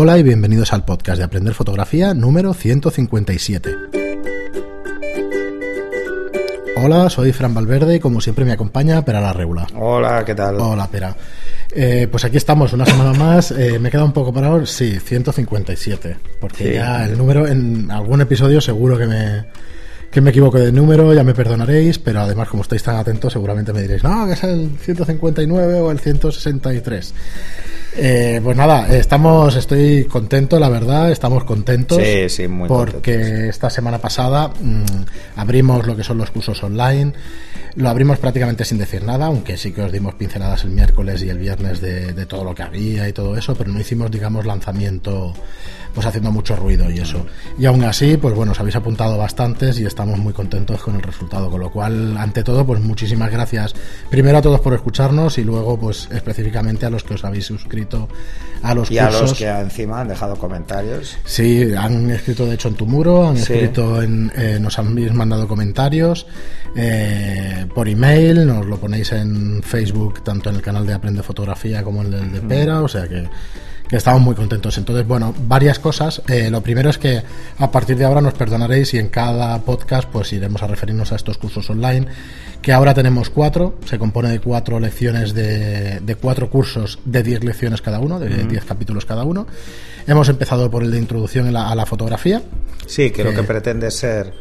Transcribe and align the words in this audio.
Hola 0.00 0.16
y 0.16 0.22
bienvenidos 0.22 0.72
al 0.72 0.84
podcast 0.84 1.18
de 1.18 1.24
Aprender 1.24 1.54
Fotografía 1.54 2.14
número 2.14 2.54
157. 2.54 3.74
Hola, 6.76 7.10
soy 7.10 7.32
Fran 7.32 7.52
Valverde 7.52 7.96
y 7.96 7.98
como 7.98 8.20
siempre 8.20 8.44
me 8.44 8.52
acompaña 8.52 9.04
Pera 9.04 9.20
la 9.20 9.32
Regula. 9.32 9.66
Hola, 9.74 10.24
¿qué 10.24 10.36
tal? 10.36 10.54
Hola, 10.60 10.86
Pera. 10.88 11.16
Eh, 11.74 12.06
pues 12.08 12.24
aquí 12.24 12.36
estamos 12.36 12.72
una 12.72 12.86
semana 12.86 13.12
más. 13.12 13.50
Eh, 13.50 13.80
me 13.80 13.88
he 13.88 13.90
quedado 13.90 14.06
un 14.06 14.12
poco 14.12 14.32
parado. 14.32 14.64
Sí, 14.66 15.00
157. 15.00 16.16
Porque 16.40 16.64
Sí. 16.68 16.72
ya 16.74 17.04
el 17.04 17.18
número 17.18 17.48
en 17.48 17.90
algún 17.90 18.20
episodio 18.20 18.60
seguro 18.60 18.96
que 18.96 19.06
me, 19.08 19.46
que 20.12 20.20
me 20.20 20.30
equivoco 20.30 20.58
de 20.60 20.70
número, 20.70 21.12
ya 21.12 21.24
me 21.24 21.34
perdonaréis. 21.34 21.98
Pero 21.98 22.20
además, 22.20 22.46
como 22.48 22.62
estáis 22.62 22.84
tan 22.84 22.94
atentos, 22.96 23.32
seguramente 23.32 23.72
me 23.72 23.82
diréis, 23.82 24.04
no, 24.04 24.26
que 24.28 24.34
es 24.34 24.44
el 24.44 24.70
159 24.80 25.74
o 25.80 25.90
el 25.90 25.98
163. 25.98 27.14
Eh, 28.00 28.40
pues 28.44 28.56
nada, 28.56 28.86
estamos, 28.96 29.56
estoy 29.56 30.04
contento, 30.04 30.60
la 30.60 30.68
verdad, 30.68 31.10
estamos 31.10 31.42
contentos. 31.42 31.98
Sí, 32.00 32.28
sí, 32.28 32.46
muy 32.46 32.68
Porque 32.68 33.14
contentos. 33.14 33.48
esta 33.48 33.70
semana 33.70 33.98
pasada 33.98 34.48
mm, 34.48 34.84
abrimos 35.36 35.84
lo 35.84 35.96
que 35.96 36.04
son 36.04 36.16
los 36.18 36.30
cursos 36.30 36.62
online. 36.62 37.12
Lo 37.74 37.88
abrimos 37.88 38.18
prácticamente 38.18 38.64
sin 38.64 38.78
decir 38.78 39.02
nada, 39.02 39.26
aunque 39.26 39.56
sí 39.56 39.72
que 39.72 39.82
os 39.82 39.90
dimos 39.90 40.14
pinceladas 40.14 40.62
el 40.64 40.70
miércoles 40.70 41.22
y 41.22 41.28
el 41.28 41.38
viernes 41.38 41.80
de, 41.80 42.12
de 42.12 42.26
todo 42.26 42.44
lo 42.44 42.54
que 42.54 42.62
había 42.62 43.08
y 43.08 43.12
todo 43.12 43.36
eso, 43.36 43.54
pero 43.56 43.72
no 43.72 43.80
hicimos, 43.80 44.10
digamos, 44.10 44.46
lanzamiento 44.46 45.34
pues 45.94 46.06
haciendo 46.06 46.30
mucho 46.30 46.56
ruido 46.56 46.90
y 46.90 46.98
eso. 46.98 47.24
Y 47.58 47.66
aún 47.66 47.82
así, 47.84 48.16
pues 48.16 48.34
bueno, 48.34 48.52
os 48.52 48.60
habéis 48.60 48.76
apuntado 48.76 49.16
bastantes 49.18 49.78
y 49.80 49.86
estamos 49.86 50.18
muy 50.18 50.32
contentos 50.32 50.80
con 50.82 50.96
el 50.96 51.02
resultado. 51.02 51.50
Con 51.50 51.60
lo 51.60 51.70
cual, 51.70 52.16
ante 52.16 52.42
todo, 52.42 52.64
pues 52.66 52.80
muchísimas 52.80 53.30
gracias 53.30 53.74
primero 54.10 54.38
a 54.38 54.42
todos 54.42 54.60
por 54.60 54.74
escucharnos 54.74 55.38
y 55.38 55.44
luego, 55.44 55.78
pues 55.78 56.08
específicamente 56.12 56.86
a 56.86 56.90
los 56.90 57.04
que 57.04 57.14
os 57.14 57.24
habéis 57.24 57.46
suscrito 57.46 58.08
a 58.62 58.74
los 58.74 58.90
Y 58.90 58.98
a 58.98 59.10
los 59.10 59.34
que 59.34 59.48
encima 59.48 60.00
han 60.00 60.08
dejado 60.08 60.36
comentarios. 60.36 61.16
Sí, 61.24 61.72
han 61.76 62.10
escrito 62.10 62.46
de 62.46 62.54
hecho 62.54 62.68
en 62.68 62.74
tu 62.74 62.86
muro, 62.86 63.28
han 63.28 63.36
Sí. 63.36 63.52
escrito 63.52 64.02
en, 64.02 64.32
eh, 64.36 64.58
nos 64.60 64.78
habéis 64.78 65.12
mandado 65.12 65.46
comentarios 65.46 66.26
eh, 66.76 67.66
por 67.74 67.88
email, 67.88 68.46
nos 68.46 68.66
lo 68.66 68.78
ponéis 68.78 69.12
en 69.12 69.62
Facebook, 69.62 70.22
tanto 70.22 70.50
en 70.50 70.56
el 70.56 70.62
canal 70.62 70.86
de 70.86 70.94
Aprende 70.94 71.22
Fotografía 71.22 71.82
como 71.82 72.02
en 72.02 72.12
el 72.12 72.32
de 72.32 72.40
Pera, 72.40 72.82
o 72.82 72.88
sea 72.88 73.08
que 73.08 73.28
estamos 73.90 74.20
muy 74.22 74.34
contentos. 74.34 74.76
Entonces, 74.78 75.06
bueno, 75.06 75.34
varias 75.46 75.78
cosas. 75.78 76.22
Eh, 76.28 76.50
lo 76.50 76.60
primero 76.62 76.90
es 76.90 76.98
que 76.98 77.22
a 77.58 77.70
partir 77.70 77.96
de 77.96 78.04
ahora 78.04 78.20
nos 78.20 78.34
perdonaréis 78.34 78.92
y 78.94 78.98
en 78.98 79.08
cada 79.08 79.58
podcast 79.62 80.08
pues 80.10 80.32
iremos 80.32 80.62
a 80.62 80.66
referirnos 80.66 81.12
a 81.12 81.16
estos 81.16 81.38
cursos 81.38 81.68
online, 81.70 82.06
que 82.60 82.72
ahora 82.72 82.92
tenemos 82.94 83.30
cuatro, 83.30 83.78
se 83.86 83.98
compone 83.98 84.30
de 84.30 84.40
cuatro 84.40 84.78
lecciones 84.80 85.32
de, 85.34 86.00
de 86.00 86.14
cuatro 86.16 86.50
cursos 86.50 86.98
de 87.04 87.22
diez 87.22 87.42
lecciones 87.44 87.80
cada 87.80 87.98
uno, 88.00 88.18
de 88.18 88.44
diez 88.44 88.64
capítulos 88.64 89.04
cada 89.04 89.24
uno. 89.24 89.46
Hemos 90.06 90.28
empezado 90.28 90.70
por 90.70 90.82
el 90.82 90.90
de 90.90 90.98
introducción 90.98 91.46
a 91.48 91.52
la, 91.52 91.68
a 91.70 91.74
la 91.74 91.86
fotografía. 91.86 92.42
Sí, 92.86 93.10
que 93.10 93.22
lo 93.24 93.30
Que- 93.30 93.36
que 93.36 93.42
pretende 93.44 93.90
ser 93.90 94.32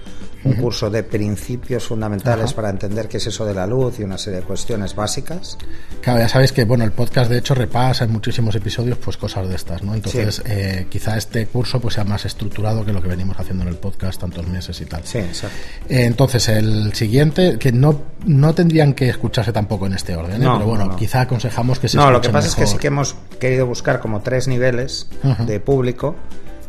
un 0.44 0.54
curso 0.54 0.90
de 0.90 1.04
principios 1.04 1.84
fundamentales 1.86 2.54
para 2.54 2.70
entender 2.70 3.08
qué 3.08 3.18
es 3.18 3.28
eso 3.28 3.46
de 3.46 3.54
la 3.54 3.66
luz 3.68 4.00
y 4.00 4.04
una 4.04 4.18
serie 4.18 4.40
de 4.40 4.46
cuestiones 4.46 4.96
básicas. 4.96 5.58
Claro, 6.02 6.20
ya 6.20 6.30
sabéis 6.30 6.52
que 6.52 6.64
bueno, 6.66 6.84
el 6.84 6.92
podcast 6.92 7.30
de 7.30 7.38
hecho 7.40 7.54
repasa 7.56 8.06
en 8.06 8.12
muchísimos 8.12 8.56
episodios 8.56 8.98
pues 8.98 9.18
cosas 9.18 9.50
de 9.50 9.56
estas, 9.56 9.84
¿no? 9.84 9.94
Entonces, 9.96 10.42
eh, 10.46 10.88
quizá 10.90 11.18
este 11.18 11.48
curso 11.48 11.80
pues 11.82 11.96
sea 11.96 12.04
más 12.04 12.26
estructurado 12.26 12.86
que 12.86 12.94
lo 12.94 13.02
que 13.02 13.08
venimos 13.08 13.38
haciendo 13.40 13.64
en 13.64 13.70
el 13.70 13.76
podcast 13.76 14.20
tantos 14.22 14.48
meses 14.48 14.80
y 14.82 14.86
tal. 14.86 15.02
Sí, 15.04 15.18
exacto. 15.20 15.58
Eh, 15.90 16.06
entonces, 16.06 16.48
el 16.50 16.94
siguiente, 16.94 17.58
que 17.60 17.72
no, 17.72 18.02
no 18.26 18.54
tendrían 18.54 18.94
que 18.94 19.10
escucharse 19.10 19.52
tampoco 19.52 19.86
en 19.88 19.94
este 19.94 20.16
orden, 20.16 20.42
¿eh? 20.42 20.46
No, 20.46 20.56
pero 20.58 20.70
bueno, 20.70 20.86
no, 20.86 20.92
no. 20.92 20.96
quizá 20.98 21.22
aconsejamos 21.22 21.80
que 21.80 21.90
se 21.90 21.98
No, 21.98 22.10
lo 22.12 22.22
que 22.22 22.30
pasa 22.30 22.48
es 22.48 22.56
que 22.56 22.62
mejor. 22.62 22.74
sí 22.76 22.80
que 22.82 22.88
hemos 22.88 23.16
querido 23.40 23.66
buscar 23.66 24.00
como 24.00 24.22
tres 24.22 24.48
niveles 24.48 25.08
Ujú. 25.24 25.46
de 25.46 25.60
público 25.60 26.16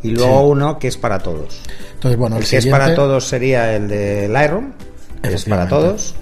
y 0.02 0.10
luego 0.10 0.48
uno 0.48 0.78
que 0.78 0.88
es 0.88 0.96
para 0.96 1.18
todos. 1.18 1.60
Entonces, 1.94 2.18
bueno, 2.18 2.36
El 2.36 2.42
el, 2.42 2.48
que 2.48 2.56
es 2.56 2.64
siguiente, 2.64 2.84
para 2.84 2.94
todos 2.94 3.26
sería 3.26 3.74
el 3.74 3.88
de 3.88 4.28
Lightroom, 4.28 4.72
que 5.22 5.34
es 5.34 5.44
para 5.44 5.68
todos, 5.68 6.14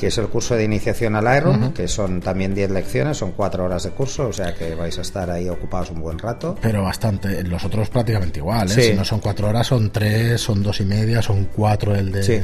que 0.00 0.06
es 0.06 0.16
el 0.16 0.28
curso 0.28 0.56
de 0.56 0.64
iniciación 0.64 1.14
al 1.14 1.24
Lightroom, 1.24 1.74
que 1.74 1.86
son 1.86 2.22
también 2.22 2.54
10 2.54 2.70
lecciones, 2.70 3.18
son 3.18 3.32
4 3.32 3.62
horas 3.62 3.82
de 3.82 3.90
curso, 3.90 4.28
o 4.28 4.32
sea 4.32 4.54
que 4.54 4.74
vais 4.74 4.96
a 4.98 5.02
estar 5.02 5.30
ahí 5.30 5.46
ocupados 5.50 5.90
un 5.90 6.00
buen 6.00 6.18
rato. 6.18 6.56
Pero 6.62 6.82
bastante, 6.82 7.44
los 7.44 7.62
otros 7.66 7.90
prácticamente 7.90 8.38
igual, 8.38 8.70
¿eh? 8.70 8.74
Sí. 8.74 8.82
Si 8.82 8.94
no 8.94 9.04
son 9.04 9.20
cuatro 9.20 9.48
horas, 9.48 9.66
son 9.66 9.90
tres, 9.90 10.40
son 10.40 10.62
dos 10.62 10.80
y 10.80 10.86
media, 10.86 11.20
son 11.20 11.48
cuatro 11.54 11.94
el 11.94 12.12
de... 12.12 12.22
Sí. 12.22 12.40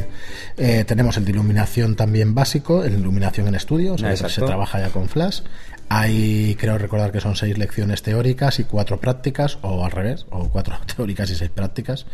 Eh, 0.58 0.84
tenemos 0.86 1.16
el 1.16 1.24
de 1.24 1.30
iluminación 1.30 1.96
también 1.96 2.34
básico, 2.34 2.84
el 2.84 2.92
de 2.92 2.98
iluminación 2.98 3.48
en 3.48 3.54
estudio, 3.54 3.94
o 3.94 3.98
sea, 3.98 4.14
se 4.14 4.42
trabaja 4.42 4.78
ya 4.78 4.90
con 4.90 5.08
flash. 5.08 5.40
Hay, 5.88 6.56
creo 6.58 6.78
recordar 6.78 7.12
que 7.12 7.20
son 7.20 7.36
seis 7.36 7.56
lecciones 7.58 8.02
teóricas 8.02 8.58
y 8.58 8.64
cuatro 8.64 8.98
prácticas, 9.00 9.58
o 9.62 9.84
al 9.84 9.90
revés, 9.92 10.26
o 10.30 10.48
cuatro 10.48 10.74
teóricas 10.96 11.30
y 11.30 11.34
seis 11.36 11.50
prácticas. 11.50 12.06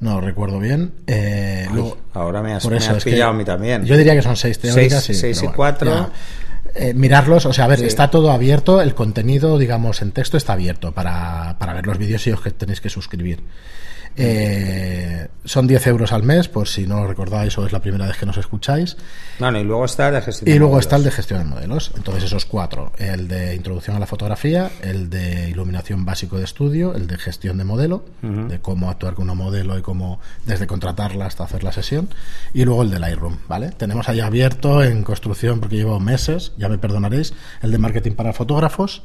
No 0.00 0.20
recuerdo 0.22 0.58
bien. 0.58 0.92
Eh, 1.06 1.66
Ay, 1.68 1.74
luego- 1.74 1.98
ahora 2.14 2.42
me 2.42 2.54
has- 2.54 2.62
por 2.62 2.72
me 2.72 2.78
eso 2.78 2.92
has 2.92 2.98
es 2.98 3.04
que 3.04 3.10
pillado 3.10 3.32
a 3.32 3.34
mí 3.34 3.44
también. 3.44 3.84
Yo 3.84 3.96
diría 3.98 4.14
que 4.14 4.22
son 4.22 4.36
seis 4.36 4.58
teóricas 4.58 5.04
Seis- 5.04 5.18
y, 5.18 5.20
seis 5.20 5.42
y 5.42 5.48
cuatro. 5.48 5.90
ya. 5.90 6.10
Eh, 6.74 6.94
mirarlos, 6.94 7.46
o 7.46 7.52
sea, 7.52 7.64
a 7.64 7.68
ver, 7.68 7.78
Sí. 7.80 7.86
está 7.86 8.10
todo 8.10 8.30
abierto, 8.32 8.80
el 8.80 8.94
contenido, 8.94 9.58
digamos, 9.58 10.02
en 10.02 10.12
texto 10.12 10.36
está 10.36 10.52
abierto 10.54 10.92
para, 10.92 11.56
para 11.58 11.72
ver 11.74 11.86
los 11.86 11.98
vídeos 11.98 12.26
y 12.26 12.32
os 12.32 12.40
que 12.40 12.50
tenéis 12.50 12.80
que 12.80 12.88
suscribir. 12.90 13.42
Eh, 14.16 15.28
son 15.44 15.66
10 15.68 15.86
euros 15.86 16.12
al 16.12 16.24
mes, 16.24 16.48
por 16.48 16.66
si 16.68 16.86
no 16.86 17.00
lo 17.00 17.06
recordáis 17.06 17.56
o 17.58 17.64
es 17.64 17.72
la 17.72 17.80
primera 17.80 18.06
vez 18.06 18.16
que 18.16 18.26
nos 18.26 18.36
escucháis. 18.36 18.96
Bueno, 19.38 19.58
y 19.60 19.64
luego 19.64 19.84
está 19.84 20.08
el 20.08 20.14
de 20.14 20.20
gestión 20.22 20.48
Y 20.48 20.52
de 20.52 20.58
luego 20.58 20.72
modelos. 20.72 20.84
está 20.86 20.96
el 20.96 21.04
de 21.04 21.10
gestión 21.12 21.38
de 21.38 21.44
modelos. 21.46 21.92
Entonces 21.96 22.24
esos 22.24 22.44
cuatro, 22.44 22.92
el 22.98 23.28
de 23.28 23.54
introducción 23.54 23.96
a 23.96 24.00
la 24.00 24.06
fotografía, 24.06 24.70
el 24.82 25.08
de 25.10 25.48
iluminación 25.50 26.04
básico 26.04 26.38
de 26.38 26.44
estudio, 26.44 26.94
el 26.94 27.06
de 27.06 27.18
gestión 27.18 27.56
de 27.58 27.64
modelo, 27.64 28.04
de 28.20 28.58
cómo 28.60 28.90
actuar 28.90 29.14
con 29.14 29.24
una 29.24 29.34
modelo 29.34 29.78
y 29.78 29.82
cómo 29.82 30.20
desde 30.44 30.66
contratarla 30.66 31.26
hasta 31.26 31.44
hacer 31.44 31.62
la 31.62 31.72
sesión, 31.72 32.08
y 32.52 32.64
luego 32.64 32.82
el 32.82 32.90
de 32.90 32.98
Lightroom, 32.98 33.38
¿vale? 33.48 33.70
Tenemos 33.70 34.08
ahí 34.08 34.20
abierto 34.20 34.82
en 34.82 35.04
construcción 35.04 35.60
porque 35.60 35.76
llevo 35.76 36.00
meses, 36.00 36.52
ya 36.60 36.68
me 36.68 36.78
perdonaréis, 36.78 37.32
el 37.62 37.72
de 37.72 37.78
marketing 37.78 38.12
para 38.12 38.32
fotógrafos 38.32 39.02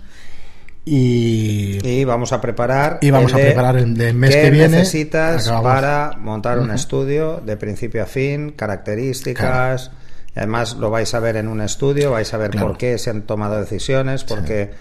y 0.87 1.79
Y 1.87 2.03
vamos 2.05 2.31
a 2.31 2.39
preparar. 2.41 2.99
Y 3.01 3.09
vamos 3.09 3.33
el 3.33 3.39
a 3.39 3.41
preparar 3.41 3.77
el 3.77 3.95
de 3.97 4.13
mes 4.13 4.35
que 4.35 4.51
viene. 4.51 4.67
necesitas 4.77 5.47
Acabamos. 5.47 5.63
para 5.81 6.11
montar 6.19 6.59
un 6.59 6.69
estudio 6.71 7.41
de 7.43 7.57
principio 7.57 8.03
a 8.03 8.05
fin, 8.05 8.51
características. 8.51 9.91
Y 10.35 10.39
además 10.39 10.75
lo 10.77 10.89
vais 10.91 11.13
a 11.13 11.19
ver 11.19 11.37
en 11.37 11.47
un 11.47 11.61
estudio, 11.61 12.11
vais 12.11 12.31
a 12.33 12.37
ver 12.37 12.51
Claro. 12.51 12.67
por 12.67 12.77
qué 12.77 12.97
se 12.97 13.09
han 13.09 13.23
tomado 13.23 13.59
decisiones, 13.59 14.23
por 14.25 14.43
qué 14.43 14.71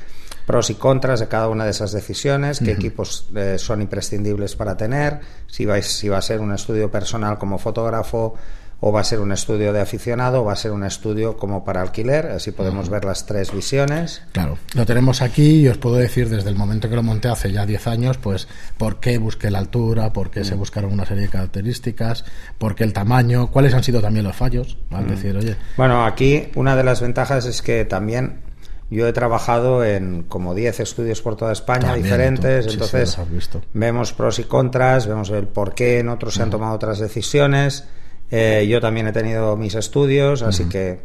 pros 0.46 0.68
y 0.68 0.74
contras 0.74 1.20
de 1.20 1.28
cada 1.28 1.48
una 1.48 1.64
de 1.64 1.70
esas 1.70 1.92
decisiones, 1.92 2.58
qué 2.58 2.72
equipos 2.72 3.28
eh, 3.34 3.54
son 3.56 3.80
imprescindibles 3.80 4.56
para 4.56 4.76
tener, 4.76 5.20
si, 5.46 5.64
vais, 5.64 5.86
si 5.86 6.08
va 6.10 6.18
a 6.18 6.22
ser 6.22 6.41
un 6.41 6.52
estudio 6.52 6.91
personal 6.91 7.38
como 7.38 7.56
fotógrafo 7.56 8.34
o 8.80 8.92
va 8.92 9.00
a 9.00 9.04
ser 9.04 9.20
un 9.20 9.32
estudio 9.32 9.72
de 9.72 9.80
aficionado 9.80 10.42
o 10.42 10.44
va 10.44 10.52
a 10.52 10.56
ser 10.56 10.72
un 10.72 10.84
estudio 10.84 11.36
como 11.36 11.64
para 11.64 11.80
alquiler, 11.80 12.26
así 12.26 12.52
podemos 12.52 12.88
ver 12.88 13.04
las 13.04 13.26
tres 13.26 13.52
visiones. 13.52 14.22
Claro, 14.32 14.58
lo 14.74 14.84
tenemos 14.84 15.22
aquí 15.22 15.60
y 15.60 15.68
os 15.68 15.78
puedo 15.78 15.96
decir 15.96 16.28
desde 16.28 16.50
el 16.50 16.56
momento 16.56 16.88
que 16.88 16.96
lo 16.96 17.02
monté 17.02 17.28
hace 17.28 17.50
ya 17.52 17.64
10 17.64 17.86
años, 17.86 18.18
pues 18.18 18.48
por 18.76 19.00
qué 19.00 19.18
busqué 19.18 19.50
la 19.50 19.58
altura, 19.58 20.12
por 20.12 20.30
qué 20.30 20.44
se 20.44 20.54
buscaron 20.54 20.92
una 20.92 21.06
serie 21.06 21.24
de 21.24 21.28
características, 21.30 22.24
por 22.58 22.74
qué 22.74 22.84
el 22.84 22.92
tamaño, 22.92 23.50
cuáles 23.50 23.74
han 23.74 23.82
sido 23.82 24.00
también 24.00 24.24
los 24.24 24.36
fallos. 24.36 24.78
Al 24.91 25.08
decir, 25.08 25.36
oye, 25.36 25.56
Bueno, 25.76 26.04
aquí 26.04 26.48
una 26.54 26.76
de 26.76 26.84
las 26.84 27.00
ventajas 27.00 27.46
es 27.46 27.62
que 27.62 27.84
también 27.84 28.42
yo 28.91 29.08
he 29.08 29.12
trabajado 29.12 29.82
en 29.84 30.24
como 30.24 30.54
10 30.54 30.80
estudios 30.80 31.22
por 31.22 31.36
toda 31.36 31.52
España 31.52 31.86
También, 31.86 32.04
diferentes, 32.04 32.66
tú, 32.66 32.70
sí, 32.70 32.78
sí, 32.78 32.84
entonces 32.84 33.30
visto. 33.30 33.62
vemos 33.72 34.12
pros 34.12 34.38
y 34.38 34.44
contras, 34.44 35.06
vemos 35.06 35.30
el 35.30 35.48
por 35.48 35.74
qué 35.74 36.00
en 36.00 36.10
otros 36.10 36.34
se 36.34 36.42
han 36.42 36.50
tomado 36.50 36.74
otras 36.74 36.98
decisiones. 36.98 37.84
Eh, 38.30 38.66
yo 38.68 38.80
también 38.80 39.06
he 39.08 39.12
tenido 39.12 39.56
mis 39.56 39.74
estudios, 39.74 40.42
así 40.42 40.64
que 40.64 41.00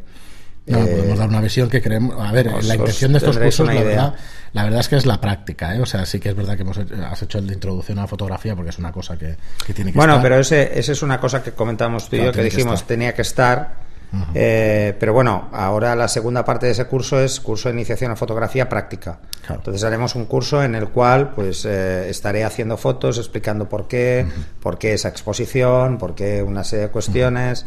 no, 0.65 0.79
eh, 0.79 0.85
podemos 0.85 1.19
dar 1.19 1.29
una 1.29 1.41
visión 1.41 1.69
que 1.69 1.81
creemos. 1.81 2.15
A 2.19 2.31
ver, 2.31 2.47
os- 2.49 2.65
la 2.65 2.75
intención 2.75 3.11
de 3.11 3.17
estos 3.19 3.37
cursos, 3.37 3.67
la 3.67 3.73
verdad, 3.83 4.13
la 4.53 4.63
verdad 4.63 4.79
es 4.79 4.87
que 4.89 4.95
es 4.95 5.05
la 5.05 5.19
práctica, 5.21 5.75
¿eh? 5.75 5.81
O 5.81 5.85
sea, 5.85 6.05
sí 6.05 6.19
que 6.19 6.29
es 6.29 6.35
verdad 6.35 6.55
que 6.55 6.61
hemos 6.63 6.77
hecho- 6.77 6.95
has 7.05 7.21
hecho 7.21 7.37
el 7.39 7.47
de 7.47 7.53
introducción 7.53 7.99
a 7.99 8.01
la 8.03 8.07
fotografía 8.07 8.55
porque 8.55 8.69
es 8.71 8.79
una 8.79 8.91
cosa 8.91 9.17
que, 9.17 9.35
que 9.65 9.73
tiene 9.73 9.91
que 9.91 9.97
Bueno, 9.97 10.13
estar. 10.13 10.23
pero 10.23 10.39
ese, 10.39 10.79
ese 10.79 10.93
es 10.93 11.01
una 11.01 11.19
cosa 11.19 11.43
que 11.43 11.51
comentamos 11.51 12.09
tú 12.09 12.15
y 12.15 12.19
Claro, 12.19 12.31
yo, 12.31 12.35
que 12.35 12.49
que 12.49 12.55
dijimos 12.55 12.75
estar. 12.75 12.87
tenía 12.87 13.13
que 13.13 13.21
estar. 13.21 13.88
Eh, 14.33 14.95
pero 14.99 15.13
bueno, 15.13 15.49
ahora 15.51 15.95
la 15.95 16.07
segunda 16.07 16.43
parte 16.43 16.65
de 16.65 16.71
ese 16.71 16.85
curso 16.85 17.19
es 17.19 17.39
curso 17.39 17.69
de 17.69 17.75
iniciación 17.75 18.11
a 18.11 18.15
fotografía 18.15 18.67
práctica. 18.67 19.19
Claro. 19.41 19.61
Entonces 19.61 19.83
haremos 19.83 20.15
un 20.15 20.25
curso 20.25 20.63
en 20.63 20.75
el 20.75 20.89
cual 20.89 21.31
pues 21.35 21.63
eh, 21.65 22.09
estaré 22.09 22.43
haciendo 22.43 22.77
fotos, 22.77 23.17
explicando 23.17 23.69
por 23.69 23.87
qué, 23.87 24.25
por 24.61 24.77
qué 24.79 24.93
esa 24.93 25.09
exposición, 25.09 25.97
por 25.97 26.15
qué 26.15 26.41
una 26.41 26.63
serie 26.63 26.87
de 26.87 26.91
cuestiones. 26.91 27.65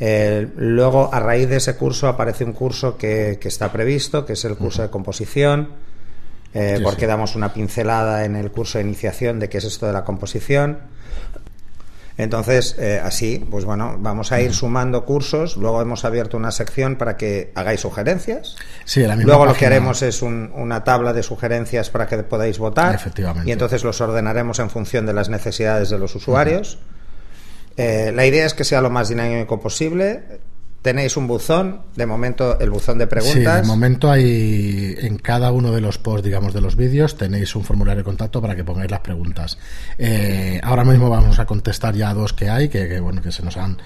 Eh, 0.00 0.48
luego, 0.56 1.10
a 1.12 1.20
raíz 1.20 1.48
de 1.48 1.56
ese 1.56 1.76
curso, 1.76 2.08
aparece 2.08 2.44
un 2.44 2.52
curso 2.54 2.96
que, 2.96 3.38
que 3.40 3.48
está 3.48 3.70
previsto, 3.70 4.24
que 4.24 4.32
es 4.32 4.44
el 4.44 4.56
curso 4.56 4.82
de 4.82 4.90
composición. 4.90 5.68
eh, 6.54 6.76
Sí, 6.78 6.82
porque 6.82 7.02
sí. 7.02 7.06
damos 7.06 7.36
una 7.36 7.52
pincelada 7.52 8.24
en 8.24 8.34
el 8.34 8.50
curso 8.50 8.78
de 8.78 8.84
iniciación 8.84 9.38
de 9.38 9.48
qué 9.48 9.58
es 9.58 9.64
esto 9.64 9.86
de 9.86 9.92
la 9.92 10.04
composición. 10.04 10.78
Entonces, 12.22 12.76
eh, 12.78 13.00
así, 13.02 13.44
pues 13.50 13.64
bueno, 13.64 13.96
vamos 13.98 14.32
a 14.32 14.40
ir 14.40 14.54
sumando 14.54 15.04
cursos. 15.04 15.56
Luego 15.56 15.82
hemos 15.82 16.04
abierto 16.04 16.36
una 16.36 16.50
sección 16.50 16.96
para 16.96 17.16
que 17.16 17.52
hagáis 17.54 17.80
sugerencias. 17.80 18.56
Sí, 18.84 19.00
la 19.00 19.16
misma 19.16 19.32
Luego 19.32 19.46
lo 19.46 19.54
que 19.54 19.66
haremos 19.66 20.02
es 20.02 20.22
un- 20.22 20.50
una 20.54 20.84
tabla 20.84 21.12
de 21.12 21.22
sugerencias 21.22 21.90
para 21.90 22.06
que 22.06 22.18
podáis 22.22 22.58
votar. 22.58 22.94
Efectivamente. 22.94 23.48
Y 23.48 23.52
entonces 23.52 23.84
los 23.84 24.00
ordenaremos 24.00 24.58
en 24.58 24.70
función 24.70 25.04
de 25.06 25.12
las 25.12 25.28
necesidades 25.28 25.90
de 25.90 25.98
los 25.98 26.14
usuarios. 26.14 26.78
Eh, 27.76 28.12
la 28.14 28.26
idea 28.26 28.44
es 28.46 28.54
que 28.54 28.64
sea 28.64 28.80
lo 28.80 28.90
más 28.90 29.08
dinámico 29.08 29.58
posible. 29.60 30.22
Tenéis 30.82 31.16
un 31.16 31.28
buzón, 31.28 31.82
de 31.94 32.06
momento 32.06 32.58
el 32.58 32.68
buzón 32.70 32.98
de 32.98 33.04
Sí, 33.04 33.10
preguntas. 33.10 33.62
de 33.62 33.68
momento 33.68 34.10
hay 34.10 34.96
en 34.98 35.16
cada 35.16 35.52
uno 35.52 35.70
de 35.70 35.80
los 35.80 35.98
posts, 35.98 36.24
digamos, 36.24 36.52
de 36.54 36.60
los 36.60 36.74
vídeos 36.74 37.16
tenéis 37.16 37.54
un 37.54 37.62
formulario 37.62 37.98
de 37.98 38.04
contacto 38.04 38.42
para 38.42 38.56
que 38.56 38.64
pongáis 38.64 38.90
las 38.90 38.98
preguntas. 38.98 39.58
Eh, 39.96 40.60
ahora 40.64 40.82
mismo 40.84 41.08
vamos 41.08 41.38
a 41.38 41.46
contestar 41.46 41.94
ya 41.94 42.12
dos 42.14 42.32
que 42.32 42.50
hay, 42.50 42.68
que, 42.68 42.88
que, 42.88 42.98
bueno, 42.98 43.22
que 43.22 43.30
se 43.30 43.44
nos 43.44 43.56
han, 43.58 43.78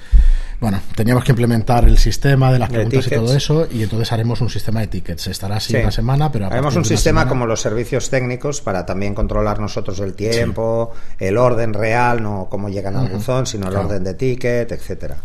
bueno, 0.58 0.80
teníamos 0.94 1.22
que 1.22 1.32
implementar 1.32 1.84
el 1.84 1.98
sistema 1.98 2.50
de 2.50 2.60
las 2.60 2.70
De 2.70 2.76
preguntas 2.76 3.06
y 3.06 3.10
todo 3.10 3.36
eso, 3.36 3.68
y 3.70 3.82
entonces 3.82 4.10
haremos 4.12 4.40
un 4.40 4.48
sistema 4.48 4.80
de 4.80 4.86
tickets. 4.86 5.26
Estará 5.26 5.56
así 5.56 5.74
Sí. 5.74 5.78
una 5.78 5.90
semana, 5.90 6.32
pero 6.32 6.46
haremos 6.46 6.76
un 6.76 6.86
sistema 6.86 7.20
semana- 7.20 7.28
como 7.28 7.44
los 7.44 7.60
servicios 7.60 8.08
técnicos 8.08 8.62
para 8.62 8.86
también 8.86 9.14
controlar 9.14 9.60
nosotros 9.60 10.00
el 10.00 10.14
tiempo, 10.14 10.92
el 11.18 11.36
orden 11.36 11.74
real, 11.74 12.22
no 12.22 12.48
cómo 12.50 12.70
llegan 12.70 12.96
al 12.96 13.08
buzón, 13.10 13.44
sino 13.44 13.66
el 13.66 13.72
Claro. 13.72 13.88
orden 13.88 14.02
de 14.02 14.14
ticket, 14.14 14.72
etcétera. 14.72 15.16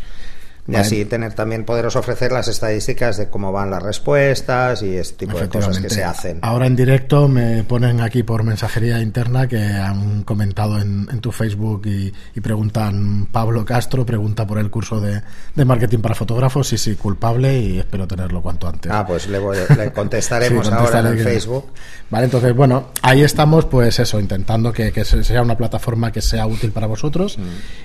Y 0.68 0.76
así 0.76 1.06
tener 1.06 1.34
también 1.34 1.66
poderos 1.66 1.96
ofrecer 1.96 2.32
las 2.32 2.48
estadísticas 2.48 3.18
de 3.18 3.30
cómo 3.30 3.52
van 3.52 3.72
las 3.72 3.82
respuestas 3.84 4.84
y 4.84 4.96
este 4.96 5.26
tipo 5.26 5.40
de 5.40 5.50
cosas 5.50 5.80
que 5.80 5.90
se 5.90 6.04
hacen. 6.04 6.40
Ahora 6.44 6.68
en 6.68 6.76
directo 6.76 7.28
me 7.28 7.64
ponen 7.64 8.00
aquí 8.00 8.24
por 8.24 8.44
mensajería 8.44 9.00
interna 9.02 9.48
que 9.48 9.58
han 9.60 10.24
comentado 10.24 10.80
en, 10.80 11.08
en 11.12 11.20
tu 11.20 11.32
Facebook 11.32 11.82
y, 11.86 12.14
y 12.36 12.42
preguntan, 12.42 13.28
Pablo 13.32 13.66
Castro 13.66 14.06
pregunta 14.06 14.46
por 14.46 14.60
el 14.60 14.70
curso 14.70 15.02
de, 15.02 15.22
de 15.56 15.66
marketing 15.66 16.00
para 16.00 16.16
fotógrafos, 16.16 16.68
sí, 16.68 16.78
sí, 16.78 16.96
culpable 16.96 17.58
y 17.60 17.80
espero 17.80 18.08
tenerlo 18.08 18.42
cuanto 18.42 18.68
antes. 18.68 18.92
Ah, 18.92 19.06
pues 19.06 19.28
le, 19.28 19.40
voy- 19.40 19.58
le 19.76 19.92
contestaremos 19.94 20.68
Sí, 20.68 20.74
ahora 20.74 21.00
en 21.00 21.08
el 21.08 21.18
que- 21.18 21.24
Facebook. 21.24 21.66
Vale, 22.10 22.26
entonces, 22.26 22.54
bueno, 22.56 22.90
ahí 23.02 23.22
estamos, 23.24 23.66
pues 23.66 23.98
eso, 24.00 24.20
intentando 24.20 24.72
que, 24.72 24.92
que 24.92 25.06
se- 25.06 25.24
sea 25.24 25.42
una 25.42 25.58
plataforma 25.58 26.12
que 26.12 26.22
sea 26.22 26.46
útil 26.46 26.72
para 26.72 26.86
vosotros 26.88 27.38
Mm. 27.38 27.42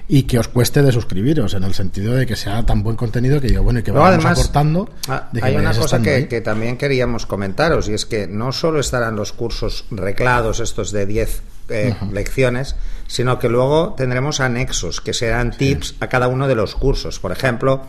y 0.08 0.22
que 0.24 0.38
os 0.38 0.48
cueste 0.48 0.82
de 0.82 0.92
suscribiros, 0.92 1.54
en 1.54 1.62
el 1.64 1.72
sentido 1.74 2.14
de 2.14 2.26
que 2.26 2.36
sea 2.36 2.65
tan 2.66 2.82
buen 2.82 2.96
contenido 2.96 3.40
que 3.40 3.48
digo, 3.48 3.62
bueno, 3.62 3.78
y 3.78 3.82
que 3.82 3.92
vayamos 3.92 4.14
además, 4.24 4.38
aportando. 4.38 4.90
ah, 5.08 5.28
de 5.32 5.40
que 5.40 5.46
hay 5.46 5.56
una 5.56 5.74
cosa 5.74 6.02
que, 6.02 6.10
ahí. 6.10 6.26
que 6.26 6.40
también 6.40 6.76
queríamos 6.76 7.24
comentaros 7.24 7.88
y 7.88 7.94
es 7.94 8.04
que 8.04 8.26
no 8.26 8.52
solo 8.52 8.80
estarán 8.80 9.16
los 9.16 9.32
cursos 9.32 9.86
reclados, 9.90 10.60
estos 10.60 10.92
de 10.92 11.06
10 11.06 11.42
eh, 11.68 11.94
lecciones, 12.12 12.76
sino 13.06 13.38
que 13.38 13.48
luego 13.48 13.94
tendremos 13.96 14.40
anexos 14.40 15.00
que 15.00 15.12
serán 15.12 15.52
tips 15.52 15.96
a 16.00 16.08
cada 16.08 16.28
uno 16.28 16.48
de 16.48 16.54
los 16.54 16.74
cursos. 16.74 17.18
Por 17.18 17.32
ejemplo, 17.32 17.82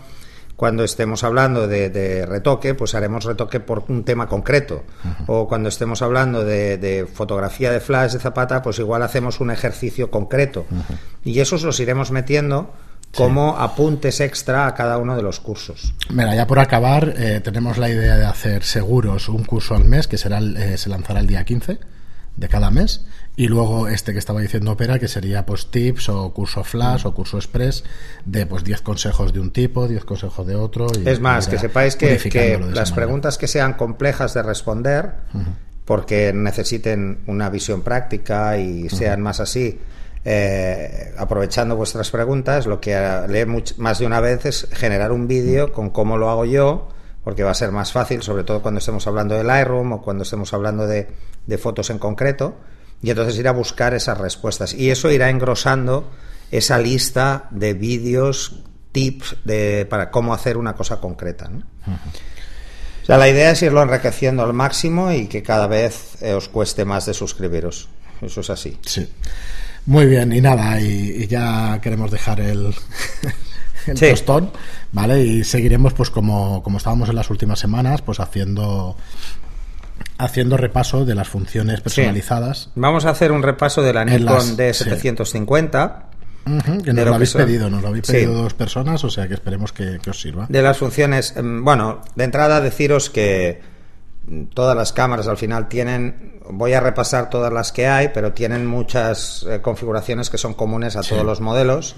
cuando 0.55 0.83
estemos 0.83 1.23
hablando 1.23 1.67
de, 1.67 1.89
de 1.89 2.25
retoque, 2.25 2.73
pues 2.73 2.95
haremos 2.95 3.25
retoque 3.25 3.59
por 3.59 3.83
un 3.89 4.03
tema 4.03 4.27
concreto. 4.27 4.83
O 5.27 5.47
cuando 5.47 5.69
estemos 5.69 6.01
hablando 6.01 6.43
de, 6.43 6.79
de 6.79 7.05
fotografía 7.05 7.71
de 7.71 7.79
flash 7.79 8.13
de 8.13 8.19
zapata, 8.19 8.63
pues 8.63 8.79
igual 8.79 9.03
hacemos 9.03 9.39
un 9.39 9.51
ejercicio 9.51 10.09
concreto. 10.09 10.65
Y 11.23 11.39
esos 11.39 11.61
los 11.61 11.79
iremos 11.79 12.09
metiendo 12.09 12.71
como 13.15 13.57
apuntes 13.57 14.19
extra 14.19 14.67
a 14.67 14.75
cada 14.75 14.97
uno 14.99 15.15
de 15.15 15.23
los 15.23 15.39
cursos. 15.39 15.93
Mira, 16.11 16.35
ya 16.35 16.45
por 16.45 16.59
acabar, 16.59 17.13
eh, 17.17 17.41
tenemos 17.43 17.77
la 17.77 17.89
idea 17.89 18.15
de 18.17 18.25
hacer 18.25 18.63
seguros 18.63 19.29
un 19.29 19.43
curso 19.43 19.75
al 19.75 19.85
mes, 19.85 20.07
que 20.07 20.17
será 20.17 20.37
el- 20.37 20.55
eh, 20.57 20.77
se 20.77 20.89
lanzará 20.89 21.19
el 21.21 21.27
día 21.27 21.43
15 21.43 21.79
de 22.35 22.47
cada 22.47 22.69
mes, 22.69 23.05
y 23.35 23.47
luego 23.47 23.87
este 23.87 24.13
que 24.13 24.19
estaba 24.19 24.39
diciendo 24.41 24.71
Opera, 24.71 24.99
que 24.99 25.07
sería 25.07 25.43
pues 25.47 25.71
tips 25.71 26.09
o 26.09 26.31
curso 26.33 26.63
flash 26.63 27.07
o 27.07 27.13
curso 27.15 27.37
express 27.37 27.83
de 28.25 28.45
pues 28.45 28.63
10 28.63 28.81
consejos 28.81 29.33
de 29.33 29.39
un 29.39 29.49
tipo, 29.51 29.87
10 29.87 30.05
consejos 30.05 30.45
de 30.45 30.55
otro. 30.55 30.85
y- 31.03 31.09
Es 31.09 31.19
más, 31.19 31.47
que 31.47 31.57
sepáis 31.57 31.95
que, 31.95 32.17
que 32.17 32.59
las 32.59 32.91
manera. 32.91 32.95
preguntas 32.95 33.37
que 33.39 33.47
sean 33.47 33.73
complejas 33.73 34.35
de 34.35 34.43
responder, 34.43 35.13
porque 35.85 36.31
necesiten 36.33 37.19
una 37.27 37.49
visión 37.49 37.81
práctica 37.81 38.57
y 38.59 38.89
sean 38.89 39.21
más 39.21 39.39
así, 39.39 39.79
eh, 40.25 41.13
aprovechando 41.17 41.75
vuestras 41.75 42.09
preguntas, 42.11 42.65
lo 42.65 42.79
que 42.81 42.95
haré 42.95 43.45
much- 43.47 43.77
más 43.77 43.99
de 43.99 44.05
una 44.05 44.19
vez 44.19 44.45
es 44.45 44.67
generar 44.73 45.11
un 45.11 45.27
vídeo 45.27 45.71
con 45.71 45.89
cómo 45.89 46.17
lo 46.17 46.29
hago 46.29 46.45
yo, 46.45 46.89
porque 47.23 47.43
va 47.43 47.51
a 47.51 47.55
ser 47.55 47.71
más 47.71 47.91
fácil, 47.91 48.21
sobre 48.23 48.43
todo 48.43 48.61
cuando 48.61 48.79
estemos 48.79 49.05
hablando 49.07 49.35
del 49.35 49.47
Lightroom 49.47 49.93
o 49.93 50.01
cuando 50.01 50.23
estemos 50.23 50.53
hablando 50.53 50.87
de, 50.87 51.07
de 51.45 51.57
fotos 51.57 51.89
en 51.89 51.99
concreto, 51.99 52.55
y 53.01 53.09
entonces 53.09 53.37
ir 53.37 53.47
a 53.47 53.51
buscar 53.51 53.93
esas 53.93 54.17
respuestas. 54.17 54.73
Y 54.73 54.89
eso 54.89 55.11
irá 55.11 55.29
engrosando 55.29 56.09
esa 56.51 56.77
lista 56.79 57.47
de 57.51 57.73
vídeos, 57.73 58.63
tips 58.91 59.35
de, 59.43 59.85
para 59.89 60.09
cómo 60.09 60.33
hacer 60.33 60.57
una 60.57 60.73
cosa 60.75 60.99
concreta. 60.99 61.49
¿no? 61.49 61.59
O 63.03 63.05
sea, 63.05 63.17
la 63.17 63.29
idea 63.29 63.51
es 63.51 63.61
irlo 63.61 63.81
enriqueciendo 63.83 64.43
al 64.43 64.53
máximo 64.53 65.11
y 65.11 65.27
que 65.27 65.43
cada 65.43 65.67
vez 65.67 66.21
eh, 66.21 66.33
os 66.33 66.49
cueste 66.49 66.85
más 66.85 67.05
de 67.05 67.13
suscribiros. 67.13 67.89
Eso 68.21 68.41
es 68.41 68.49
así. 68.49 68.77
Sí. 68.85 69.07
Muy 69.87 70.05
bien, 70.05 70.31
y 70.33 70.41
nada, 70.41 70.79
y, 70.79 71.23
y 71.23 71.27
ya 71.27 71.79
queremos 71.81 72.11
dejar 72.11 72.39
el, 72.41 72.73
el 73.87 73.97
Sí. 73.97 74.09
tostón, 74.09 74.51
¿vale? 74.91 75.23
Y 75.23 75.43
seguiremos, 75.43 75.93
pues 75.93 76.09
como, 76.11 76.61
como 76.61 76.77
estábamos 76.77 77.09
en 77.09 77.15
las 77.15 77.29
últimas 77.31 77.57
semanas, 77.59 78.01
pues 78.03 78.19
haciendo 78.19 78.95
haciendo 80.19 80.57
repaso 80.57 81.05
de 81.05 81.15
las 81.15 81.27
funciones 81.27 81.81
personalizadas. 81.81 82.69
Vamos 82.75 83.05
a 83.05 83.11
hacer 83.11 83.31
un 83.31 83.43
repaso 83.43 83.81
de 83.81 83.93
la 83.93 84.03
Nikon 84.05 84.25
las- 84.25 84.57
D750, 84.57 86.03
Ujú, 86.47 86.81
que 86.83 86.93
nos 86.93 87.05
lo 87.05 87.15
habéis 87.15 87.29
son- 87.31 87.41
pedido, 87.45 87.69
nos 87.69 87.81
lo 87.81 87.89
habéis 87.89 88.05
Sí. 88.07 88.13
pedido 88.13 88.33
dos 88.33 88.53
personas, 88.53 89.03
o 89.03 89.09
sea 89.09 89.27
que 89.27 89.33
esperemos 89.35 89.71
que, 89.73 89.99
que 90.01 90.09
os 90.09 90.19
sirva. 90.19 90.45
de 90.49 90.61
las 90.61 90.77
funciones. 90.77 91.33
em, 91.35 91.63
Bueno, 91.63 92.01
de 92.15 92.23
entrada 92.23 92.61
deciros 92.61 93.09
que 93.09 93.61
mm, 94.27 94.43
todas 94.53 94.75
las 94.75 94.91
cámaras 94.93 95.27
al 95.27 95.37
final 95.37 95.67
tienen, 95.69 96.36
voy 96.51 96.73
a 96.73 96.79
repasar 96.79 97.29
todas 97.29 97.51
las 97.51 97.71
que 97.71 97.87
hay, 97.87 98.09
pero 98.13 98.33
tienen 98.33 98.65
muchas 98.65 99.45
eh, 99.49 99.59
configuraciones 99.61 100.29
que 100.29 100.37
son 100.37 100.53
comunes 100.53 100.95
a 100.95 101.03
Sí. 101.03 101.09
todos 101.09 101.25
los 101.25 101.41
modelos. 101.41 101.95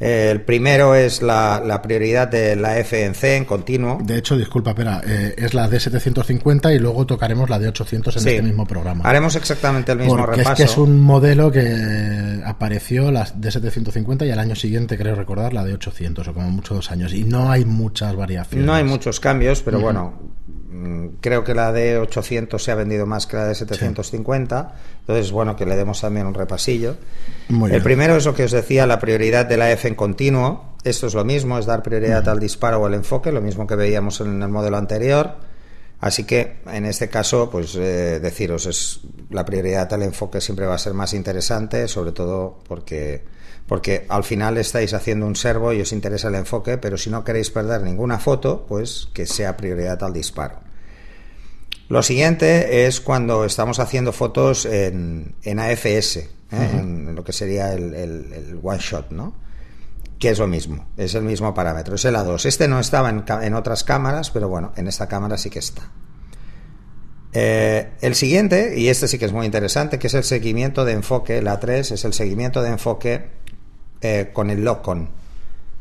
Eh, 0.00 0.30
el 0.32 0.40
primero 0.40 0.96
es 0.96 1.22
la, 1.22 1.62
la 1.64 1.80
prioridad 1.80 2.26
de 2.26 2.56
la 2.56 2.76
F 2.78 3.04
en 3.04 3.14
C 3.14 3.36
en 3.36 3.44
continuo. 3.44 3.98
De 4.02 4.18
hecho, 4.18 4.36
disculpa, 4.36 4.70
espera, 4.70 5.00
eh, 5.06 5.34
es 5.38 5.54
la 5.54 5.68
D750 5.70 6.74
y 6.74 6.80
luego 6.80 7.06
tocaremos 7.06 7.48
la 7.48 7.60
D800 7.60 8.16
en 8.16 8.22
Sí. 8.22 8.28
este 8.30 8.42
mismo 8.42 8.66
programa. 8.66 9.04
Haremos 9.04 9.36
exactamente 9.36 9.92
el 9.92 9.98
mismo 9.98 10.16
Porque 10.16 10.38
repaso. 10.38 10.52
es 10.54 10.56
que 10.56 10.64
es 10.64 10.76
un 10.76 11.00
modelo 11.00 11.52
que 11.52 12.40
apareció 12.44 13.12
la 13.12 13.26
D750 13.26 14.26
y 14.26 14.30
al 14.32 14.40
año 14.40 14.56
siguiente, 14.56 14.98
creo 14.98 15.14
recordar, 15.14 15.52
la 15.52 15.64
D800 15.64 16.26
o 16.26 16.34
como 16.34 16.50
mucho 16.50 16.74
dos 16.74 16.90
años. 16.90 17.12
Y 17.14 17.22
no 17.22 17.52
hay 17.52 17.64
muchas 17.64 18.16
variaciones. 18.16 18.66
No 18.66 18.74
hay 18.74 18.82
muchos 18.84 19.20
cambios, 19.20 19.62
pero 19.62 19.78
bueno, 19.78 20.14
creo 21.20 21.44
que 21.44 21.54
la 21.54 21.72
de 21.72 21.98
800 21.98 22.62
se 22.62 22.72
ha 22.72 22.74
vendido 22.74 23.06
más 23.06 23.26
que 23.26 23.36
la 23.36 23.46
de 23.46 23.54
750. 23.54 24.74
Entonces, 25.00 25.32
bueno, 25.32 25.56
que 25.56 25.66
le 25.66 25.76
demos 25.76 26.00
también 26.00 26.26
un 26.26 26.34
repasillo. 26.34 26.96
Muy 27.48 27.66
el 27.66 27.72
bien. 27.72 27.82
primero 27.82 28.16
es 28.16 28.24
lo 28.24 28.34
que 28.34 28.44
os 28.44 28.52
decía, 28.52 28.86
la 28.86 28.98
prioridad 28.98 29.46
de 29.46 29.56
la 29.56 29.70
F 29.72 29.88
en 29.88 29.94
continuo. 29.94 30.76
Esto 30.84 31.06
es 31.06 31.14
lo 31.14 31.24
mismo, 31.24 31.58
es 31.58 31.66
dar 31.66 31.82
prioridad 31.82 32.28
al 32.28 32.40
disparo 32.40 32.80
o 32.80 32.86
al 32.86 32.94
enfoque, 32.94 33.30
lo 33.30 33.40
mismo 33.40 33.66
que 33.66 33.76
veíamos 33.76 34.20
en 34.20 34.42
el 34.42 34.48
modelo 34.48 34.76
anterior. 34.76 35.36
Así 36.02 36.24
que 36.24 36.56
en 36.66 36.84
este 36.84 37.08
caso, 37.08 37.48
pues 37.48 37.76
eh, 37.76 38.18
deciros, 38.20 38.66
es 38.66 39.00
la 39.30 39.44
prioridad 39.44 39.92
al 39.92 40.02
enfoque 40.02 40.40
siempre 40.40 40.66
va 40.66 40.74
a 40.74 40.78
ser 40.78 40.94
más 40.94 41.14
interesante, 41.14 41.86
sobre 41.86 42.10
todo 42.10 42.58
porque, 42.66 43.22
porque 43.66 44.04
al 44.08 44.24
final 44.24 44.58
estáis 44.58 44.92
haciendo 44.94 45.26
un 45.26 45.36
servo 45.36 45.72
y 45.72 45.80
os 45.80 45.92
interesa 45.92 46.28
el 46.28 46.34
enfoque, 46.34 46.78
pero 46.78 46.98
si 46.98 47.10
no 47.10 47.24
queréis 47.24 47.50
perder 47.50 47.82
ninguna 47.82 48.18
foto, 48.18 48.66
pues 48.68 49.08
que 49.14 49.26
sea 49.26 49.56
prioridad 49.56 50.02
al 50.02 50.12
disparo. 50.12 50.60
Lo 51.88 52.02
siguiente 52.02 52.86
es 52.86 53.00
cuando 53.00 53.44
estamos 53.44 53.78
haciendo 53.78 54.12
fotos 54.12 54.64
en, 54.66 55.34
en 55.42 55.58
AFS, 55.58 56.16
¿eh? 56.16 56.28
en 56.50 57.14
lo 57.14 57.22
que 57.24 57.32
sería 57.32 57.72
el, 57.72 57.94
el- 57.94 58.32
el 58.32 58.60
one 58.62 58.78
shot, 58.80 59.10
¿no? 59.10 59.34
Que 60.18 60.30
es 60.30 60.38
lo 60.38 60.46
mismo, 60.46 60.86
es 60.96 61.14
el 61.14 61.22
mismo 61.24 61.52
parámetro, 61.52 61.96
es 61.96 62.04
el 62.04 62.14
A2. 62.14 62.46
Este 62.46 62.68
no 62.68 62.78
estaba 62.78 63.10
en, 63.10 63.24
en 63.42 63.54
otras 63.54 63.84
cámaras, 63.84 64.30
pero 64.30 64.48
bueno, 64.48 64.72
en 64.76 64.86
esta 64.86 65.08
cámara 65.08 65.36
sí 65.36 65.50
que 65.50 65.58
está. 65.58 65.90
Eh, 67.34 67.88
el 68.02 68.14
siguiente, 68.14 68.74
y 68.78 68.88
este 68.88 69.08
sí 69.08 69.18
que 69.18 69.24
es 69.24 69.32
muy 69.32 69.46
interesante, 69.46 69.98
que 69.98 70.06
es 70.06 70.14
el 70.14 70.24
seguimiento 70.24 70.84
de 70.84 70.92
enfoque, 70.92 71.38
el 71.38 71.46
A3 71.46 71.92
es 71.92 72.04
el 72.04 72.12
seguimiento 72.12 72.62
de 72.62 72.68
enfoque 72.70 73.41
eh, 74.02 74.30
con 74.32 74.50
el 74.50 74.64
lock-on, 74.64 75.08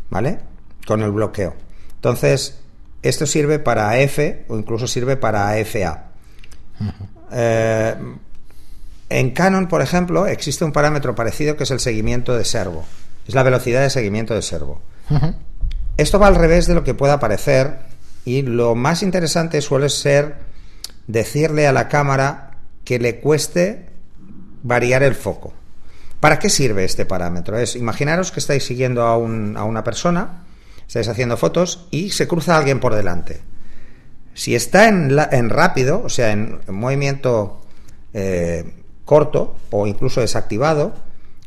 ¿vale? 0.10 0.40
Con 0.86 1.02
el 1.02 1.12
bloqueo. 1.12 1.56
Entonces, 1.96 2.60
esto 3.02 3.26
sirve 3.26 3.60
para 3.60 3.92
AF 3.92 4.20
o 4.48 4.58
incluso 4.58 4.88
sirve 4.88 5.18
para 5.18 5.50
AFA. 5.50 6.06
Eh, 7.32 7.96
en 9.10 9.32
Canon, 9.32 9.68
por 9.68 9.82
ejemplo, 9.82 10.28
existe 10.28 10.64
un 10.64 10.72
parámetro 10.72 11.16
parecido 11.16 11.58
que 11.58 11.64
es 11.64 11.72
el 11.72 11.80
seguimiento 11.80 12.38
de 12.38 12.46
servo. 12.46 12.86
Es 13.28 13.36
la 13.36 13.44
velocidad 13.44 13.82
de 13.82 13.90
seguimiento 13.90 14.34
de 14.34 14.42
servo. 14.42 14.82
Esto 15.98 16.20
va 16.20 16.28
al 16.28 16.36
revés 16.36 16.68
de 16.68 16.76
lo 16.76 16.84
que 16.84 16.94
pueda 16.94 17.20
parecer 17.20 17.80
y 18.24 18.44
lo 18.44 18.76
más 18.76 19.04
interesante 19.04 19.62
suele 19.62 19.90
ser 19.90 20.38
decirle 21.08 21.68
a 21.68 21.74
la 21.74 21.90
cámara 21.90 22.52
que 22.86 23.00
le 23.00 23.20
cueste 23.20 23.90
variar 24.64 25.04
el 25.04 25.16
foco. 25.16 25.54
¿Para 26.22 26.40
qué 26.40 26.50
sirve 26.50 26.86
este 26.86 27.06
parámetro? 27.06 27.58
Es, 27.58 27.76
imaginaros 27.76 28.32
que 28.32 28.40
estáis 28.40 28.64
siguiendo 28.64 29.02
a, 29.02 29.18
un, 29.18 29.58
a 29.58 29.66
una 29.66 29.84
persona, 29.84 30.44
estáis 30.88 31.08
haciendo 31.08 31.36
fotos 31.36 31.88
y 31.90 32.12
se 32.12 32.28
cruza 32.28 32.56
alguien 32.56 32.80
por 32.80 32.94
delante. 32.94 33.42
Si 34.36 34.56
está 34.56 34.88
en, 34.88 35.18
en 35.32 35.50
rápido, 35.50 36.04
o 36.06 36.10
sea, 36.10 36.32
en, 36.32 36.62
movimiento 36.68 37.62
eh, 38.14 38.84
corto 39.04 39.58
o 39.72 39.88
incluso 39.88 40.22
desactivado, 40.22 40.94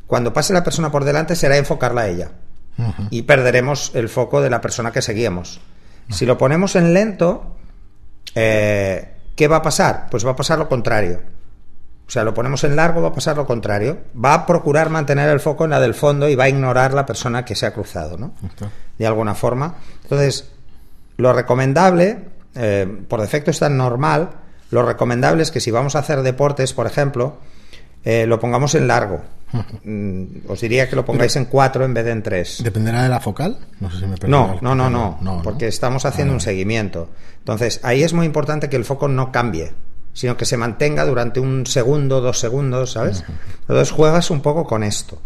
cuando 0.09 0.33
pase 0.33 0.53
la 0.53 0.65
persona 0.65 0.91
por 0.91 1.05
delante 1.05 1.37
será 1.37 1.57
enfocarla 1.57 2.03
a 2.03 2.09
ella. 2.09 2.33
Y 3.11 3.23
perderemos 3.23 3.93
el 3.95 4.09
foco 4.09 4.43
de 4.43 4.51
la 4.51 4.61
persona 4.61 4.91
que 4.91 5.01
seguíamos. 5.01 5.61
Si 6.11 6.27
lo 6.27 6.37
ponemos 6.37 6.75
en 6.75 6.93
lento, 6.93 7.57
eh, 8.35 9.15
¿qué 9.37 9.47
va 9.47 9.59
a 9.59 9.63
pasar? 9.63 10.09
Pues 10.11 10.27
va 10.27 10.33
a 10.33 10.37
pasar 10.37 10.59
lo 10.59 10.69
contrario. 10.69 11.21
O 12.07 12.11
sea, 12.11 12.23
lo 12.23 12.35
ponemos 12.35 12.63
en 12.65 12.77
largo, 12.77 13.01
va 13.01 13.09
a 13.09 13.13
pasar 13.15 13.37
lo 13.37 13.47
contrario. 13.47 13.99
Va 14.23 14.35
a 14.35 14.47
procurar 14.47 14.91
mantener 14.91 15.29
el 15.31 15.41
foco 15.41 15.65
en 15.65 15.71
la 15.71 15.81
del 15.81 15.95
fondo 15.95 16.29
y 16.29 16.35
va 16.35 16.45
a 16.45 16.49
ignorar 16.49 16.93
la 16.93 17.07
persona 17.07 17.45
que 17.45 17.55
se 17.55 17.67
ha 17.67 17.73
cruzado, 17.73 18.19
¿no? 18.19 18.35
De 18.99 19.07
alguna 19.07 19.35
forma. 19.35 19.77
Entonces, 20.03 20.51
lo 21.17 21.33
recomendable, 21.33 22.19
eh, 22.55 22.87
por 23.09 23.21
defecto 23.21 23.51
es 23.51 23.59
tan 23.59 23.77
normal, 23.77 24.31
lo 24.71 24.85
recomendable 24.85 25.43
es 25.43 25.51
que 25.51 25.61
si 25.61 25.71
vamos 25.71 25.97
a 25.97 26.01
hacer 26.01 26.23
deportes, 26.23 26.73
por 26.75 26.87
ejemplo, 26.87 27.39
eh, 28.05 28.27
lo 28.27 28.39
pongamos 28.39 28.75
en 28.75 28.87
largo. 28.87 29.23
Mm, 29.85 30.49
os 30.49 30.61
diría 30.63 30.89
que 30.89 30.97
lo 30.97 31.05
pongáis 31.05 31.37
en 31.37 31.45
cuatro 31.45 31.85
en 31.85 31.95
vez 31.95 32.05
de 32.05 32.11
en 32.11 32.25
tres. 32.25 32.61
¿Dependerá 32.65 33.05
de 33.05 33.09
la 33.09 33.21
focal? 33.21 33.57
No, 33.79 33.89
sé 33.89 34.01
si 34.01 34.07
me 34.07 34.17
no, 34.27 34.59
no, 34.61 34.75
no, 34.75 34.91
no, 34.91 35.41
porque 35.45 35.69
estamos 35.69 36.05
haciendo 36.07 36.35
un 36.35 36.41
seguimiento. 36.41 37.11
Entonces, 37.39 37.79
ahí 37.85 38.03
es 38.03 38.15
muy 38.15 38.27
importante 38.27 38.69
que 38.69 38.75
el 38.75 38.85
foco 38.85 39.07
no 39.07 39.31
cambie 39.31 39.73
sino 40.15 40.37
que 40.37 40.47
se 40.47 40.57
mantenga 40.57 41.05
durante 41.05 41.41
un 41.41 41.67
segundo, 41.67 42.23
dos 42.23 42.39
segundos, 42.39 42.93
¿sabes? 42.93 43.25
Entonces 43.61 43.91
juegas 43.91 44.31
un 44.31 44.41
poco 44.41 44.65
con 44.65 44.83
esto. 44.83 45.21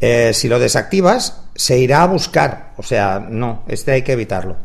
Eh, 0.00 0.32
si 0.32 0.48
lo 0.48 0.58
desactivas, 0.58 1.42
se 1.54 1.78
irá 1.78 2.02
a 2.02 2.06
buscar, 2.06 2.72
o 2.76 2.82
sea, 2.82 3.20
no, 3.20 3.64
este 3.68 3.92
hay 3.92 4.02
que 4.02 4.12
evitarlo. 4.12 4.56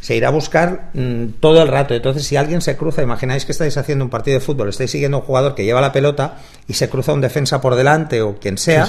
Se 0.00 0.14
irá 0.14 0.28
a 0.28 0.30
buscar 0.30 0.90
mm, 0.94 1.40
todo 1.40 1.60
el 1.60 1.66
rato. 1.66 1.92
Entonces, 1.92 2.24
si 2.24 2.36
alguien 2.36 2.60
se 2.60 2.76
cruza, 2.76 3.02
imagináis 3.02 3.44
que 3.44 3.50
estáis 3.50 3.76
haciendo 3.76 4.04
un 4.04 4.10
partido 4.10 4.38
de 4.38 4.44
fútbol, 4.44 4.68
estáis 4.68 4.92
siguiendo 4.92 5.16
a 5.16 5.20
un 5.20 5.26
jugador 5.26 5.56
que 5.56 5.64
lleva 5.64 5.80
la 5.80 5.90
pelota 5.90 6.36
y 6.68 6.74
se 6.74 6.88
cruza 6.88 7.12
un 7.12 7.20
defensa 7.20 7.60
por 7.60 7.74
delante 7.74 8.22
o 8.22 8.38
quien 8.38 8.58
sea, 8.58 8.88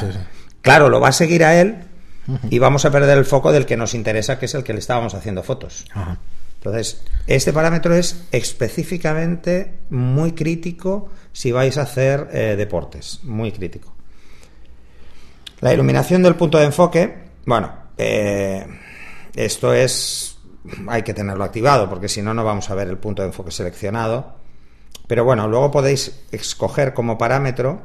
claro, 0.62 0.90
lo 0.90 1.00
va 1.00 1.08
a 1.08 1.14
seguir 1.14 1.44
a 1.44 1.60
él 1.60 1.78
y 2.50 2.60
vamos 2.60 2.86
a 2.86 2.92
perder 2.92 3.18
el 3.18 3.26
foco 3.26 3.52
del 3.52 3.66
que 3.66 3.76
nos 3.76 3.96
interesa, 3.96 4.38
que 4.38 4.46
es 4.46 4.54
el 4.54 4.64
que 4.64 4.74
le 4.74 4.80
estábamos 4.80 5.16
haciendo 5.16 5.42
fotos. 5.42 5.86
Entonces, 6.58 7.04
este 7.28 7.54
parámetro 7.54 7.94
es 7.94 8.26
específicamente 8.32 9.80
muy 9.90 10.34
crítico 10.34 11.10
si 11.32 11.52
vais 11.52 11.78
a 11.78 11.84
hacer 11.84 12.30
eh, 12.32 12.56
deportes, 12.58 13.20
muy 13.24 13.52
crítico. 13.52 13.94
La 15.62 15.74
iluminación 15.74 16.22
del 16.24 16.36
punto 16.36 16.58
de 16.58 16.66
enfoque, 16.66 17.16
bueno, 17.46 17.72
eh, 17.98 18.66
esto 19.36 19.74
es, 19.74 20.38
hay 20.88 21.04
que 21.04 21.14
tenerlo 21.14 21.44
activado 21.44 21.90
porque 21.90 22.10
si 22.10 22.22
no, 22.22 22.34
no 22.34 22.44
vamos 22.44 22.70
a 22.70 22.76
ver 22.76 22.88
el 22.88 22.98
punto 22.98 23.22
de 23.22 23.30
enfoque 23.30 23.52
seleccionado. 23.52 24.36
Pero 25.08 25.24
bueno, 25.24 25.48
luego 25.48 25.72
podéis 25.72 26.26
escoger 26.32 26.94
como 26.94 27.18
parámetro 27.18 27.82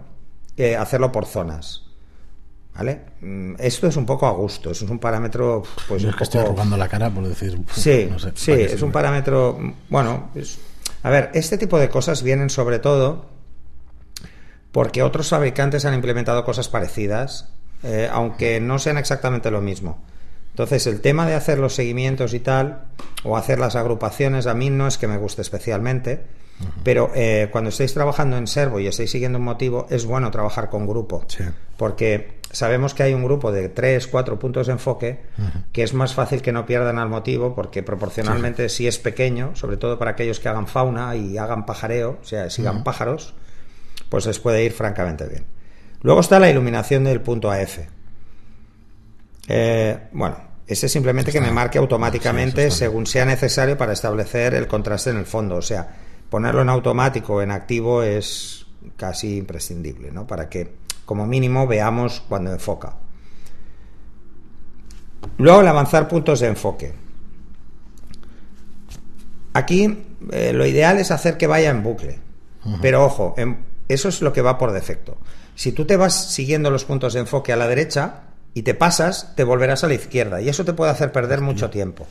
eh, 0.57 0.76
hacerlo 0.76 1.12
por 1.12 1.26
zonas. 1.26 1.92
¿Vale? 2.75 3.00
Mm, 3.21 3.55
esto 3.59 3.87
es 3.87 3.97
un 3.97 4.07
poco 4.07 4.26
a 4.26 4.31
gusto, 4.31 4.71
es 4.71 4.83
un 4.83 4.99
parámetro. 4.99 5.62
Pues 5.88 6.05
es 6.05 6.17
que 6.17 6.25
estoy 6.25 6.41
arrugando 6.41 6.76
la 6.76 6.88
cara 6.88 7.11
por 7.11 7.26
decir. 7.26 7.61
Sí, 7.73 8.09
sí, 8.35 8.52
es 8.52 8.83
un 8.83 8.93
parámetro. 8.93 9.59
Bueno, 9.88 10.31
a 11.02 11.11
ver, 11.11 11.31
este 11.35 11.59
tipo 11.59 11.79
de 11.79 11.88
cosas 11.88 12.23
vienen 12.23 12.50
sobre 12.50 12.79
todo 12.79 13.31
porque 14.71 15.02
otros 15.02 15.29
fabricantes 15.29 15.85
han 15.85 15.93
implementado 15.93 16.45
cosas 16.45 16.69
parecidas, 16.69 17.50
eh, 17.83 18.09
aunque 18.11 18.59
no 18.59 18.79
sean 18.79 18.97
exactamente 18.97 19.50
lo 19.50 19.61
mismo. 19.61 20.02
Entonces, 20.50 20.87
el 20.87 21.02
tema 21.02 21.26
de 21.26 21.35
hacer 21.35 21.59
los 21.59 21.75
seguimientos 21.75 22.33
y 22.33 22.41
tal, 22.41 22.85
o 23.23 23.37
hacer 23.37 23.59
las 23.59 23.76
agrupaciones, 23.76 24.47
a 24.47 24.55
mí 24.55 24.71
no 24.71 24.87
es 24.87 24.97
que 24.97 25.07
me 25.07 25.19
guste 25.19 25.43
especialmente 25.43 26.25
pero 26.83 27.11
eh, 27.14 27.49
cuando 27.50 27.71
estáis 27.71 27.95
trabajando 27.95 28.37
en 28.37 28.47
servo 28.47 28.81
y 28.81 28.87
estáis 28.87 29.11
siguiendo 29.11 29.38
un 29.38 29.45
motivo, 29.45 29.87
es 29.91 30.05
bueno 30.05 30.31
trabajar 30.31 30.69
con 30.69 30.87
grupo. 30.87 31.25
Porque 31.76 32.41
sabemos 32.53 32.95
que 32.95 33.03
hay 33.03 33.15
un 33.15 33.25
grupo 33.25 33.51
de 33.51 33.69
tres, 33.69 34.07
cuatro 34.07 34.39
puntos 34.39 34.67
de 34.69 34.75
enfoque 34.75 35.23
que 35.73 35.83
es 35.83 35.95
más 35.95 36.15
fácil 36.15 36.43
que 36.43 36.53
no 36.53 36.67
pierdan 36.67 36.99
al 36.99 37.09
motivo 37.09 37.55
porque 37.55 37.83
proporcionalmente 37.83 38.69
si 38.69 38.87
es 38.87 38.99
pequeño, 38.99 39.57
sobre 39.57 39.77
todo 39.77 39.99
para 39.99 40.13
aquellos 40.13 40.39
que 40.39 40.49
hagan 40.49 40.67
fauna 40.67 41.17
y 41.17 41.39
hagan 41.39 41.67
pajareo, 41.67 42.19
o 42.23 42.25
sea, 42.25 42.51
sigan 42.51 42.85
pájaros, 42.85 43.35
pues 44.09 44.27
les 44.27 44.39
puede 44.39 44.65
ir 44.65 44.73
francamente 44.73 45.27
bien. 45.27 45.45
Luego 46.03 46.21
está 46.21 46.39
la 46.39 46.51
iluminación 46.51 47.05
del 47.05 47.21
punto 47.21 47.51
AF. 47.51 47.79
Eh, 49.49 49.99
bueno, 50.13 50.37
ese 50.67 50.87
es 50.87 50.93
simplemente 50.93 51.33
que 51.33 51.41
me 51.41 51.51
marque 51.51 51.79
automáticamente 51.79 52.71
según 52.71 53.07
sea 53.07 53.25
necesario 53.25 53.77
para 53.77 53.93
establecer 53.93 54.55
el 54.55 54.67
contraste 54.67 55.11
en 55.11 55.17
el 55.17 55.27
fondo. 55.27 55.57
O 55.57 55.63
sea, 55.63 55.89
ponerlo 56.29 56.63
en 56.63 56.69
automático 56.69 57.35
o 57.35 57.43
en 57.43 57.51
activo 57.51 58.03
es 58.03 58.67
casi 58.97 59.37
imprescindible, 59.37 60.11
¿no? 60.11 60.27
Para 60.27 60.49
que 60.49 60.82
como 61.05 61.27
mínimo 61.27 61.67
veamos 61.67 62.23
cuando 62.29 62.53
enfoca. 62.53 62.95
Luego 65.39 65.61
el 65.61 65.69
avanzar 65.69 66.09
puntos 66.09 66.41
de 66.41 66.49
enfoque. 66.49 66.95
Aquí 69.55 70.05
eh, 70.31 70.53
lo 70.53 70.67
ideal 70.67 70.99
es 70.99 71.11
hacer 71.11 71.37
que 71.37 71.47
vaya 71.47 71.71
en 71.71 71.83
bucle. 71.83 72.19
Pero 72.81 73.05
ojo, 73.05 73.35
eso 73.89 74.09
es 74.09 74.23
lo 74.23 74.33
que 74.33 74.41
va 74.41 74.57
por 74.57 74.71
defecto. 74.71 75.19
Si 75.57 75.73
tú 75.73 75.85
te 75.85 75.97
vas 75.97 76.33
siguiendo 76.33 76.71
los 76.71 76.85
puntos 76.85 77.15
de 77.15 77.21
enfoque 77.21 77.53
a 77.53 77.57
la 77.57 77.67
derecha 77.67 78.21
y 78.55 78.63
te 78.63 78.75
pasas, 78.75 79.35
te 79.35 79.43
volverás 79.43 79.83
a 79.83 79.89
la 79.89 79.95
izquierda. 79.95 80.41
Y 80.41 80.49
eso 80.49 80.65
te 80.65 80.73
puede 80.73 80.93
hacer 80.93 81.11
perder 81.11 81.41
mucho 81.41 81.71
tiempo 81.71 82.07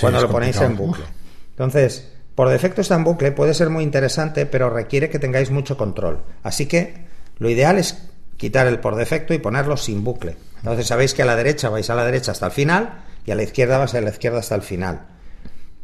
cuando 0.00 0.22
lo 0.22 0.30
ponéis 0.30 0.58
en 0.60 0.76
bucle. 0.76 1.04
Entonces, 1.50 2.08
por 2.34 2.48
defecto 2.48 2.80
está 2.80 2.94
en 2.94 3.04
bucle, 3.04 3.32
puede 3.32 3.52
ser 3.52 3.68
muy 3.68 3.84
interesante, 3.84 4.46
pero 4.46 4.70
requiere 4.70 5.10
que 5.10 5.18
tengáis 5.18 5.50
mucho 5.50 5.76
control. 5.76 6.22
Así 6.42 6.66
que 6.66 7.07
lo 7.38 7.50
ideal 7.50 7.78
es 7.78 7.98
quitar 8.36 8.66
el 8.66 8.80
por 8.80 8.96
defecto 8.96 9.34
y 9.34 9.38
ponerlo 9.38 9.76
sin 9.76 10.04
bucle. 10.04 10.36
Entonces 10.58 10.86
sabéis 10.86 11.14
que 11.14 11.22
a 11.22 11.26
la 11.26 11.36
derecha 11.36 11.68
vais 11.68 11.88
a 11.90 11.94
la 11.94 12.04
derecha 12.04 12.32
hasta 12.32 12.46
el 12.46 12.52
final 12.52 13.04
y 13.24 13.30
a 13.30 13.34
la 13.34 13.42
izquierda 13.42 13.78
vais 13.78 13.94
a 13.94 14.00
la 14.00 14.10
izquierda 14.10 14.38
hasta 14.38 14.54
el 14.54 14.62
final. 14.62 15.06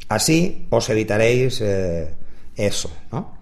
Así 0.09 0.67
os 0.71 0.89
evitaréis 0.91 1.61
eh, 1.61 2.15
eso, 2.57 2.91
¿no? 3.11 3.35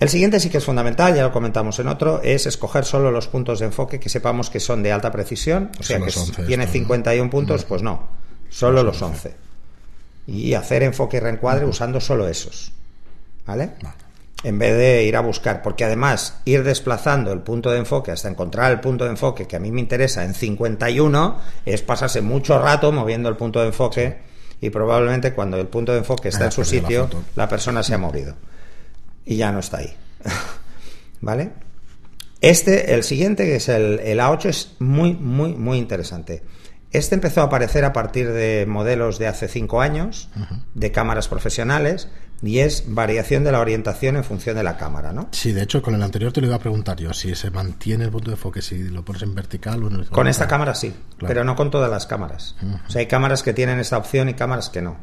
El 0.00 0.08
siguiente 0.08 0.40
sí 0.40 0.50
que 0.50 0.58
es 0.58 0.64
fundamental, 0.64 1.14
ya 1.14 1.22
lo 1.22 1.32
comentamos 1.32 1.78
en 1.78 1.86
otro, 1.86 2.20
es 2.22 2.46
escoger 2.46 2.84
solo 2.84 3.10
los 3.10 3.28
puntos 3.28 3.60
de 3.60 3.66
enfoque 3.66 4.00
que 4.00 4.08
sepamos 4.08 4.50
que 4.50 4.60
son 4.60 4.82
de 4.82 4.92
alta 4.92 5.10
precisión, 5.12 5.70
o 5.78 5.82
sea 5.82 6.00
que 6.00 6.12
tiene 6.46 6.66
51 6.66 7.30
puntos, 7.30 7.64
pues 7.64 7.80
no, 7.80 8.08
solo 8.50 8.82
los 8.82 9.00
11 9.00 9.44
y 10.26 10.54
hacer 10.54 10.82
enfoque 10.82 11.18
y 11.18 11.20
reencuadre 11.20 11.66
usando 11.66 12.00
solo 12.00 12.28
esos. 12.28 12.72
¿Vale? 13.46 13.72
En 14.44 14.58
vez 14.58 14.76
de 14.76 15.04
ir 15.04 15.16
a 15.16 15.20
buscar, 15.20 15.62
porque 15.62 15.84
además 15.84 16.40
ir 16.44 16.62
desplazando 16.62 17.32
el 17.32 17.40
punto 17.40 17.70
de 17.70 17.78
enfoque 17.78 18.10
hasta 18.10 18.28
encontrar 18.28 18.70
el 18.70 18.80
punto 18.80 19.04
de 19.04 19.10
enfoque 19.10 19.46
que 19.46 19.56
a 19.56 19.58
mí 19.58 19.72
me 19.72 19.80
interesa 19.80 20.24
en 20.24 20.34
51 20.34 21.40
es 21.64 21.82
pasarse 21.82 22.20
mucho 22.20 22.58
rato 22.58 22.92
moviendo 22.92 23.28
el 23.28 23.36
punto 23.36 23.60
de 23.60 23.66
enfoque 23.68 24.18
y 24.60 24.70
probablemente 24.70 25.32
cuando 25.32 25.58
el 25.58 25.66
punto 25.66 25.92
de 25.92 25.98
enfoque 25.98 26.28
está 26.28 26.44
en 26.44 26.52
su 26.52 26.64
sitio 26.64 27.08
la, 27.34 27.48
persona 27.48 27.82
se 27.82 27.94
ha 27.94 27.98
movido 27.98 28.36
y 29.24 29.36
ya 29.36 29.50
no 29.50 29.60
está 29.60 29.78
ahí. 29.78 29.96
¿Vale? 31.20 31.50
Este, 32.40 32.94
el 32.94 33.02
siguiente, 33.02 33.46
que 33.46 33.56
es 33.56 33.70
el, 33.70 34.00
el 34.00 34.20
A8, 34.20 34.44
es 34.44 34.76
muy, 34.78 35.14
muy, 35.14 35.54
muy 35.54 35.78
interesante. 35.78 36.42
Este 36.94 37.16
empezó 37.16 37.40
a 37.40 37.44
aparecer 37.46 37.84
a 37.84 37.92
partir 37.92 38.30
de 38.32 38.66
modelos 38.66 39.18
de 39.18 39.26
hace 39.26 39.48
cinco 39.48 39.80
años, 39.80 40.28
de 40.74 40.92
cámaras 40.92 41.26
profesionales, 41.26 42.08
y 42.40 42.60
es 42.60 42.84
variación 42.86 43.42
de 43.42 43.50
la 43.50 43.58
orientación 43.58 44.16
en 44.16 44.22
función 44.22 44.54
de 44.54 44.62
la 44.62 44.76
cámara, 44.76 45.12
¿no? 45.12 45.26
Sí, 45.32 45.50
de 45.50 45.62
hecho, 45.62 45.82
con 45.82 45.96
el 45.96 46.02
anterior 46.04 46.32
te 46.32 46.40
lo 46.40 46.46
iba 46.46 46.54
a 46.54 46.60
preguntar 46.60 46.96
yo, 46.98 47.12
si 47.12 47.34
se 47.34 47.50
mantiene 47.50 48.04
el 48.04 48.10
punto 48.10 48.30
de 48.30 48.36
enfoque, 48.36 48.62
si 48.62 48.90
lo 48.90 49.04
pones 49.04 49.22
en 49.22 49.34
vertical 49.34 49.82
o 49.82 49.88
en 49.88 50.04
Con 50.04 50.28
esta 50.28 50.46
cámara 50.46 50.76
sí, 50.76 50.94
pero 51.18 51.42
no 51.42 51.56
con 51.56 51.72
todas 51.72 51.90
las 51.90 52.06
cámaras. 52.06 52.54
O 52.86 52.90
sea, 52.90 53.00
hay 53.00 53.06
cámaras 53.06 53.42
que 53.42 53.52
tienen 53.52 53.80
esta 53.80 53.98
opción 53.98 54.28
y 54.28 54.34
cámaras 54.34 54.70
que 54.70 54.80
no. 54.80 54.96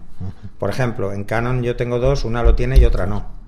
Por 0.59 0.69
ejemplo, 0.69 1.11
en 1.11 1.25
Canon 1.25 1.61
yo 1.61 1.75
tengo 1.75 1.99
dos, 1.99 2.23
una 2.23 2.41
lo 2.41 2.55
tiene 2.55 2.77
y 2.77 2.85
otra 2.85 3.05
no. 3.05 3.40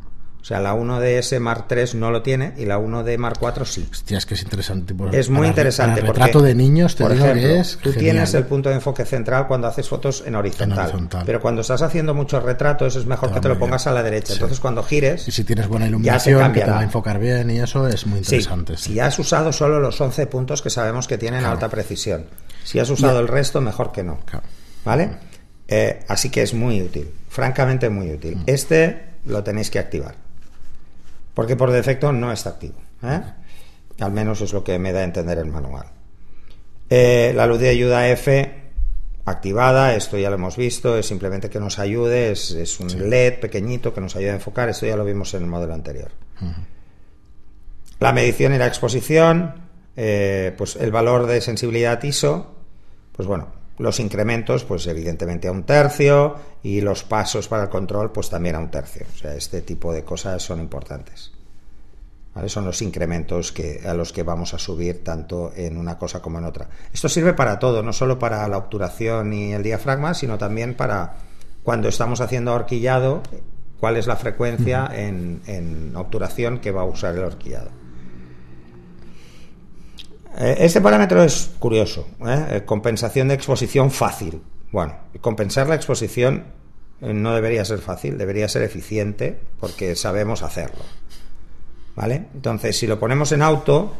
O 0.44 0.46
sea, 0.46 0.60
la 0.60 0.76
1DS 0.76 1.40
Mark 1.40 1.68
III 1.72 1.98
no 1.98 2.12
lo 2.12 2.22
tiene 2.22 2.54
y 2.58 2.66
la 2.66 2.78
1D 2.78 3.18
Mark 3.18 3.38
IV 3.42 3.66
sí. 3.66 3.88
Hostia, 3.90 4.18
es 4.18 4.26
que 4.26 4.34
es 4.34 4.44
interesante. 4.44 4.94
es 5.14 5.30
muy 5.30 5.48
interesante. 5.48 6.02
el 6.02 6.08
retrato 6.08 6.42
de 6.42 6.54
niños 6.54 6.98
te 6.98 7.04
por 7.04 7.14
ejemplo, 7.14 7.48
es 7.48 7.80
Tú 7.82 7.94
tienes 7.94 8.34
el 8.34 8.44
punto 8.44 8.68
de 8.68 8.76
enfoque 8.76 9.06
central 9.06 9.48
cuando 9.48 9.68
haces 9.68 9.88
fotos 9.88 10.22
en 10.26 10.36
horizontal, 10.36 10.92
Pero 11.26 11.40
cuando 11.40 11.62
estás 11.62 11.82
haciendo 11.82 12.14
muchos 12.14 12.44
retratos 12.44 12.98
es 12.98 13.06
mejor 13.06 13.34
que 13.34 13.40
te 13.40 13.48
lo 13.48 13.58
pongas 13.58 13.88
a 13.88 13.94
la 13.94 14.04
derecha. 14.04 14.34
Entonces 14.34 14.60
cuando 14.60 14.84
gires. 14.84 15.26
Y 15.30 15.32
si 15.32 15.46
tienes 15.46 15.70
buena 15.70 15.88
iluminación, 15.88 16.52
que 16.52 16.60
te 16.60 16.70
va 16.70 16.80
a 16.80 16.84
enfocar 16.84 17.20
bien 17.20 17.50
y 17.50 17.62
eso 17.62 17.88
es 17.88 18.06
muy 18.06 18.20
interesante. 18.20 18.76
Si 18.76 19.00
has 19.00 19.18
usado 19.18 19.54
solo 19.54 19.80
los 19.80 20.02
11 20.02 20.28
puntos 20.28 20.62
que 20.62 20.70
sabemos 20.70 21.08
que 21.08 21.18
tienen 21.18 21.46
alta 21.46 21.70
precisión. 21.70 22.26
Si 22.66 22.80
has 22.80 22.90
usado 22.90 23.22
el 23.22 23.30
resto, 23.30 23.62
mejor 23.62 23.94
que 23.94 24.04
no. 24.04 24.20
¿Vale? 24.84 25.10
Eh, 25.70 26.04
así 26.10 26.30
que 26.30 26.42
es 26.42 26.54
muy 26.54 26.82
útil. 26.82 27.10
Francamente, 27.30 27.90
muy 27.90 28.12
útil. 28.12 28.36
Mm. 28.36 28.44
Este 28.48 29.14
lo 29.26 29.42
tenéis 29.42 29.72
que 29.72 29.80
activar 29.80 30.23
porque 31.34 31.56
por 31.56 31.72
defecto 31.72 32.12
no 32.12 32.32
está 32.32 32.52
activo. 32.52 32.80
¿eh? 33.04 33.22
Al 34.00 34.12
menos 34.12 34.42
es 34.42 34.54
lo 34.54 34.64
que 34.64 34.80
me 34.80 34.92
da 34.92 35.02
a 35.02 35.04
entender 35.04 35.38
el 35.38 35.48
manual. 35.48 35.88
Eh, 36.90 37.34
la 37.36 37.48
luz 37.48 37.60
de 37.60 37.70
ayuda 37.70 38.08
F 38.10 38.64
activada, 39.26 39.96
esto 39.96 40.18
ya 40.18 40.30
lo 40.30 40.36
hemos 40.36 40.58
visto, 40.58 40.98
es 40.98 41.06
simplemente 41.06 41.50
que 41.50 41.60
nos 41.60 41.80
ayude, 41.80 42.32
es, 42.32 42.80
un 42.80 43.10
LED 43.10 43.40
pequeñito 43.40 43.94
que 43.94 44.02
nos 44.02 44.16
ayuda 44.16 44.32
a 44.32 44.36
enfocar, 44.36 44.68
esto 44.70 44.86
ya 44.86 44.98
lo 44.98 45.06
vimos 45.06 45.34
en 45.34 45.44
el 45.44 45.48
modelo 45.48 45.74
anterior. 45.74 46.12
La 48.00 48.12
medición 48.12 48.54
y 48.54 48.58
la 48.58 48.68
exposición, 48.68 49.70
eh, 49.96 50.54
pues 50.58 50.76
el 50.76 50.92
valor 50.92 51.26
de 51.26 51.40
sensibilidad 51.40 52.04
ISO, 52.04 52.54
pues 53.14 53.28
bueno, 53.28 53.48
los 53.78 54.00
incrementos, 54.00 54.64
pues 54.64 54.86
evidentemente 54.88 55.48
a 55.48 55.52
un 55.52 55.64
tercio, 55.64 56.36
y 56.62 56.82
los 56.82 57.04
pasos 57.04 57.48
para 57.48 57.64
el 57.64 57.70
control, 57.70 58.12
pues 58.12 58.30
también 58.30 58.56
a 58.56 58.60
un 58.60 58.72
tercio. 58.72 59.06
O 59.14 59.18
sea, 59.18 59.36
este 59.36 59.62
tipo 59.62 59.92
de 59.94 60.04
cosas 60.04 60.42
son 60.42 60.60
importantes. 60.60 61.32
Son 62.48 62.66
los 62.66 62.82
incrementos 62.82 63.52
que, 63.52 63.82
a 63.86 63.94
los 63.94 64.12
que 64.12 64.24
vamos 64.24 64.56
a 64.56 64.60
subir 64.60 65.04
tanto 65.04 65.52
en 65.56 65.78
una 65.78 66.00
cosa 66.00 66.20
como 66.20 66.40
en 66.40 66.46
otra. 66.46 66.68
Esto 66.92 67.08
sirve 67.08 67.34
para 67.34 67.60
todo, 67.60 67.84
no 67.84 67.94
solo 67.94 68.18
para 68.18 68.48
la 68.48 68.58
obturación 68.58 69.34
y 69.34 69.54
el 69.54 69.62
diafragma, 69.62 70.16
sino 70.16 70.38
también 70.38 70.74
para 70.74 71.18
cuando 71.62 71.88
estamos 71.88 72.22
haciendo 72.22 72.54
horquillado, 72.54 73.22
cuál 73.80 73.98
es 73.98 74.08
la 74.08 74.16
frecuencia 74.16 74.90
en, 74.92 75.94
obturación 75.96 76.60
que 76.60 76.72
va 76.72 76.82
a 76.82 76.86
usar 76.86 77.16
el 77.16 77.24
horquillado. 77.24 77.70
Este 80.38 80.82
parámetro 80.82 81.24
es 81.24 81.52
curioso, 81.60 82.08
¿eh? 82.26 82.46
Eh, 82.50 82.62
compensación 82.66 83.28
de 83.28 83.36
exposición 83.36 83.92
fácil. 83.92 84.42
Bueno, 84.72 84.96
compensar 85.22 85.68
la 85.68 85.76
exposición 85.76 86.46
no 87.02 87.36
debería 87.36 87.66
ser 87.66 87.80
fácil, 87.80 88.18
debería 88.18 88.48
ser 88.48 88.64
eficiente 88.64 89.40
porque 89.60 89.96
sabemos 89.96 90.42
hacerlo. 90.42 90.84
¿Vale? 91.96 92.28
Entonces, 92.34 92.78
si 92.78 92.88
lo 92.88 93.00
ponemos 93.00 93.32
en 93.32 93.44
auto, 93.44 93.94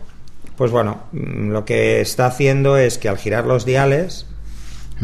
pues 0.58 0.72
bueno, 0.72 1.04
mm, 1.12 1.50
lo 1.50 1.66
que 1.66 2.02
está 2.02 2.26
haciendo 2.26 2.78
es 2.78 2.98
que 2.98 3.10
al 3.10 3.18
girar 3.18 3.46
los 3.46 3.66
diales, 3.66 4.26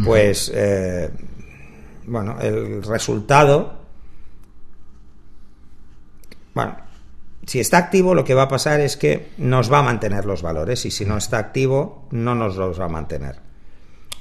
pues, 0.03 0.51
eh, 0.55 1.09
bueno, 2.05 2.37
el 2.41 2.83
resultado, 2.83 3.79
bueno, 6.53 6.77
si 7.49 7.59
está 7.59 7.79
activo, 7.79 8.13
lo 8.13 8.23
que 8.23 8.35
va 8.35 8.43
a 8.43 8.47
pasar 8.47 8.79
es 8.79 8.95
que 8.95 9.31
nos 9.39 9.73
va 9.73 9.79
a 9.79 9.81
mantener 9.81 10.23
los 10.25 10.43
valores 10.43 10.85
y 10.85 10.91
si 10.91 11.03
no 11.03 11.17
está 11.17 11.39
activo, 11.39 12.05
no 12.11 12.35
nos 12.35 12.57
los 12.57 12.79
va 12.79 12.85
a 12.85 12.89
mantener. 12.89 13.37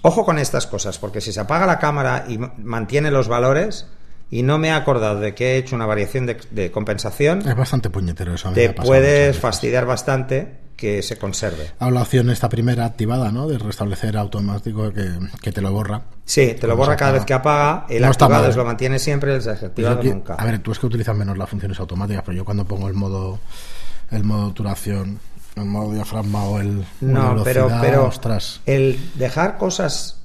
Ojo 0.01 0.25
con 0.25 0.39
estas 0.39 0.67
cosas, 0.67 0.99
porque 0.99 1.21
si 1.21 1.31
se 1.31 1.41
apaga 1.41 1.67
la 1.67 1.79
cámara 1.79 2.25
y 2.27 2.39
mantiene 2.39 3.11
los 3.11 3.29
valores, 3.29 3.87
y 4.31 4.43
no 4.43 4.57
me 4.57 4.69
he 4.69 4.71
acordado 4.71 5.21
de 5.21 5.35
que 5.35 5.53
he 5.53 5.57
hecho 5.59 5.77
una 5.77 5.85
variación 5.85 6.25
de, 6.25 6.71
compensación. 6.71 7.47
Es 7.47 7.55
bastante 7.55 7.91
puñetero 7.91 8.33
eso. 8.33 8.51
te 8.53 8.71
puedes 8.71 9.39
fastidiar 9.39 9.85
bastante 9.85 10.58
que 10.79 11.03
se 11.03 11.19
conserve. 11.19 11.73
Hay 11.81 11.91
la 11.91 12.03
opción 12.03 12.31
esta 12.31 12.49
primera 12.49 12.87
activada, 12.87 13.33
¿no? 13.33 13.49
De 13.49 13.59
restablecer 13.59 14.17
automático 14.17 14.93
que, 14.93 15.53
te 15.53 15.61
lo 15.61 15.73
borra. 15.73 16.03
Sí, 16.25 16.55
te 16.59 16.69
lo 16.69 16.77
borra 16.77 16.97
cada 16.97 17.13
vez 17.13 17.25
que 17.25 17.35
apaga. 17.35 17.85
El 17.89 18.05
activado 18.05 18.51
lo 18.53 18.65
mantiene 18.65 19.01
siempre, 19.01 19.35
el 19.35 19.43
desactivado 19.43 20.03
nunca. 20.05 20.35
A 20.35 20.45
ver, 20.45 20.61
tú 20.61 20.71
es 20.71 20.79
que 20.79 20.87
utilizas 20.87 21.17
menos 21.17 21.37
las 21.37 21.51
funciones 21.51 21.79
automáticas, 21.81 22.23
pero 22.25 22.37
yo 22.37 22.45
cuando 22.45 22.65
pongo 22.65 22.89
el 22.89 22.95
modo 22.95 23.41
el 24.13 24.23
modo 24.23 24.51
duración, 24.53 25.19
el 25.57 25.65
modo 25.65 25.93
diafragma 25.93 26.45
o 26.45 26.61
el 26.61 26.87
no, 27.01 27.43
pero 27.43 27.69
pero 27.81 28.11
el 28.65 29.11
dejar 29.17 29.59
cosas 29.59 30.23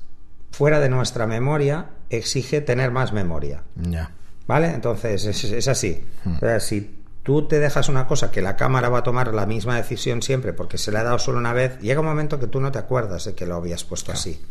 fuera 0.51 0.79
de 0.79 0.89
nuestra 0.89 1.25
memoria 1.25 1.88
exige 2.12 2.62
tener 2.62 2.91
más 2.91 3.12
memoria. 3.12 3.63
Ya. 3.75 4.12
¿Vale? 4.45 4.67
Entonces, 4.67 5.25
es, 5.25 5.67
así. 5.67 6.05
Hmm. 6.25 6.36
si 6.60 7.02
tú 7.24 7.48
te 7.48 7.60
dejas 7.60 7.89
una 7.89 8.08
cosa 8.08 8.32
que 8.32 8.42
la 8.42 8.56
cámara 8.56 8.89
va 8.89 9.00
a 9.00 9.03
tomar 9.03 9.34
la 9.34 9.46
misma 9.46 9.77
decisión 9.77 10.22
siempre 10.22 10.53
porque 10.53 10.77
se 10.77 10.92
le 10.92 11.00
ha 11.00 11.03
dado 11.03 11.20
solo 11.20 11.39
una 11.39 11.53
vez, 11.53 11.80
llega 11.80 12.01
un 12.01 12.06
momento 12.06 12.39
que 12.39 12.48
tú 12.48 12.60
no 12.60 12.72
te 12.72 12.80
acuerdas 12.80 13.25
de 13.25 13.34
que 13.34 13.46
lo 13.46 13.56
habías 13.56 13.84
puesto 13.84 14.12
así. 14.12 14.42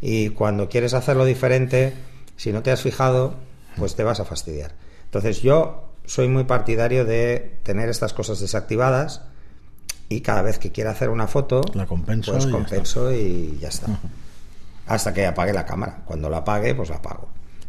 Y 0.00 0.30
cuando 0.30 0.68
quieres 0.68 0.94
hacerlo 0.94 1.24
diferente, 1.24 1.94
si 2.36 2.52
no 2.52 2.62
te 2.62 2.70
has 2.70 2.82
fijado, 2.82 3.34
pues 3.76 3.96
te 3.96 4.04
vas 4.04 4.20
a 4.20 4.24
fastidiar. 4.24 4.74
Entonces, 5.04 5.42
yo 5.42 5.90
soy 6.04 6.28
muy 6.28 6.44
partidario 6.44 7.04
de 7.04 7.58
tener 7.62 7.88
estas 7.88 8.12
cosas 8.12 8.40
desactivadas 8.40 9.22
y 10.08 10.20
cada 10.20 10.42
vez 10.42 10.58
que 10.58 10.70
quiera 10.70 10.90
hacer 10.90 11.10
una 11.10 11.26
foto, 11.26 11.62
la 11.74 11.86
compenso 11.86 12.32
pues 12.32 12.46
compenso 12.46 13.12
y 13.12 13.58
ya 13.60 13.68
está 13.68 13.88
hasta 14.86 15.12
que 15.12 15.26
apague 15.26 15.52
la 15.52 15.66
cámara. 15.66 16.02
Cuando 16.04 16.30
la 16.30 16.38
apague, 16.38 16.74
pues 16.74 16.88
la 16.88 16.96
apago. 16.96 17.28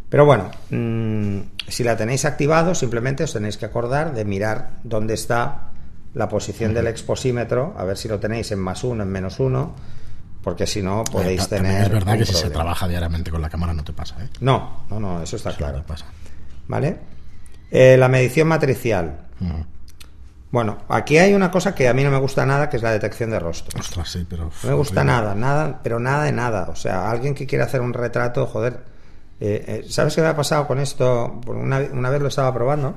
Pero 0.10 0.26
bueno, 0.26 0.50
mm, 0.70 1.40
si 1.68 1.84
la 1.84 1.98
tenéis 1.98 2.26
activado, 2.26 2.74
simplemente 2.76 3.24
os 3.24 3.34
tenéis 3.34 3.58
que 3.58 3.66
acordar 3.66 4.14
de 4.14 4.24
mirar 4.24 4.80
dónde 4.84 5.14
está 5.14 5.72
la 6.14 6.30
posición 6.30 6.74
del 6.74 6.88
exposímetro, 6.88 7.76
a 7.78 7.84
ver 7.84 7.98
si 7.98 8.08
lo 8.08 8.20
tenéis 8.20 8.52
en 8.52 8.60
más 8.60 8.84
uno, 8.84 9.04
en 9.04 9.10
menos 9.10 9.40
uno, 9.40 9.76
porque 10.42 10.66
si 10.66 10.82
no 10.82 11.04
podéis 11.04 11.48
tener. 11.50 11.84
Es 11.84 11.90
verdad 11.90 12.18
que 12.18 12.26
si 12.26 12.34
se 12.34 12.50
trabaja 12.50 12.88
diariamente 12.88 13.32
con 13.32 13.42
la 13.42 13.50
cámara 13.50 13.74
no 13.74 13.84
te 13.84 13.94
pasa, 13.94 14.16
¿eh? 14.24 14.30
No, 14.40 14.86
no, 14.90 15.00
no, 15.00 15.22
eso 15.22 15.36
está 15.36 15.54
claro. 15.54 15.84
pasa. 15.86 16.06
¿Vale? 16.68 16.98
Eh, 17.70 17.98
la 17.98 18.08
medición 18.08 18.48
matricial. 18.48 19.28
Bueno, 20.50 20.78
aquí 20.88 21.18
hay 21.18 21.34
una 21.34 21.52
cosa 21.52 21.76
que 21.76 21.90
a 21.90 21.94
mí 21.94 22.04
no 22.04 22.12
me 22.12 22.18
gusta 22.18 22.46
nada, 22.46 22.70
que 22.70 22.78
es 22.78 22.84
la 22.84 22.92
detección 22.92 23.30
de 23.30 23.40
rostro. 23.40 23.78
Ostras, 23.78 24.10
sí, 24.10 24.26
pero... 24.28 24.50
No 24.64 24.70
me 24.70 24.76
gusta 24.76 25.04
nada, 25.04 25.36
nada, 25.36 25.82
pero 25.84 26.00
nada 26.00 26.24
de 26.24 26.32
nada. 26.32 26.68
O 26.70 26.76
sea, 26.76 27.12
alguien 27.12 27.36
que 27.36 27.46
quiere 27.46 27.66
hacer 27.66 27.82
un 27.82 27.94
retrato, 27.94 28.48
joder... 28.48 28.97
Eh, 29.40 29.66
eh, 29.68 29.86
¿Sabes 29.90 30.16
qué 30.16 30.22
me 30.22 30.28
ha 30.28 30.36
pasado 30.36 30.68
con 30.68 30.80
esto? 30.80 31.40
Una, 31.48 31.80
una 31.92 32.10
vez 32.10 32.22
lo 32.22 32.28
estaba 32.28 32.54
probando 32.54 32.96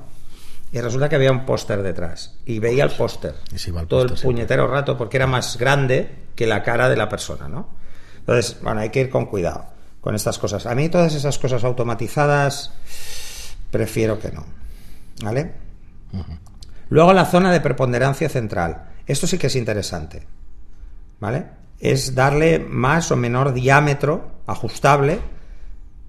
y 0.72 0.80
resulta 0.80 1.08
que 1.08 1.16
había 1.16 1.32
un 1.32 1.44
póster 1.44 1.82
detrás. 1.82 2.38
Y 2.46 2.58
veía 2.58 2.84
el 2.84 2.90
póster. 2.90 3.34
todo 3.88 4.02
el 4.02 4.14
puñetero 4.14 4.66
rato 4.68 4.96
porque 4.96 5.16
era 5.16 5.26
más 5.26 5.56
grande 5.56 6.28
que 6.34 6.46
la 6.46 6.62
cara 6.62 6.88
de 6.88 6.96
la 6.96 7.08
persona, 7.08 7.48
¿no? 7.48 7.68
Entonces, 8.18 8.58
bueno, 8.62 8.80
hay 8.80 8.90
que 8.90 9.00
ir 9.00 9.10
con 9.10 9.26
cuidado 9.26 9.66
con 10.00 10.14
estas 10.14 10.38
cosas. 10.38 10.66
A 10.66 10.74
mí 10.74 10.88
todas 10.88 11.14
esas 11.14 11.38
cosas 11.38 11.64
automatizadas 11.64 12.72
prefiero 13.70 14.18
que 14.18 14.30
no. 14.32 14.44
¿Vale? 15.22 15.52
Luego 16.88 17.12
la 17.12 17.26
zona 17.26 17.52
de 17.52 17.60
preponderancia 17.60 18.28
central. 18.28 18.90
Esto 19.06 19.26
sí 19.26 19.38
que 19.38 19.48
es 19.48 19.56
interesante. 19.56 20.26
¿Vale? 21.18 21.46
Es 21.78 22.14
darle 22.14 22.58
más 22.58 23.10
o 23.10 23.16
menor 23.16 23.52
diámetro 23.52 24.40
ajustable 24.46 25.20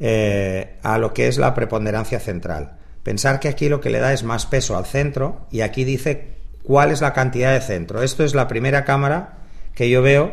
eh, 0.03 0.77
a 0.81 0.97
lo 0.97 1.13
que 1.13 1.27
es 1.27 1.37
la 1.37 1.53
preponderancia 1.53 2.19
central. 2.19 2.77
Pensar 3.03 3.39
que 3.39 3.47
aquí 3.47 3.69
lo 3.69 3.81
que 3.81 3.91
le 3.91 3.99
da 3.99 4.13
es 4.13 4.23
más 4.23 4.47
peso 4.47 4.75
al 4.75 4.85
centro 4.85 5.45
y 5.51 5.61
aquí 5.61 5.83
dice 5.83 6.37
cuál 6.63 6.89
es 6.89 7.01
la 7.01 7.13
cantidad 7.13 7.53
de 7.53 7.61
centro. 7.61 8.01
Esto 8.01 8.23
es 8.23 8.33
la 8.33 8.47
primera 8.47 8.83
cámara 8.83 9.37
que 9.75 9.91
yo 9.91 10.01
veo, 10.01 10.31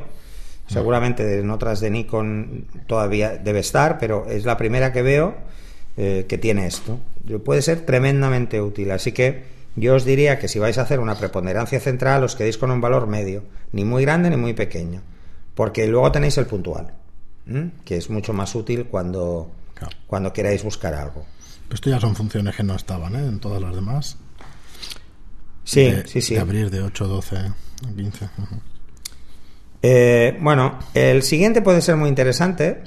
seguramente 0.69 1.39
en 1.39 1.51
otras 1.51 1.81
de 1.81 1.91
Nikon 1.91 2.67
todavía 2.87 3.37
debe 3.37 3.59
estar, 3.59 3.99
pero 3.99 4.27
es 4.31 4.47
la 4.47 4.57
primera 4.57 4.91
que 4.91 5.03
veo 5.03 5.35
eh, 5.99 6.25
que 6.27 6.39
tiene 6.39 6.67
esto. 6.67 6.99
Puede 7.45 7.61
ser 7.61 7.85
tremendamente 7.85 8.63
útil. 8.63 8.91
Así 8.91 9.13
que 9.13 9.45
yo 9.77 9.95
os 9.95 10.05
diría 10.05 10.39
que 10.39 10.49
si 10.49 10.59
vais 10.59 10.79
a 10.79 10.83
hacer 10.83 10.99
una 10.99 11.15
preponderancia 11.15 11.79
central 11.79 12.25
os 12.25 12.37
quedéis 12.37 12.57
con 12.57 12.71
un 12.71 12.81
valor 12.81 13.07
medio, 13.07 13.45
ni 13.73 13.85
muy 13.85 14.03
grande 14.03 14.31
ni 14.31 14.37
muy 14.37 14.55
pequeño, 14.55 15.03
porque 15.55 15.87
luego 15.87 16.11
tenéis 16.11 16.39
el 16.39 16.47
puntual, 16.47 16.95
que 17.85 17.97
es 17.97 18.11
mucho 18.11 18.33
más 18.33 18.55
útil 18.55 18.87
cuando, 18.87 19.51
cuando 20.07 20.33
queráis 20.33 20.63
buscar 20.63 20.95
algo. 20.95 21.27
esto 21.71 21.91
ya 21.91 22.01
son 22.01 22.15
funciones 22.17 22.57
que 22.57 22.63
no 22.63 22.75
estaban 22.75 23.15
¿eh? 23.17 23.27
en 23.27 23.41
todas 23.41 23.61
las 23.61 23.75
demás. 23.75 24.17
Sí, 25.65 25.93
sí, 26.07 26.23
sí. 26.23 26.35
De 26.35 26.41
abrir 26.41 26.71
de 26.71 26.83
8, 26.83 27.07
12, 27.07 27.53
15. 27.97 28.29
bueno, 30.41 30.79
el 30.95 31.23
siguiente 31.23 31.61
puede 31.61 31.83
ser 31.83 31.97
muy 31.97 32.09
interesante, 32.09 32.85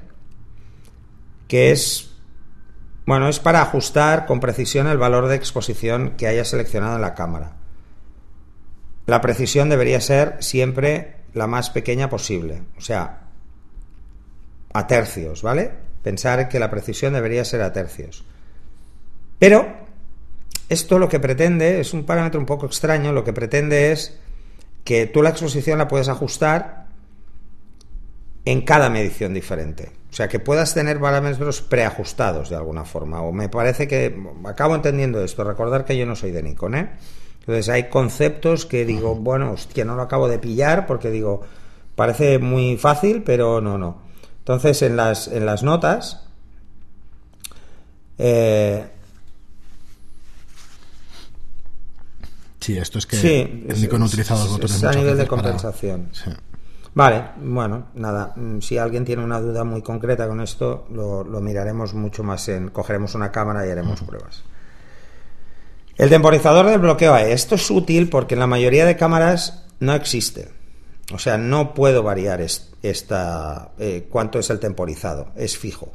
que 1.47 1.71
es 1.71 2.11
bueno, 3.05 3.27
es 3.27 3.39
para 3.39 3.61
ajustar 3.61 4.25
con 4.25 4.39
precisión 4.39 4.87
el 4.87 4.97
valor 4.97 5.27
de 5.27 5.35
exposición 5.35 6.11
que 6.17 6.27
haya 6.27 6.45
seleccionado 6.45 6.95
en 6.95 7.01
la 7.01 7.15
cámara. 7.15 7.57
La 9.05 9.21
precisión 9.21 9.69
debería 9.69 9.99
ser 9.99 10.37
siempre 10.39 11.17
la 11.33 11.47
más 11.47 11.71
pequeña 11.71 12.09
posible, 12.09 12.63
o 12.77 12.81
sea, 12.81 13.23
a 14.73 14.87
tercios, 14.87 15.41
¿vale? 15.41 15.71
Pensar 16.03 16.49
que 16.49 16.59
la 16.59 16.69
precisión 16.69 17.13
debería 17.13 17.45
ser 17.45 17.61
a 17.61 17.73
tercios. 17.73 18.23
Pero 19.39 19.67
esto 20.69 20.99
lo 20.99 21.09
que 21.09 21.19
pretende 21.19 21.79
es 21.79 21.93
un 21.93 22.05
parámetro 22.05 22.39
un 22.39 22.45
poco 22.45 22.65
extraño, 22.65 23.11
lo 23.11 23.23
que 23.23 23.33
pretende 23.33 23.91
es 23.91 24.17
que 24.83 25.05
tú 25.05 25.21
la 25.21 25.29
exposición 25.29 25.77
la 25.77 25.87
puedes 25.87 26.09
ajustar 26.09 26.87
en 28.45 28.61
cada 28.61 28.89
medición 28.89 29.33
diferente. 29.33 29.91
O 30.09 30.13
sea, 30.13 30.27
que 30.27 30.39
puedas 30.39 30.73
tener 30.73 30.99
parámetros 30.99 31.61
preajustados 31.61 32.49
de 32.49 32.55
alguna 32.55 32.83
forma. 32.83 33.21
O 33.21 33.31
me 33.31 33.47
parece 33.47 33.87
que 33.87 34.13
acabo 34.45 34.75
entendiendo 34.75 35.23
esto. 35.23 35.43
Recordar 35.43 35.85
que 35.85 35.97
yo 35.97 36.05
no 36.05 36.15
soy 36.15 36.31
de 36.31 36.43
Nikon, 36.43 36.75
¿eh? 36.75 36.89
Entonces 37.39 37.69
hay 37.69 37.89
conceptos 37.89 38.65
que 38.65 38.85
digo, 38.85 39.15
bueno, 39.15 39.51
hostia, 39.51 39.85
no 39.85 39.95
lo 39.95 40.01
acabo 40.01 40.27
de 40.27 40.37
pillar 40.37 40.85
porque 40.85 41.09
digo, 41.09 41.41
parece 41.95 42.39
muy 42.39 42.77
fácil, 42.77 43.23
pero 43.23 43.61
no, 43.61 43.77
no. 43.77 44.10
Entonces 44.41 44.81
en 44.81 44.95
las, 44.97 45.27
en 45.27 45.45
las 45.45 45.63
notas 45.63 46.23
eh, 48.17 48.87
Sí, 52.59 52.77
esto 52.77 52.99
es 52.99 53.05
que 53.07 53.17
Sí, 53.17 53.65
Nikon 53.81 54.03
ha 54.03 54.05
utilizado 54.05 54.39
es- 54.41 54.45
los 54.45 54.53
botones 54.53 54.77
es 54.77 54.83
a 54.83 54.91
nivel 54.91 55.17
de 55.17 55.25
para- 55.25 55.27
compensación. 55.41 56.09
Sí. 56.11 56.29
Vale, 56.93 57.23
bueno, 57.41 57.87
nada. 57.95 58.33
mm, 58.35 58.59
Si 58.59 58.77
alguien 58.77 59.03
tiene 59.05 59.23
una 59.23 59.39
duda 59.39 59.63
muy 59.63 59.81
concreta 59.81 60.27
con 60.27 60.41
esto, 60.41 60.85
lo, 60.91 61.23
lo 61.23 61.39
miraremos 61.41 61.93
mucho 61.93 62.23
más 62.23 62.47
en. 62.49 62.69
Cogeremos 62.69 63.15
una 63.15 63.31
cámara 63.31 63.65
y 63.65 63.71
haremos 63.71 64.01
pruebas. 64.01 64.43
El 65.97 66.09
temporizador 66.09 66.67
del 66.67 66.79
bloqueo 66.79 67.13
AE. 67.13 67.31
Esto 67.31 67.55
es 67.55 67.69
útil 67.71 68.09
porque 68.09 68.35
en 68.35 68.39
la 68.39 68.47
mayoría 68.47 68.85
de 68.85 68.95
cámaras 68.97 69.65
no 69.79 69.93
existe. 69.93 70.49
O 71.13 71.19
sea, 71.19 71.37
no 71.37 71.73
puedo 71.73 72.03
variar 72.03 72.41
es- 72.41 72.71
esta, 72.81 73.71
eh, 73.79 74.07
cuánto 74.09 74.39
es 74.39 74.49
el 74.49 74.59
temporizado. 74.59 75.31
Es 75.35 75.57
fijo. 75.57 75.91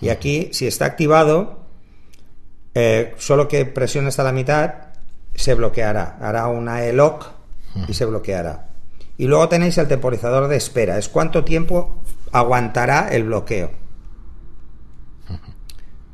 Y 0.00 0.08
aquí, 0.10 0.48
si 0.52 0.66
está 0.66 0.84
activado, 0.86 1.60
eh, 2.74 3.14
solo 3.18 3.48
que 3.48 3.64
presione 3.66 4.08
hasta 4.08 4.22
la 4.24 4.32
mitad, 4.32 4.74
se 5.34 5.54
bloqueará. 5.54 6.18
Hará 6.20 6.46
una 6.48 6.84
E-lock 6.84 7.26
y 7.88 7.94
se 7.94 8.04
bloqueará. 8.04 8.68
Y 9.18 9.26
luego 9.26 9.48
tenéis 9.48 9.78
el 9.78 9.88
temporizador 9.88 10.48
de 10.48 10.56
espera. 10.56 10.98
Es 10.98 11.08
cuánto 11.08 11.44
tiempo 11.44 12.02
aguantará 12.32 13.08
el 13.08 13.24
bloqueo. 13.24 13.70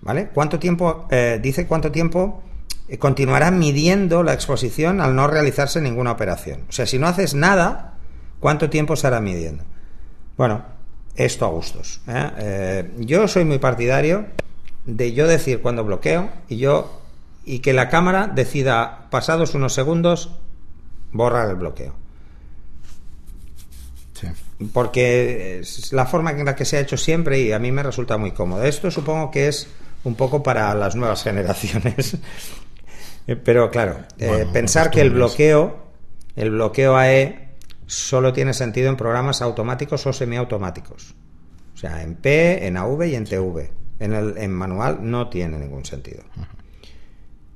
¿Vale? 0.00 0.28
¿Cuánto 0.32 0.58
tiempo, 0.58 1.06
eh, 1.10 1.38
dice 1.42 1.66
cuánto 1.66 1.90
tiempo 1.90 2.42
continuará 2.98 3.50
midiendo 3.50 4.22
la 4.22 4.32
exposición 4.32 5.00
al 5.00 5.14
no 5.14 5.26
realizarse 5.26 5.80
ninguna 5.80 6.12
operación? 6.12 6.64
O 6.68 6.72
sea, 6.72 6.86
si 6.86 6.98
no 6.98 7.06
haces 7.08 7.34
nada, 7.34 7.97
¿cuánto 8.40 8.70
tiempo 8.70 8.94
estará 8.94 9.20
midiendo? 9.20 9.64
Bueno, 10.37 10.64
esto 11.14 11.44
a 11.46 11.48
gustos. 11.48 12.01
¿eh? 12.07 12.31
Eh, 12.38 12.90
yo 13.01 13.27
soy 13.29 13.44
muy 13.44 13.59
partidario 13.59 14.27
de 14.87 15.12
yo 15.12 15.27
decir 15.27 15.61
cuando 15.61 15.85
bloqueo 15.85 16.31
y 16.48 16.57
yo 16.59 17.01
y 17.44 17.59
que 17.61 17.72
la 17.72 17.88
cámara 17.88 18.27
decida 18.27 19.09
pasados 19.11 19.55
unos 19.55 19.74
segundos 19.74 20.31
borrar 21.12 21.48
el 21.51 21.57
bloqueo 21.57 21.94
Sí. 24.14 24.27
porque 24.72 25.61
es 25.61 25.92
la 25.92 26.05
forma 26.07 26.33
en 26.33 26.44
la 26.44 26.57
que 26.57 26.64
se 26.64 26.77
ha 26.77 26.81
hecho 26.81 26.96
siempre 26.96 27.38
y 27.40 27.53
a 27.53 27.59
mí 27.61 27.70
me 27.70 27.83
resulta 27.85 28.16
muy 28.18 28.33
cómodo. 28.33 28.64
Esto 28.64 28.90
supongo 28.90 29.31
que 29.31 29.46
es 29.46 29.68
un 30.03 30.16
poco 30.16 30.42
para 30.42 30.74
las 30.74 30.96
nuevas 30.96 31.22
generaciones. 31.24 32.16
Eh, 33.29 33.37
Pero 33.37 33.70
claro, 33.70 33.98
eh, 34.18 34.46
pensar 34.53 34.90
que 34.90 35.01
el 35.03 35.11
bloqueo, 35.11 35.77
el 36.35 36.51
bloqueo 36.51 36.96
AE 36.96 37.47
solo 37.88 38.33
tiene 38.33 38.53
sentido 38.53 38.90
en 38.90 38.96
programas 38.96 39.42
automáticos 39.42 40.07
o 40.07 40.12
semiautomáticos. 40.12 41.14
O 41.74 41.77
sea, 41.77 42.03
en 42.03 42.14
P, 42.16 42.66
en 42.66 42.77
AV 42.77 43.07
y 43.07 43.14
en 43.14 43.24
TV. 43.24 43.72
En, 43.98 44.12
el, 44.12 44.37
en 44.38 44.53
manual 44.53 44.98
no 45.01 45.29
tiene 45.29 45.59
ningún 45.59 45.85
sentido. 45.85 46.22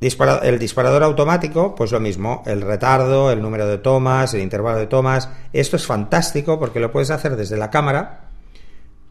El 0.00 0.58
disparador 0.58 1.04
automático, 1.04 1.76
pues 1.76 1.92
lo 1.92 2.00
mismo, 2.00 2.42
el 2.46 2.62
retardo, 2.62 3.30
el 3.30 3.40
número 3.40 3.68
de 3.68 3.78
tomas, 3.78 4.34
el 4.34 4.40
intervalo 4.40 4.78
de 4.78 4.88
tomas. 4.88 5.28
Esto 5.52 5.76
es 5.76 5.86
fantástico 5.86 6.58
porque 6.58 6.80
lo 6.80 6.90
puedes 6.90 7.10
hacer 7.10 7.36
desde 7.36 7.56
la 7.56 7.70
cámara, 7.70 8.30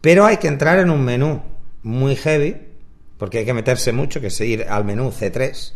pero 0.01 0.25
hay 0.25 0.37
que 0.37 0.49
entrar 0.49 0.79
en 0.79 0.89
un 0.89 1.05
menú 1.05 1.41
muy 1.83 2.17
heavy, 2.17 2.57
porque 3.17 3.37
hay 3.37 3.45
que 3.45 3.53
meterse 3.53 3.93
mucho, 3.93 4.19
que 4.19 4.27
es 4.27 4.41
ir 4.41 4.65
al 4.67 4.83
menú 4.83 5.11
C3, 5.11 5.73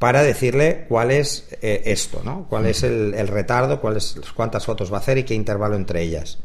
para 0.00 0.22
decirle 0.24 0.86
cuál 0.88 1.12
es 1.12 1.46
eh, 1.62 1.82
esto, 1.86 2.22
¿no? 2.24 2.46
Cuál 2.48 2.66
es 2.66 2.82
el, 2.82 3.14
el 3.14 3.28
retardo, 3.28 3.80
cuáles 3.80 4.16
cuántas 4.34 4.64
fotos 4.66 4.90
va 4.92 4.96
a 4.96 5.00
hacer 5.00 5.18
y 5.18 5.22
qué 5.24 5.34
intervalo 5.34 5.76
entre 5.76 6.02
ellas. 6.02 6.38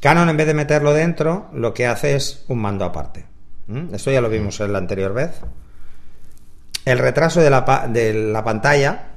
Canon, 0.00 0.28
en 0.30 0.36
vez 0.36 0.46
de 0.48 0.54
meterlo 0.54 0.92
dentro, 0.92 1.48
lo 1.52 1.72
que 1.74 1.86
hace 1.86 2.16
es 2.16 2.44
un 2.48 2.58
mando 2.58 2.84
aparte. 2.84 3.26
¿Mm? 3.68 3.94
Esto 3.94 4.10
ya 4.10 4.20
lo 4.20 4.28
vimos 4.28 4.58
en 4.60 4.72
la 4.72 4.78
anterior 4.78 5.12
vez. 5.14 5.30
El 6.84 6.98
retraso 6.98 7.40
de 7.40 7.48
la, 7.50 7.64
pa- 7.64 7.86
de 7.86 8.12
la 8.12 8.42
pantalla 8.44 9.08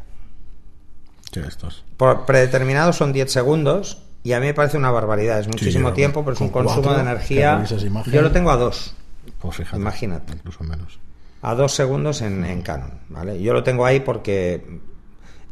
Sí, 1.34 1.42
estos. 1.46 1.84
por 1.98 2.26
predeterminado 2.26 2.94
son 2.94 3.12
10 3.12 3.32
segundos 3.32 4.04
y 4.24 4.32
a 4.34 4.40
mí 4.40 4.46
me 4.48 4.54
parece 4.54 4.78
una 4.78 4.92
barbaridad. 4.92 5.40
Es 5.40 5.48
muchísimo 5.48 5.94
tiempo, 5.94 6.24
pero 6.24 6.36
es 6.36 6.42
un 6.42 6.50
con 6.50 6.64
consumo 6.66 6.84
cuatro, 6.84 7.04
de 7.04 7.10
energía. 7.12 7.64
Yo 8.12 8.22
lo 8.22 8.32
tengo 8.32 8.52
a 8.52 8.56
2, 8.58 8.94
Pues 9.40 9.56
fíjate. 9.58 9.78
Imagínate. 9.78 10.34
Incluso 10.34 10.64
menos. 10.64 11.00
A 11.42 11.56
2 11.56 11.72
segundos 11.72 12.22
en, 12.22 12.46
en 12.46 12.62
Canon. 12.62 13.00
¿vale? 13.10 13.42
Yo 13.42 13.54
lo 13.54 13.64
tengo 13.64 13.86
ahí 13.86 14.00
porque 14.00 14.80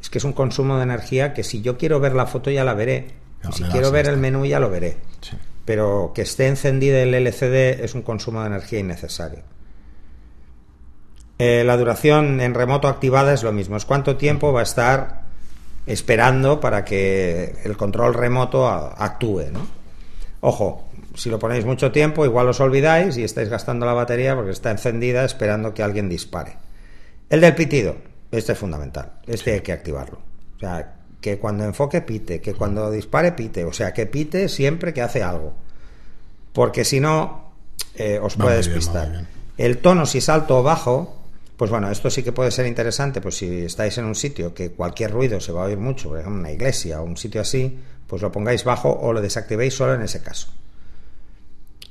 es 0.02 0.10
que 0.10 0.18
es 0.18 0.24
un 0.24 0.34
consumo 0.34 0.78
de 0.78 0.84
energía 0.84 1.34
que 1.34 1.44
si 1.44 1.62
yo 1.62 1.78
quiero 1.78 2.00
ver 2.00 2.14
la 2.14 2.26
foto 2.28 2.52
ya 2.52 2.64
la 2.64 2.74
veré. 2.74 3.08
Y 3.48 3.52
si 3.54 3.64
quiero 3.66 3.92
ver 3.92 4.08
el 4.08 4.18
menú 4.18 4.46
ya 4.46 4.60
lo 4.60 4.70
veré. 4.70 4.98
Sí. 5.22 5.38
pero 5.66 6.12
que 6.14 6.22
esté 6.22 6.48
encendido 6.48 6.98
el 6.98 7.14
LCD 7.14 7.84
es 7.84 7.96
un 7.96 8.04
consumo 8.04 8.42
de 8.42 8.48
energía 8.48 8.80
innecesario. 8.80 9.44
Eh, 11.38 11.64
la 11.66 11.76
duración 11.76 12.40
en 12.40 12.54
remoto 12.54 12.88
activada 12.88 13.34
es 13.34 13.44
lo 13.44 13.52
mismo, 13.52 13.76
es 13.76 13.84
cuánto 13.84 14.16
tiempo 14.16 14.54
va 14.54 14.62
a 14.62 14.64
estar 14.64 15.24
esperando 15.86 16.60
para 16.60 16.86
que 16.86 17.56
el 17.64 17.76
control 17.76 18.14
remoto 18.14 18.68
actúe. 18.68 19.52
¿no? 19.52 19.68
Ojo, 20.42 20.88
si 21.16 21.30
lo 21.30 21.40
ponéis 21.40 21.66
mucho 21.66 21.92
tiempo, 21.92 22.26
igual 22.26 22.48
os 22.48 22.60
olvidáis 22.60 23.18
y 23.18 23.24
estáis 23.24 23.50
gastando 23.50 23.86
la 23.86 23.94
batería 23.94 24.36
porque 24.36 24.52
está 24.52 24.72
encendida 24.72 25.26
esperando 25.26 25.74
que 25.74 25.84
alguien 25.84 26.10
dispare. 26.10 26.58
El 27.30 27.42
del 27.42 27.56
pitido, 27.56 27.96
este 28.32 28.54
es 28.54 28.58
fundamental, 28.58 29.14
este 29.26 29.54
hay 29.54 29.62
que 29.62 29.74
activarlo. 29.74 30.20
O 30.56 30.60
sea, 30.60 30.96
que 31.20 31.40
cuando 31.40 31.64
enfoque 31.64 32.02
pite, 32.02 32.40
que 32.40 32.54
cuando 32.54 32.92
dispare 32.92 33.32
pite, 33.32 33.66
o 33.66 33.74
sea, 33.74 33.94
que 33.94 34.06
pite 34.06 34.48
siempre 34.50 34.94
que 34.94 35.02
hace 35.02 35.24
algo. 35.24 35.54
Porque 36.54 36.86
si 36.86 37.00
no, 37.00 37.52
eh, 37.96 38.20
os 38.22 38.36
puede 38.36 38.58
despistar. 38.58 39.10
bien. 39.10 39.28
El 39.58 39.80
tono, 39.80 40.06
si 40.06 40.20
es 40.20 40.30
alto 40.30 40.60
o 40.60 40.64
bajo, 40.64 41.16
pues 41.58 41.72
bueno, 41.72 41.90
esto 41.90 42.10
sí 42.10 42.24
que 42.24 42.32
puede 42.32 42.52
ser 42.52 42.68
interesante, 42.68 43.22
pues 43.22 43.38
si 43.38 43.64
estáis 43.64 43.98
en 43.98 44.06
un 44.06 44.16
sitio 44.16 44.54
que 44.54 44.72
cualquier 44.72 45.12
ruido 45.12 45.40
se 45.40 45.52
va 45.52 45.64
a 45.64 45.66
oír 45.66 45.78
mucho, 45.78 46.10
por 46.10 46.20
ejemplo, 46.20 46.40
una 46.40 46.52
iglesia 46.52 47.02
o 47.02 47.06
un 47.06 47.18
sitio 47.18 47.42
así, 47.42 47.80
pues 48.08 48.22
lo 48.22 48.32
pongáis 48.32 48.64
bajo 48.64 48.92
o 48.92 49.14
lo 49.14 49.22
desactivéis 49.22 49.74
solo 49.74 49.94
en 49.94 50.02
ese 50.02 50.22
caso. 50.22 50.50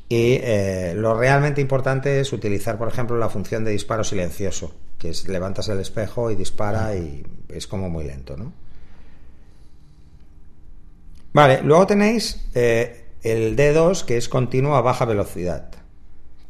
Y 0.09 0.39
eh, 0.43 0.93
lo 0.97 1.15
realmente 1.19 1.61
importante 1.61 2.21
es 2.21 2.33
utilizar, 2.33 2.77
por 2.79 2.89
ejemplo, 2.89 3.17
la 3.19 3.29
función 3.29 3.65
de 3.65 3.71
disparo 3.71 4.05
silencioso, 4.05 4.75
que 4.99 5.11
es 5.11 5.29
levantas 5.29 5.69
el 5.69 5.81
espejo 5.81 6.31
y 6.31 6.37
dispara 6.37 6.95
y 6.95 7.25
es 7.49 7.67
como 7.67 7.89
muy 7.89 8.05
lento, 8.05 8.37
¿no? 8.37 8.53
Vale, 11.33 11.63
luego 11.63 11.87
tenéis 11.87 12.47
eh, 12.55 13.07
el 13.23 13.57
D2, 13.57 14.05
que 14.05 14.17
es 14.17 14.29
continuo 14.29 14.77
a 14.77 14.83
baja 14.83 15.05
velocidad. 15.05 15.71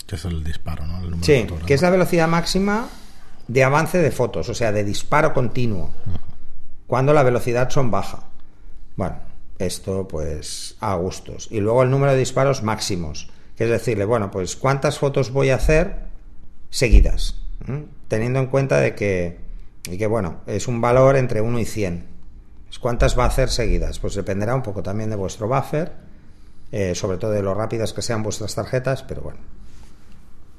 Que 0.07 0.17
es 0.17 0.25
el 0.27 0.45
disparo, 0.45 0.87
¿no? 0.87 1.03
El 1.03 1.25
Sí, 1.25 1.47
que 1.67 1.75
es 1.75 1.81
la 1.81 1.91
velocidad 1.91 2.29
máxima 2.29 2.89
de 3.49 3.65
avance 3.65 3.99
de 3.99 4.11
fotos, 4.11 4.49
o 4.49 4.55
sea, 4.55 4.73
de 4.73 4.85
disparo 4.85 5.33
continuo, 5.33 5.91
cuando 6.87 7.15
la 7.15 7.23
velocidad 7.23 7.71
son 7.71 7.91
baja. 7.91 8.25
Bueno, 8.97 9.17
esto 9.59 10.07
pues 10.09 10.77
a 10.81 10.95
gustos. 10.97 11.49
Y 11.51 11.61
luego 11.61 11.83
el 11.83 11.91
número 11.91 12.13
de 12.13 12.19
disparos 12.19 12.63
máximos, 12.63 13.31
que 13.57 13.65
es 13.65 13.71
decirle, 13.71 14.05
bueno, 14.05 14.31
pues 14.31 14.57
cuántas 14.57 14.99
fotos 14.99 15.31
voy 15.31 15.51
a 15.51 15.57
hacer 15.57 15.97
seguidas, 16.71 17.41
teniendo 18.09 18.41
en 18.41 18.47
cuenta 18.47 18.81
de 18.81 18.95
que, 18.95 19.39
y 19.91 19.97
que, 19.97 20.07
bueno, 20.07 20.41
es 20.47 20.67
un 20.67 20.81
valor 20.81 21.17
entre 21.17 21.41
1 21.41 21.59
y 21.59 21.65
100. 21.65 22.15
¿Cuántas 22.81 23.17
va 23.17 23.25
a 23.25 23.29
hacer 23.29 23.51
seguidas? 23.51 24.01
Pues 24.01 24.15
dependerá 24.15 24.55
un 24.55 24.63
poco 24.63 24.83
también 24.83 25.09
de 25.09 25.17
vuestro 25.17 25.47
buffer, 25.47 25.93
eh, 26.73 26.95
sobre 26.95 27.19
todo 27.19 27.31
de 27.31 27.41
lo 27.41 27.55
rápidas 27.55 27.93
que 27.93 28.03
sean 28.03 28.23
vuestras 28.23 28.55
tarjetas, 28.55 29.05
pero 29.05 29.23
bueno. 29.23 29.39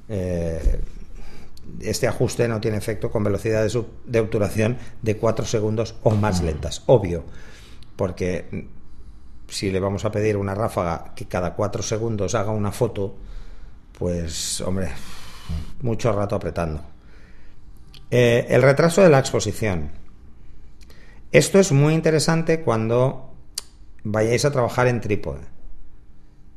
Eh, 0.08 0.80
este 1.82 2.08
ajuste 2.08 2.48
no 2.48 2.62
tiene 2.62 2.78
efecto 2.78 3.12
con 3.12 3.24
velocidades 3.24 3.78
de, 4.06 4.20
obturación 4.20 4.78
de 5.02 5.18
4 5.18 5.46
segundos 5.46 5.96
o 6.04 6.12
más 6.12 6.42
lentas, 6.42 6.84
obvio, 6.86 7.26
porque 7.96 8.70
si 9.48 9.72
le 9.72 9.80
vamos 9.80 10.06
a 10.06 10.12
pedir 10.12 10.38
una 10.38 10.56
ráfaga 10.56 11.14
que 11.16 11.26
cada 11.26 11.54
4 11.54 11.84
segundos 11.84 12.36
haga 12.36 12.52
una 12.52 12.72
foto, 12.72 13.16
pues 13.98 14.62
hombre, 14.62 14.90
mucho 15.82 16.12
rato 16.12 16.36
apretando. 16.36 16.82
Eh, 18.12 18.46
el 18.50 18.62
retraso 18.62 19.02
de 19.02 19.10
la 19.10 19.20
exposición. 19.20 19.92
Esto 21.32 21.60
es 21.60 21.72
muy 21.72 21.94
interesante 21.94 22.62
cuando 22.62 23.34
vayáis 24.04 24.46
a 24.46 24.52
trabajar 24.52 24.88
en 24.88 25.02
trípode. 25.02 25.42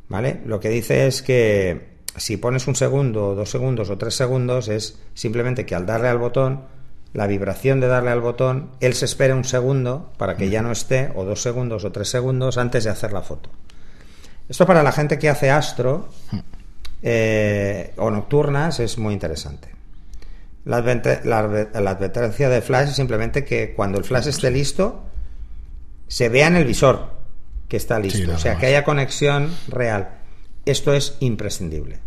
¿Vale? 0.09 0.41
Lo 0.47 0.61
que 0.61 0.71
dice 0.71 1.07
es 1.07 1.21
que 1.23 1.99
si 2.17 2.37
pones 2.37 2.67
un 2.67 2.75
segundo, 2.75 3.35
dos 3.35 3.51
segundos 3.51 3.91
o 3.91 3.99
tres 3.99 4.15
segundos, 4.15 4.69
es 4.69 5.01
simplemente 5.15 5.67
que 5.67 5.75
al 5.75 5.87
darle 5.87 6.09
al 6.09 6.19
botón, 6.19 6.65
la 7.15 7.27
vibración 7.27 7.81
de 7.81 7.87
darle 7.89 8.11
al 8.11 8.21
botón, 8.21 8.71
él 8.81 8.95
se 8.95 9.05
espera 9.07 9.35
un 9.35 9.45
segundo 9.45 10.13
para 10.19 10.37
que 10.37 10.51
ya 10.51 10.63
no 10.63 10.71
esté, 10.73 11.11
o 11.15 11.25
dos 11.25 11.43
segundos 11.43 11.85
o 11.85 11.93
tres 11.93 12.09
segundos 12.11 12.59
antes 12.59 12.85
de 12.85 12.91
hacer 12.91 13.13
la 13.13 13.23
foto. 13.23 13.51
Esto 14.49 14.67
para 14.67 14.83
la 14.83 14.93
gente 14.93 15.19
que 15.19 15.29
hace 15.29 15.51
astro 15.51 16.09
eh, 17.03 17.93
o 17.97 18.11
nocturnas 18.11 18.81
es 18.81 18.99
muy 18.99 19.15
interesante. 19.15 19.69
La, 20.65 20.79
adverte- 20.85 21.23
la 21.25 21.41
adver- 21.45 21.81
la 21.81 21.91
advertencia 21.91 22.49
de 22.49 22.61
flash 22.61 22.89
es 22.91 22.97
simplemente 22.97 23.45
que 23.45 23.73
cuando 23.75 23.99
el 23.99 24.05
flash 24.05 24.27
esté 24.29 24.51
listo, 24.51 25.05
se 26.09 26.29
vea 26.29 26.47
en 26.49 26.57
el 26.57 26.65
visor 26.65 27.13
que 27.69 27.77
está 27.77 27.99
listo. 27.99 28.19
o 28.35 28.39
sea, 28.39 28.57
que 28.59 28.67
haya 28.67 28.85
conexión 28.85 29.55
real. 29.69 30.11
Esto 30.67 30.93
es 30.93 31.17
imprescindible. 31.21 32.01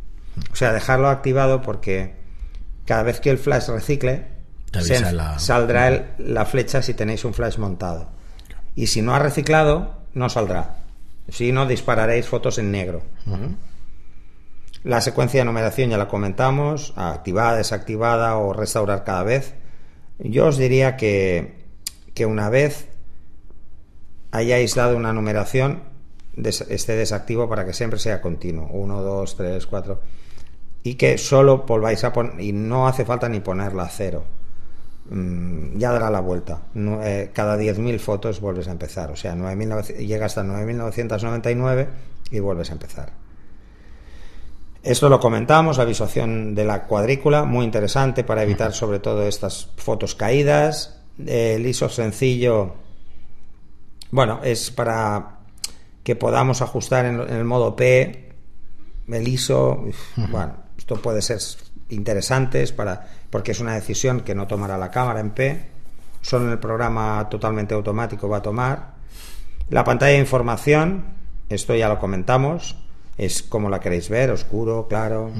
O 0.52 0.56
sea, 0.56 0.74
dejarlo 0.74 1.10
activado 1.10 1.62
porque 1.62 2.16
cada 2.86 3.04
vez 3.04 3.20
que 3.20 3.30
el 3.30 3.38
flash 3.38 3.68
recicle, 3.70 4.26
saldrá 5.38 6.16
la 6.18 6.46
flecha 6.46 6.82
si 6.82 6.94
tenéis 6.94 7.26
un 7.26 7.34
flash 7.34 7.58
montado. 7.58 8.10
Y 8.76 8.88
si 8.88 9.02
no 9.02 9.14
ha 9.14 9.20
reciclado, 9.20 9.96
no 10.14 10.30
saldrá. 10.30 10.78
Si 11.30 11.52
no, 11.52 11.66
dispararéis 11.66 12.28
fotos 12.28 12.58
en 12.58 12.72
negro. 12.72 13.02
La 14.84 15.02
secuencia 15.02 15.42
de 15.42 15.46
numeración 15.46 15.90
ya 15.90 15.98
la 15.98 16.08
comentamos, 16.08 16.94
activada, 16.96 17.58
desactivada 17.58 18.38
o 18.38 18.54
restaurar 18.54 19.04
cada 19.04 19.24
vez. 19.24 19.54
Yo 20.20 20.48
os 20.48 20.58
diría 20.58 20.98
que, 20.98 21.66
que 22.14 22.26
una 22.26 22.50
vez 22.50 22.88
hayáis 24.32 24.76
dado 24.76 24.98
una 24.98 25.14
numeración, 25.14 25.84
esté 26.36 26.96
desactivo 26.96 27.48
para 27.48 27.66
que 27.66 27.74
siempre 27.74 28.00
sea 28.00 28.22
continuo. 28.22 28.68
1, 28.72 29.02
2, 29.02 29.38
3, 29.38 29.68
4. 29.68 30.02
Y 30.84 30.96
que 30.96 31.18
solo 31.18 31.66
volváis 31.68 32.04
a 32.04 32.12
poner, 32.12 32.40
y 32.40 32.54
no 32.54 32.88
hace 32.88 33.06
falta 33.06 33.30
ni 33.30 33.40
ponerla 33.40 33.84
a 33.84 33.90
cero. 33.90 34.24
Mm, 35.10 35.78
ya 35.78 35.92
dará 35.92 36.10
la 36.10 36.22
vuelta. 36.22 36.62
Eh, 36.76 37.32
cada 37.34 37.58
10.000 37.58 38.00
fotos 38.00 38.40
vuelves 38.40 38.68
a 38.68 38.72
empezar. 38.72 39.12
O 39.12 39.16
sea, 39.16 39.36
9, 39.36 40.06
llega 40.06 40.26
hasta 40.26 40.44
9.999 40.44 41.88
y 42.32 42.40
vuelves 42.40 42.70
a 42.70 42.74
empezar. 42.74 43.12
Esto 44.84 45.10
lo 45.10 45.20
comentamos, 45.20 45.78
la 45.78 45.86
visualización 45.86 46.56
de 46.56 46.66
la 46.66 46.84
cuadrícula, 46.84 47.44
muy 47.44 47.66
interesante 47.66 48.24
para 48.24 48.42
evitar 48.42 48.74
sobre 48.74 49.00
todo 49.00 49.28
estas 49.28 49.70
fotos 49.78 50.16
caídas. 50.16 51.02
El 51.24 51.66
ISO 51.68 51.88
sencillo, 51.88 52.74
bueno, 54.10 54.40
es 54.44 54.72
para 54.72 55.40
que 56.04 56.16
podamos 56.16 56.64
ajustar 56.64 57.06
en, 57.06 57.20
el 57.20 57.44
modo 57.44 57.76
P, 57.76 58.34
el 59.08 59.28
ISO, 59.28 59.86
bueno, 60.16 60.56
esto 60.76 60.96
puede 60.96 61.22
ser 61.22 61.40
interesante 61.90 62.66
para, 62.70 63.08
porque 63.32 63.54
es 63.54 63.60
una 63.60 63.74
decisión 63.74 64.22
que 64.22 64.36
no 64.36 64.46
tomará 64.46 64.78
la 64.78 64.92
cámara 64.92 65.20
en 65.20 65.32
P, 65.32 65.62
solo 66.22 66.46
en 66.46 66.52
el 66.52 66.60
programa 66.60 67.28
totalmente 67.30 67.74
automático 67.74 68.30
va 68.30 68.38
a 68.38 68.42
tomar. 68.42 68.94
La 69.70 69.84
pantalla 69.84 70.14
de 70.14 70.20
información, 70.20 71.06
esto 71.50 71.74
ya 71.74 71.90
lo 71.90 71.98
comentamos, 71.98 72.76
es 73.18 73.42
como 73.42 73.70
la 73.70 73.80
queréis 73.80 74.10
ver, 74.10 74.30
oscuro, 74.32 74.88
claro. 74.88 75.32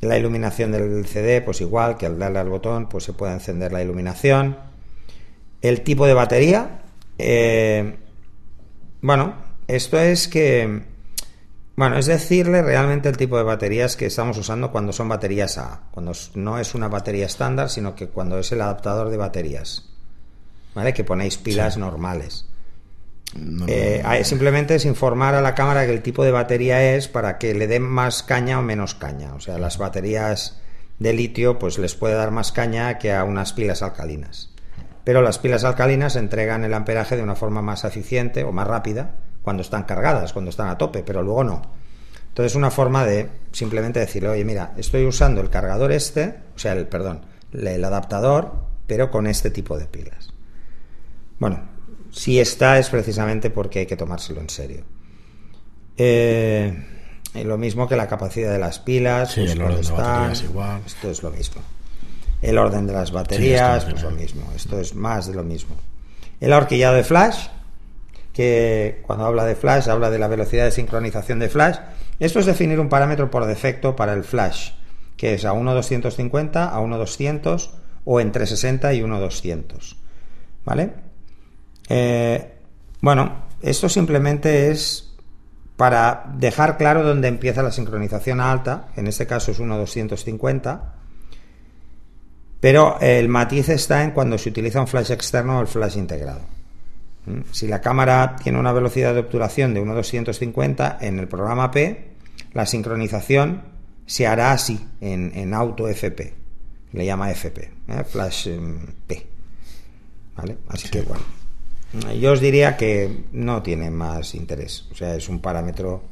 La 0.00 0.16
iluminación 0.16 0.72
del 0.72 1.04
CD, 1.06 1.42
pues 1.42 1.60
igual 1.60 1.98
que 1.98 2.06
al 2.06 2.18
darle 2.18 2.38
al 2.38 2.48
botón, 2.48 2.88
pues 2.88 3.04
se 3.04 3.12
puede 3.12 3.34
encender 3.34 3.72
la 3.72 3.82
iluminación. 3.82 4.56
El 5.60 5.82
tipo 5.82 6.06
de 6.06 6.14
batería, 6.14 6.82
eh, 7.18 7.96
bueno, 9.02 9.34
esto 9.66 9.98
es 9.98 10.28
que, 10.28 10.82
bueno, 11.80 11.96
es 11.96 12.04
decirle 12.04 12.60
realmente 12.60 13.08
el 13.08 13.16
tipo 13.16 13.38
de 13.38 13.42
baterías 13.42 13.96
que 13.96 14.04
estamos 14.04 14.36
usando 14.36 14.70
cuando 14.70 14.92
son 14.92 15.08
baterías 15.08 15.56
A, 15.56 15.84
cuando 15.90 16.12
no 16.34 16.58
es 16.58 16.74
una 16.74 16.88
batería 16.88 17.24
estándar, 17.24 17.70
sino 17.70 17.94
que 17.94 18.08
cuando 18.08 18.38
es 18.38 18.52
el 18.52 18.60
adaptador 18.60 19.08
de 19.08 19.16
baterías, 19.16 19.88
¿vale? 20.74 20.92
Que 20.92 21.04
ponéis 21.04 21.38
pilas 21.38 21.78
normales. 21.78 22.44
Eh, 23.66 24.02
simplemente 24.24 24.74
es 24.74 24.84
informar 24.84 25.34
a 25.34 25.40
la 25.40 25.54
cámara 25.54 25.86
que 25.86 25.94
el 25.94 26.02
tipo 26.02 26.22
de 26.22 26.32
batería 26.32 26.96
es 26.96 27.08
para 27.08 27.38
que 27.38 27.54
le 27.54 27.66
dé 27.66 27.80
más 27.80 28.22
caña 28.22 28.58
o 28.58 28.62
menos 28.62 28.94
caña. 28.94 29.32
O 29.32 29.40
sea, 29.40 29.56
las 29.56 29.78
baterías 29.78 30.60
de 30.98 31.14
litio 31.14 31.58
pues 31.58 31.78
les 31.78 31.94
puede 31.94 32.12
dar 32.12 32.30
más 32.30 32.52
caña 32.52 32.98
que 32.98 33.14
a 33.14 33.24
unas 33.24 33.54
pilas 33.54 33.80
alcalinas. 33.80 34.50
Pero 35.02 35.22
las 35.22 35.38
pilas 35.38 35.64
alcalinas 35.64 36.16
entregan 36.16 36.62
el 36.62 36.74
amperaje 36.74 37.16
de 37.16 37.22
una 37.22 37.36
forma 37.36 37.62
más 37.62 37.84
eficiente 37.84 38.44
o 38.44 38.52
más 38.52 38.66
rápida 38.66 39.14
cuando 39.42 39.62
están 39.62 39.84
cargadas, 39.84 40.32
cuando 40.32 40.50
están 40.50 40.68
a 40.68 40.78
tope, 40.78 41.02
pero 41.02 41.22
luego 41.22 41.44
no. 41.44 41.62
Entonces, 42.28 42.54
una 42.54 42.70
forma 42.70 43.04
de 43.04 43.28
simplemente 43.52 44.00
decirle, 44.00 44.28
oye, 44.28 44.44
mira, 44.44 44.72
estoy 44.76 45.04
usando 45.04 45.40
el 45.40 45.50
cargador 45.50 45.92
este, 45.92 46.36
o 46.54 46.58
sea, 46.58 46.72
el, 46.72 46.86
perdón, 46.86 47.22
el 47.52 47.84
adaptador, 47.84 48.52
pero 48.86 49.10
con 49.10 49.26
este 49.26 49.50
tipo 49.50 49.78
de 49.78 49.86
pilas. 49.86 50.32
Bueno, 51.38 51.60
si 52.10 52.38
está 52.38 52.78
es 52.78 52.88
precisamente 52.88 53.50
porque 53.50 53.80
hay 53.80 53.86
que 53.86 53.96
tomárselo 53.96 54.40
en 54.40 54.50
serio. 54.50 54.84
Eh, 55.96 56.86
lo 57.44 57.58
mismo 57.58 57.88
que 57.88 57.96
la 57.96 58.08
capacidad 58.08 58.52
de 58.52 58.58
las 58.58 58.78
pilas, 58.78 59.34
pues 59.34 59.52
el 59.52 59.62
orden 59.62 59.82
de 59.82 60.44
igual. 60.44 60.82
Esto 60.84 61.10
es 61.10 61.22
lo 61.22 61.30
mismo. 61.30 61.62
El 62.42 62.58
orden 62.58 62.86
de 62.86 62.92
las 62.92 63.12
baterías, 63.12 63.84
pues 63.84 64.02
lo 64.02 64.10
mismo. 64.10 64.50
Esto 64.54 64.80
es 64.80 64.94
más 64.94 65.26
de 65.26 65.34
lo 65.34 65.44
mismo. 65.44 65.76
El 66.40 66.52
ahorquillado 66.52 66.96
de 66.96 67.04
flash, 67.04 67.48
que 68.32 69.02
cuando 69.06 69.26
habla 69.26 69.44
de 69.44 69.54
flash 69.54 69.88
habla 69.88 70.10
de 70.10 70.18
la 70.18 70.28
velocidad 70.28 70.64
de 70.64 70.70
sincronización 70.70 71.38
de 71.38 71.48
flash. 71.48 71.76
Esto 72.18 72.38
es 72.38 72.46
definir 72.46 72.78
un 72.80 72.88
parámetro 72.88 73.30
por 73.30 73.46
defecto 73.46 73.96
para 73.96 74.12
el 74.12 74.24
flash, 74.24 74.72
que 75.16 75.34
es 75.34 75.44
a 75.44 75.52
1.250, 75.52 76.70
a 76.72 76.80
1.200 76.80 77.70
o 78.04 78.20
entre 78.20 78.46
60 78.46 78.92
y 78.94 79.00
1.200. 79.00 79.96
¿Vale? 80.64 80.92
Eh, 81.88 82.52
bueno, 83.00 83.44
esto 83.62 83.88
simplemente 83.88 84.70
es 84.70 85.14
para 85.76 86.30
dejar 86.36 86.76
claro 86.76 87.02
dónde 87.02 87.28
empieza 87.28 87.62
la 87.62 87.72
sincronización 87.72 88.40
alta, 88.40 88.88
en 88.96 89.06
este 89.06 89.26
caso 89.26 89.50
es 89.50 89.60
1.250, 89.60 90.80
pero 92.60 92.98
el 93.00 93.28
matiz 93.30 93.70
está 93.70 94.04
en 94.04 94.10
cuando 94.10 94.36
se 94.36 94.50
utiliza 94.50 94.80
un 94.80 94.86
flash 94.86 95.10
externo 95.10 95.58
o 95.58 95.62
el 95.62 95.66
flash 95.66 95.96
integrado. 95.96 96.59
¿Mm? 97.26 97.40
Si 97.52 97.66
la 97.66 97.80
cámara 97.80 98.36
tiene 98.42 98.58
una 98.58 98.72
velocidad 98.72 99.14
de 99.14 99.20
obturación 99.20 99.74
de 99.74 99.82
1.250 99.82 100.98
en 101.00 101.18
el 101.18 101.28
programa 101.28 101.70
P, 101.70 102.10
la 102.52 102.66
sincronización 102.66 103.62
se 104.06 104.26
hará 104.26 104.52
así 104.52 104.84
en, 105.00 105.54
auto 105.54 105.86
FP. 105.88 106.34
Le 106.92 107.06
llama 107.06 107.30
FP, 107.30 107.70
¿eh? 107.88 108.04
Flash 108.04 108.48
em, 108.48 108.84
P. 109.06 109.26
¿Vale? 110.36 110.58
Así 110.68 110.88
que 110.88 111.02
bueno. 111.02 111.22
Yo 112.20 112.32
os 112.32 112.40
diría 112.40 112.76
que 112.76 113.24
no 113.32 113.62
tiene 113.62 113.90
más 113.90 114.34
interés. 114.34 114.88
O 114.90 114.94
sea, 114.94 115.14
es 115.14 115.28
un 115.28 115.40
parámetro 115.40 116.02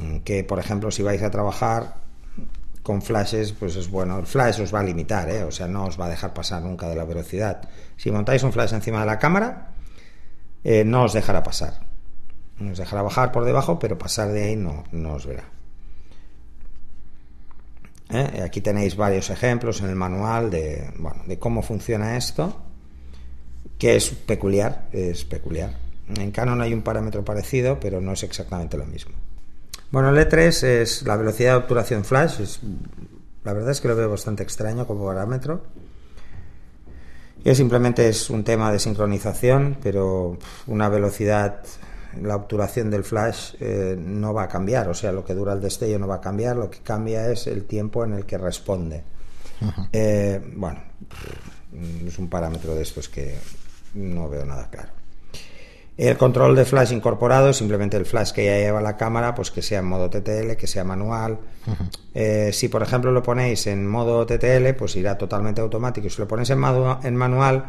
mm, 0.00 0.18
que, 0.18 0.44
por 0.44 0.58
ejemplo, 0.58 0.90
si 0.90 1.02
vais 1.02 1.22
a 1.22 1.30
trabajar 1.30 1.96
con 2.82 3.02
flashes, 3.02 3.52
pues 3.52 3.74
es 3.76 3.90
bueno. 3.90 4.18
El 4.18 4.26
flash 4.26 4.60
os 4.60 4.72
va 4.72 4.80
a 4.80 4.84
limitar, 4.84 5.28
¿eh? 5.28 5.42
o 5.42 5.50
sea, 5.50 5.66
no 5.66 5.86
os 5.86 6.00
va 6.00 6.06
a 6.06 6.08
dejar 6.08 6.32
pasar 6.32 6.62
nunca 6.62 6.88
de 6.88 6.94
la 6.94 7.04
velocidad. 7.04 7.68
Si 7.96 8.10
montáis 8.10 8.44
un 8.44 8.52
flash 8.52 8.74
encima 8.74 9.00
de 9.00 9.06
la 9.06 9.18
cámara, 9.18 9.72
eh, 10.68 10.82
no 10.84 11.04
os 11.04 11.12
dejará 11.12 11.44
pasar. 11.44 11.78
Os 12.58 12.76
dejará 12.76 13.02
bajar 13.02 13.30
por 13.30 13.44
debajo, 13.44 13.78
pero 13.78 13.96
pasar 13.96 14.32
de 14.32 14.42
ahí 14.42 14.56
no, 14.56 14.82
no 14.90 15.14
os 15.14 15.24
verá. 15.24 15.44
¿Eh? 18.10 18.42
Aquí 18.44 18.60
tenéis 18.60 18.96
varios 18.96 19.30
ejemplos 19.30 19.80
en 19.80 19.90
el 19.90 19.94
manual 19.94 20.50
de, 20.50 20.90
bueno, 20.98 21.22
de 21.24 21.38
cómo 21.38 21.62
funciona 21.62 22.16
esto, 22.16 22.56
que 23.78 23.94
es 23.94 24.10
peculiar, 24.10 24.88
es 24.90 25.24
peculiar. 25.24 25.70
En 26.16 26.32
Canon 26.32 26.60
hay 26.60 26.74
un 26.74 26.82
parámetro 26.82 27.24
parecido, 27.24 27.78
pero 27.78 28.00
no 28.00 28.14
es 28.14 28.24
exactamente 28.24 28.76
lo 28.76 28.86
mismo. 28.86 29.14
Bueno, 29.92 30.10
el 30.10 30.16
E3 30.16 30.64
es 30.64 31.02
la 31.02 31.16
velocidad 31.16 31.52
de 31.52 31.58
obturación 31.58 32.04
flash. 32.04 32.58
la 33.44 33.52
verdad 33.52 33.70
es 33.70 33.80
que 33.80 33.86
lo 33.86 33.94
veo 33.94 34.10
bastante 34.10 34.42
extraño 34.42 34.84
como 34.84 35.06
parámetro 35.06 35.62
simplemente 37.54 38.08
es 38.08 38.30
un 38.30 38.42
tema 38.44 38.72
de 38.72 38.78
sincronización, 38.78 39.76
pero 39.82 40.36
una 40.66 40.88
velocidad, 40.88 41.62
la 42.20 42.36
obturación 42.36 42.90
del 42.90 43.04
flash 43.04 43.54
eh, 43.60 43.96
no 43.98 44.34
va 44.34 44.44
a 44.44 44.48
cambiar, 44.48 44.88
o 44.88 44.94
sea, 44.94 45.12
lo 45.12 45.24
que 45.24 45.34
dura 45.34 45.52
el 45.52 45.60
destello 45.60 45.98
no 45.98 46.08
va 46.08 46.16
a 46.16 46.20
cambiar, 46.20 46.56
lo 46.56 46.70
que 46.70 46.80
cambia 46.80 47.30
es 47.30 47.46
el 47.46 47.64
tiempo 47.64 48.04
en 48.04 48.14
el 48.14 48.26
que 48.26 48.38
responde. 48.38 49.04
Eh, 49.92 50.40
bueno, 50.54 50.80
es 52.06 52.18
un 52.18 52.28
parámetro 52.28 52.74
de 52.74 52.82
estos 52.82 53.08
que 53.08 53.36
no 53.94 54.28
veo 54.28 54.44
nada 54.44 54.68
claro. 54.70 55.05
El 55.96 56.18
control 56.18 56.54
de 56.54 56.66
flash 56.66 56.92
incorporado 56.92 57.54
simplemente 57.54 57.96
el 57.96 58.04
flash 58.04 58.32
que 58.32 58.44
ya 58.44 58.58
lleva 58.58 58.82
la 58.82 58.98
cámara, 58.98 59.34
pues 59.34 59.50
que 59.50 59.62
sea 59.62 59.78
en 59.78 59.86
modo 59.86 60.10
TTL, 60.10 60.52
que 60.58 60.66
sea 60.66 60.84
manual. 60.84 61.38
Eh, 62.14 62.50
si 62.52 62.68
por 62.68 62.82
ejemplo 62.82 63.12
lo 63.12 63.22
ponéis 63.22 63.66
en 63.66 63.86
modo 63.86 64.26
TTL, 64.26 64.74
pues 64.76 64.94
irá 64.96 65.16
totalmente 65.16 65.62
automático. 65.62 66.10
Si 66.10 66.20
lo 66.20 66.28
ponéis 66.28 66.50
en, 66.50 66.62
en 67.02 67.16
manual, 67.16 67.64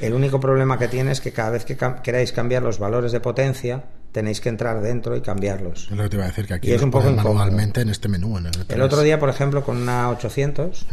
el 0.00 0.12
único 0.12 0.38
problema 0.38 0.78
que 0.78 0.88
tiene 0.88 1.12
es 1.12 1.22
que 1.22 1.32
cada 1.32 1.50
vez 1.50 1.64
que 1.64 1.78
queráis 2.02 2.32
cambiar 2.32 2.62
los 2.62 2.78
valores 2.78 3.10
de 3.10 3.20
potencia, 3.20 3.84
tenéis 4.12 4.40
que 4.40 4.50
entrar 4.50 4.80
dentro 4.82 5.16
y 5.16 5.22
cambiarlos. 5.22 5.88
Es 5.90 5.96
lo 5.96 6.02
que 6.04 6.08
te 6.10 6.16
iba 6.16 6.24
a 6.24 6.28
decir, 6.28 6.46
que 6.46 6.54
aquí 6.54 6.72
es 6.72 6.82
un 6.82 6.90
poco 6.90 7.10
manualmente 7.10 7.80
en 7.80 7.88
este 7.88 8.08
menú. 8.08 8.38
En 8.38 8.46
el, 8.46 8.52
el, 8.68 8.82
otro 8.82 9.00
día, 9.00 9.18
por 9.18 9.30
ejemplo, 9.30 9.64
con 9.64 9.78
una 9.78 10.10
800, 10.10 10.86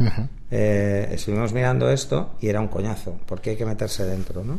eh, 0.50 1.08
estuvimos 1.12 1.52
mirando 1.52 1.90
esto 1.90 2.34
y 2.40 2.48
era 2.48 2.60
un 2.60 2.68
coñazo, 2.68 3.18
porque 3.26 3.50
hay 3.50 3.56
que 3.56 3.66
meterse 3.66 4.04
dentro, 4.04 4.42
¿no? 4.42 4.58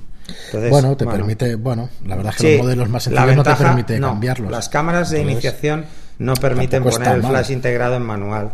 bueno, 0.69 0.95
te 0.95 1.06
permite, 1.06 1.56
bueno, 1.56 1.89
la 2.06 2.15
verdad 2.15 2.34
es 2.38 2.41
que 2.41 2.58
los 2.58 2.65
modelos 2.65 2.89
más 2.89 3.04
sencillos 3.04 3.36
no 3.36 3.43
te 3.43 3.56
permite 3.56 4.00
cambiarlos. 4.00 4.52
Las 4.52 4.69
cámaras 4.69 5.10
de 5.10 5.21
iniciación 5.21 5.86
no 6.19 6.36
permiten 6.36 6.84
poner 6.84 7.15
el 7.15 7.24
flash 7.24 7.52
integrado 7.52 7.95
en 7.95 8.04
manual. 8.04 8.52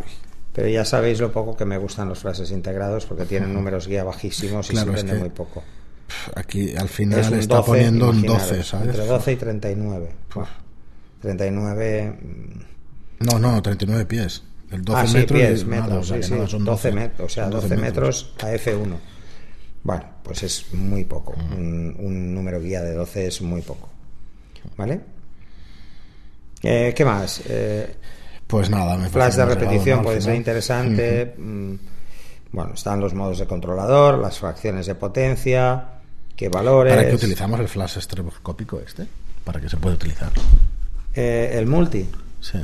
Pero 0.54 0.70
ya 0.70 0.86
sabéis 0.86 1.20
lo 1.20 1.32
poco 1.32 1.56
que 1.56 1.66
me 1.66 1.78
gustan 1.78 2.10
los 2.10 2.18
flashes 2.18 2.50
integrados 2.50 3.06
porque 3.06 3.26
tienen 3.26 3.54
números 3.54 3.88
guía 3.88 4.04
bajísimos 4.04 4.72
y 4.72 4.76
se 4.76 4.86
vende 4.86 5.14
muy 5.14 5.30
poco. 5.30 5.64
Aquí 6.36 6.76
al 6.76 6.90
final 6.90 7.34
está 7.34 7.62
poniendo 7.64 8.10
un 8.10 8.22
12, 8.22 8.64
¿sabes? 8.64 8.88
Entre 8.88 9.06
12 9.06 9.32
y 9.32 9.36
39. 9.36 10.10
39. 11.22 12.20
No, 13.20 13.40
no, 13.40 13.62
39 13.62 14.06
pies. 14.06 14.44
El 14.72 14.84
12 14.84 15.00
ah, 15.00 15.08
sí, 15.08 15.18
metros, 15.18 15.40
pies, 15.40 15.66
metros, 15.66 15.88
nada, 15.88 16.00
o 16.00 16.04
sea, 16.04 16.22
sí, 16.24 16.34
nada, 16.34 16.48
son 16.48 16.66
12, 16.66 16.92
metros, 16.92 17.32
o 17.32 17.34
sea, 17.34 17.44
son 17.46 17.52
12, 17.54 17.78
metros 17.78 18.34
a 18.44 18.52
F1. 18.52 18.98
Bueno, 19.84 20.04
pues 20.24 20.44
es 20.44 20.74
muy 20.74 21.06
poco. 21.06 21.36
Un, 21.56 21.96
un 22.00 22.36
número 22.36 22.60
guía 22.60 22.82
de 22.82 22.94
12 22.94 23.28
es 23.28 23.42
muy 23.42 23.62
poco. 23.62 23.90
¿Vale? 24.76 25.00
Eh, 26.64 26.94
¿Qué 26.96 27.06
más? 27.06 27.42
Eh, 27.48 27.96
Pues 28.46 28.70
nada, 28.70 28.98
me 28.98 29.08
flash 29.10 29.36
de 29.36 29.46
repetición 29.46 30.04
puede 30.04 30.20
ser 30.22 30.36
interesante. 30.36 31.34
Mm, 31.38 31.76
Bueno, 32.52 32.74
están 32.74 33.00
los 33.00 33.14
modos 33.14 33.40
de 33.40 33.46
controlador, 33.46 34.18
las 34.20 34.40
fracciones 34.40 34.86
de 34.88 34.96
potencia, 34.96 35.97
qué 36.38 36.48
valores. 36.48 36.96
¿Para 36.96 37.10
qué 37.10 37.16
utilizamos 37.16 37.60
el 37.60 37.68
flash 37.68 37.98
estroboscópico 37.98 38.80
este? 38.80 39.06
¿Para 39.44 39.60
qué 39.60 39.68
se 39.68 39.76
puede 39.76 39.96
utilizar? 39.96 40.32
Eh, 41.14 41.52
el 41.56 41.68
multi. 41.68 42.10
Sí. 42.40 42.60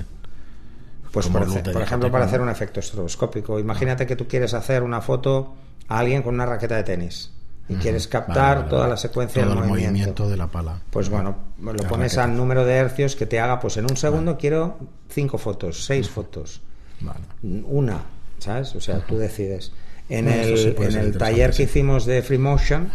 Pues 1.12 1.28
por, 1.28 1.44
ejemplo, 1.82 2.10
para 2.12 2.26
hacer 2.26 2.40
un 2.42 2.50
efecto 2.50 2.80
estroboscópico. 2.80 3.60
Imagínate 3.60 4.08
que 4.08 4.16
tú 4.16 4.28
quieres 4.28 4.54
hacer 4.54 4.82
una 4.82 5.02
foto 5.02 5.54
a 5.88 6.00
alguien 6.00 6.24
con 6.24 6.34
una 6.36 6.46
raqueta 6.46 6.76
de 6.76 6.84
tenis 6.84 7.32
y 7.70 7.76
quieres 7.76 8.08
captar 8.08 8.36
Vale, 8.36 8.56
vale, 8.56 8.70
toda 8.70 8.82
vale. 8.82 8.92
la 8.92 8.98
secuencia 8.98 9.42
Todo 9.44 9.54
del 9.54 9.64
el 9.64 9.70
movimiento. 9.70 9.92
movimiento 9.92 10.30
de 10.30 10.38
la 10.38 10.48
pala. 10.48 10.82
Pues 10.90 11.10
bueno, 11.10 11.36
lo 11.62 11.74
La 11.74 11.88
pones 11.88 12.14
raqueta. 12.14 12.24
al 12.24 12.36
número 12.38 12.66
de 12.66 12.74
hercios 12.76 13.16
que 13.16 13.26
te 13.28 13.40
haga, 13.40 13.60
pues 13.60 13.78
en 13.78 13.86
un 13.86 13.96
segundo 13.96 14.38
quiero 14.38 14.78
cinco 15.10 15.38
fotos, 15.38 15.86
seis 15.86 16.10
fotos, 16.10 16.62
Vale. 17.00 17.20
una, 17.44 18.02
¿sabes? 18.40 18.76
O 18.76 18.82
sea, 18.82 19.00
tú 19.06 19.18
decides. 19.18 19.72
En 20.18 20.28
sí 20.28 20.32
el, 20.54 20.76
en 20.84 20.96
el 21.00 21.18
taller 21.18 21.52
que 21.52 21.64
hicimos 21.64 22.06
de 22.06 22.22
Free 22.22 22.38
Motion, 22.38 22.90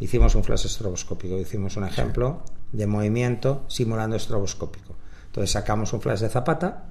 hicimos 0.00 0.34
un 0.34 0.42
flash 0.44 0.66
estroboscópico, 0.66 1.38
hicimos 1.38 1.76
un 1.76 1.84
ejemplo 1.84 2.42
de 2.72 2.86
movimiento 2.86 3.64
simulando 3.68 4.16
estroboscópico. 4.16 4.94
Entonces 5.26 5.50
sacamos 5.50 5.92
un 5.92 6.00
flash 6.00 6.20
de 6.20 6.28
zapata 6.28 6.84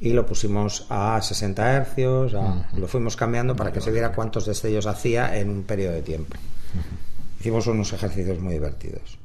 y 0.00 0.12
lo 0.12 0.24
pusimos 0.26 0.86
a 0.90 1.20
60 1.20 1.72
hercios, 1.72 2.34
a- 2.34 2.68
lo 2.76 2.86
fuimos 2.88 3.16
cambiando 3.16 3.56
para 3.56 3.72
que 3.72 3.80
se 3.80 3.90
viera 3.90 4.12
cuántos 4.12 4.46
destellos 4.46 4.86
hacía 4.86 5.36
en 5.38 5.50
un 5.50 5.62
periodo 5.64 5.94
de 5.94 6.02
tiempo. 6.02 6.36
Hicimos 7.40 7.66
unos 7.66 7.92
ejercicios 7.92 8.38
muy 8.38 8.54
divertidos. 8.54 9.18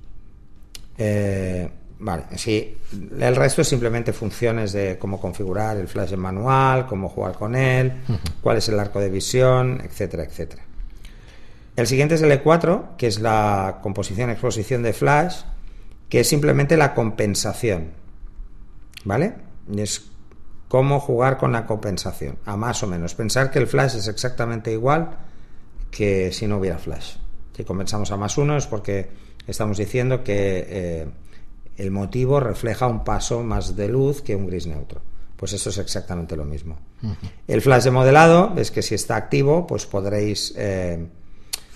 Eh, 0.97 1.69
vale, 1.99 2.23
sí, 2.35 2.77
el 3.19 3.35
resto 3.35 3.61
es 3.61 3.67
simplemente 3.67 4.13
funciones 4.13 4.73
de 4.73 4.97
cómo 4.97 5.19
configurar 5.19 5.77
el 5.77 5.87
flash 5.87 6.13
en 6.13 6.19
manual, 6.19 6.87
cómo 6.87 7.09
jugar 7.09 7.33
con 7.33 7.55
él, 7.55 7.93
cuál 8.41 8.57
es 8.57 8.69
el 8.69 8.79
arco 8.79 8.99
de 8.99 9.09
visión, 9.09 9.81
etcétera, 9.83 10.23
etcétera. 10.23 10.63
El 11.75 11.87
siguiente 11.87 12.15
es 12.15 12.21
el 12.21 12.31
E4, 12.31 12.95
que 12.97 13.07
es 13.07 13.19
la 13.19 13.79
composición-exposición 13.81 14.81
de 14.81 14.93
flash, 14.93 15.41
que 16.07 16.21
es 16.21 16.27
simplemente 16.27 16.77
la 16.77 16.93
compensación. 16.93 17.91
¿Vale? 19.03 19.35
Es 19.75 20.09
cómo 20.67 20.99
jugar 20.99 21.37
con 21.37 21.51
la 21.51 21.65
compensación, 21.65 22.37
a 22.45 22.55
más 22.55 22.81
o 22.83 22.87
menos. 22.87 23.13
Pensar 23.13 23.51
que 23.51 23.59
el 23.59 23.67
flash 23.67 23.95
es 23.97 24.07
exactamente 24.07 24.71
igual 24.71 25.17
que 25.91 26.31
si 26.31 26.47
no 26.47 26.57
hubiera 26.57 26.77
flash. 26.77 27.17
Si 27.55 27.63
compensamos 27.63 28.11
a 28.11 28.17
más 28.17 28.37
uno 28.37 28.57
es 28.57 28.67
porque 28.67 29.09
estamos 29.47 29.77
diciendo 29.77 30.23
que 30.23 30.65
eh, 30.67 31.07
el 31.77 31.91
motivo 31.91 32.39
refleja 32.39 32.87
un 32.87 33.03
paso 33.03 33.43
más 33.43 33.75
de 33.75 33.87
luz 33.87 34.21
que 34.21 34.35
un 34.35 34.47
gris 34.47 34.67
neutro. 34.67 35.01
Pues 35.35 35.51
eso 35.53 35.69
es 35.69 35.77
exactamente 35.77 36.37
lo 36.37 36.45
mismo. 36.45 36.77
El 37.47 37.61
flash 37.61 37.83
de 37.83 37.91
modelado 37.91 38.53
es 38.55 38.71
que 38.71 38.81
si 38.81 38.95
está 38.95 39.17
activo, 39.17 39.67
pues 39.67 39.85
podréis, 39.85 40.53
eh, 40.55 41.07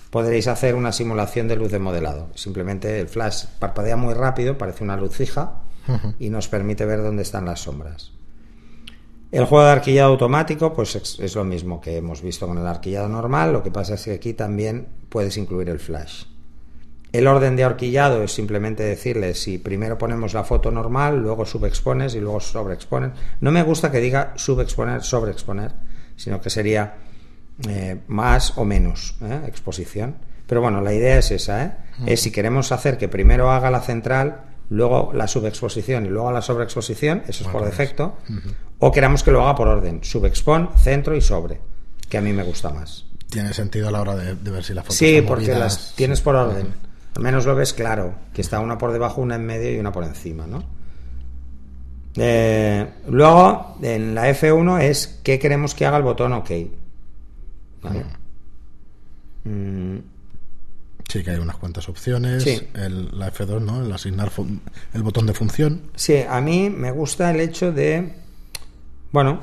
podréis 0.08 0.46
hacer 0.48 0.74
una 0.74 0.92
simulación 0.92 1.46
de 1.46 1.56
luz 1.56 1.70
de 1.70 1.78
modelado. 1.78 2.28
Simplemente 2.34 2.98
el 2.98 3.08
flash 3.08 3.44
parpadea 3.58 3.96
muy 3.96 4.14
rápido, 4.14 4.56
parece 4.56 4.82
una 4.82 4.96
luz 4.96 5.14
fija 5.14 5.62
y 6.18 6.30
nos 6.30 6.48
permite 6.48 6.86
ver 6.86 7.02
dónde 7.02 7.22
están 7.22 7.44
las 7.44 7.60
sombras. 7.60 8.12
El 9.30 9.44
juego 9.44 9.64
de 9.64 9.70
arquillado 9.70 10.12
automático, 10.12 10.72
pues 10.72 10.96
es, 10.96 11.20
es 11.20 11.34
lo 11.36 11.44
mismo 11.44 11.80
que 11.80 11.96
hemos 11.96 12.22
visto 12.22 12.48
con 12.48 12.58
el 12.58 12.66
arquillado 12.66 13.08
normal, 13.08 13.52
lo 13.52 13.62
que 13.62 13.70
pasa 13.70 13.94
es 13.94 14.04
que 14.04 14.12
aquí 14.12 14.34
también 14.34 14.88
puedes 15.08 15.36
incluir 15.36 15.68
el 15.68 15.78
flash. 15.78 16.24
El 17.12 17.26
orden 17.26 17.56
de 17.56 17.64
horquillado 17.64 18.22
es 18.22 18.32
simplemente 18.32 18.84
decirle 18.84 19.34
si 19.34 19.58
primero 19.58 19.98
ponemos 19.98 20.32
la 20.32 20.44
foto 20.44 20.70
normal, 20.70 21.18
luego 21.18 21.44
subexpones 21.44 22.14
y 22.14 22.20
luego 22.20 22.38
sobreexpones. 22.38 23.10
No 23.40 23.50
me 23.50 23.62
gusta 23.62 23.90
que 23.90 23.98
diga 23.98 24.32
subexponer, 24.36 25.02
sobreexponer, 25.02 25.72
sino 26.16 26.40
que 26.40 26.50
sería 26.50 26.94
eh, 27.68 28.00
más 28.06 28.56
o 28.58 28.64
menos 28.64 29.16
¿eh? 29.22 29.40
exposición. 29.46 30.16
Pero 30.46 30.60
bueno, 30.60 30.80
la 30.80 30.92
idea 30.92 31.18
es 31.18 31.30
esa, 31.30 31.64
¿eh? 31.64 31.72
Es 32.06 32.20
si 32.20 32.30
queremos 32.30 32.72
hacer 32.72 32.96
que 32.96 33.08
primero 33.08 33.50
haga 33.50 33.70
la 33.70 33.80
central, 33.80 34.42
luego 34.68 35.12
la 35.12 35.28
subexposición 35.28 36.06
y 36.06 36.08
luego 36.08 36.32
la 36.32 36.42
sobreexposición, 36.42 37.22
eso 37.28 37.44
es 37.44 37.50
por 37.50 37.64
defecto, 37.64 38.16
o 38.78 38.90
queramos 38.90 39.22
que 39.22 39.30
lo 39.30 39.42
haga 39.42 39.54
por 39.54 39.68
orden, 39.68 40.02
subexpon, 40.02 40.70
centro 40.76 41.14
y 41.14 41.20
sobre, 41.20 41.60
que 42.08 42.18
a 42.18 42.20
mí 42.20 42.32
me 42.32 42.42
gusta 42.42 42.70
más. 42.70 43.06
Tiene 43.28 43.52
sentido 43.54 43.88
a 43.88 43.90
la 43.92 44.00
hora 44.00 44.16
de, 44.16 44.34
de 44.34 44.50
ver 44.50 44.64
si 44.64 44.74
la 44.74 44.82
foto 44.82 44.94
Sí, 44.94 45.22
porque 45.22 45.54
las 45.54 45.92
tienes 45.94 46.20
por 46.20 46.34
orden. 46.34 46.89
Al 47.16 47.22
menos 47.22 47.46
lo 47.46 47.54
ves 47.54 47.72
claro, 47.72 48.14
que 48.32 48.40
está 48.40 48.60
una 48.60 48.78
por 48.78 48.92
debajo, 48.92 49.20
una 49.20 49.34
en 49.36 49.44
medio 49.46 49.72
y 49.74 49.78
una 49.78 49.92
por 49.92 50.04
encima, 50.04 50.46
¿no? 50.46 50.64
Eh, 52.16 52.86
luego, 53.08 53.76
en 53.82 54.14
la 54.14 54.28
F1 54.30 54.80
es 54.80 55.20
qué 55.22 55.38
queremos 55.38 55.74
que 55.74 55.86
haga 55.86 55.96
el 55.96 56.02
botón 56.02 56.32
OK. 56.32 56.50
¿Vale? 57.82 58.04
Mm, 59.44 59.98
Sí, 61.10 61.24
que 61.24 61.32
hay 61.32 61.38
unas 61.38 61.56
cuantas 61.56 61.88
opciones. 61.88 62.44
Sí. 62.44 62.68
El, 62.74 63.18
la 63.18 63.32
F2, 63.32 63.60
¿no? 63.60 63.84
El 63.84 63.92
asignar 63.92 64.30
el 64.94 65.02
botón 65.02 65.26
de 65.26 65.34
función. 65.34 65.90
Sí, 65.96 66.18
a 66.28 66.40
mí 66.40 66.70
me 66.70 66.92
gusta 66.92 67.32
el 67.32 67.40
hecho 67.40 67.72
de, 67.72 68.14
bueno, 69.10 69.40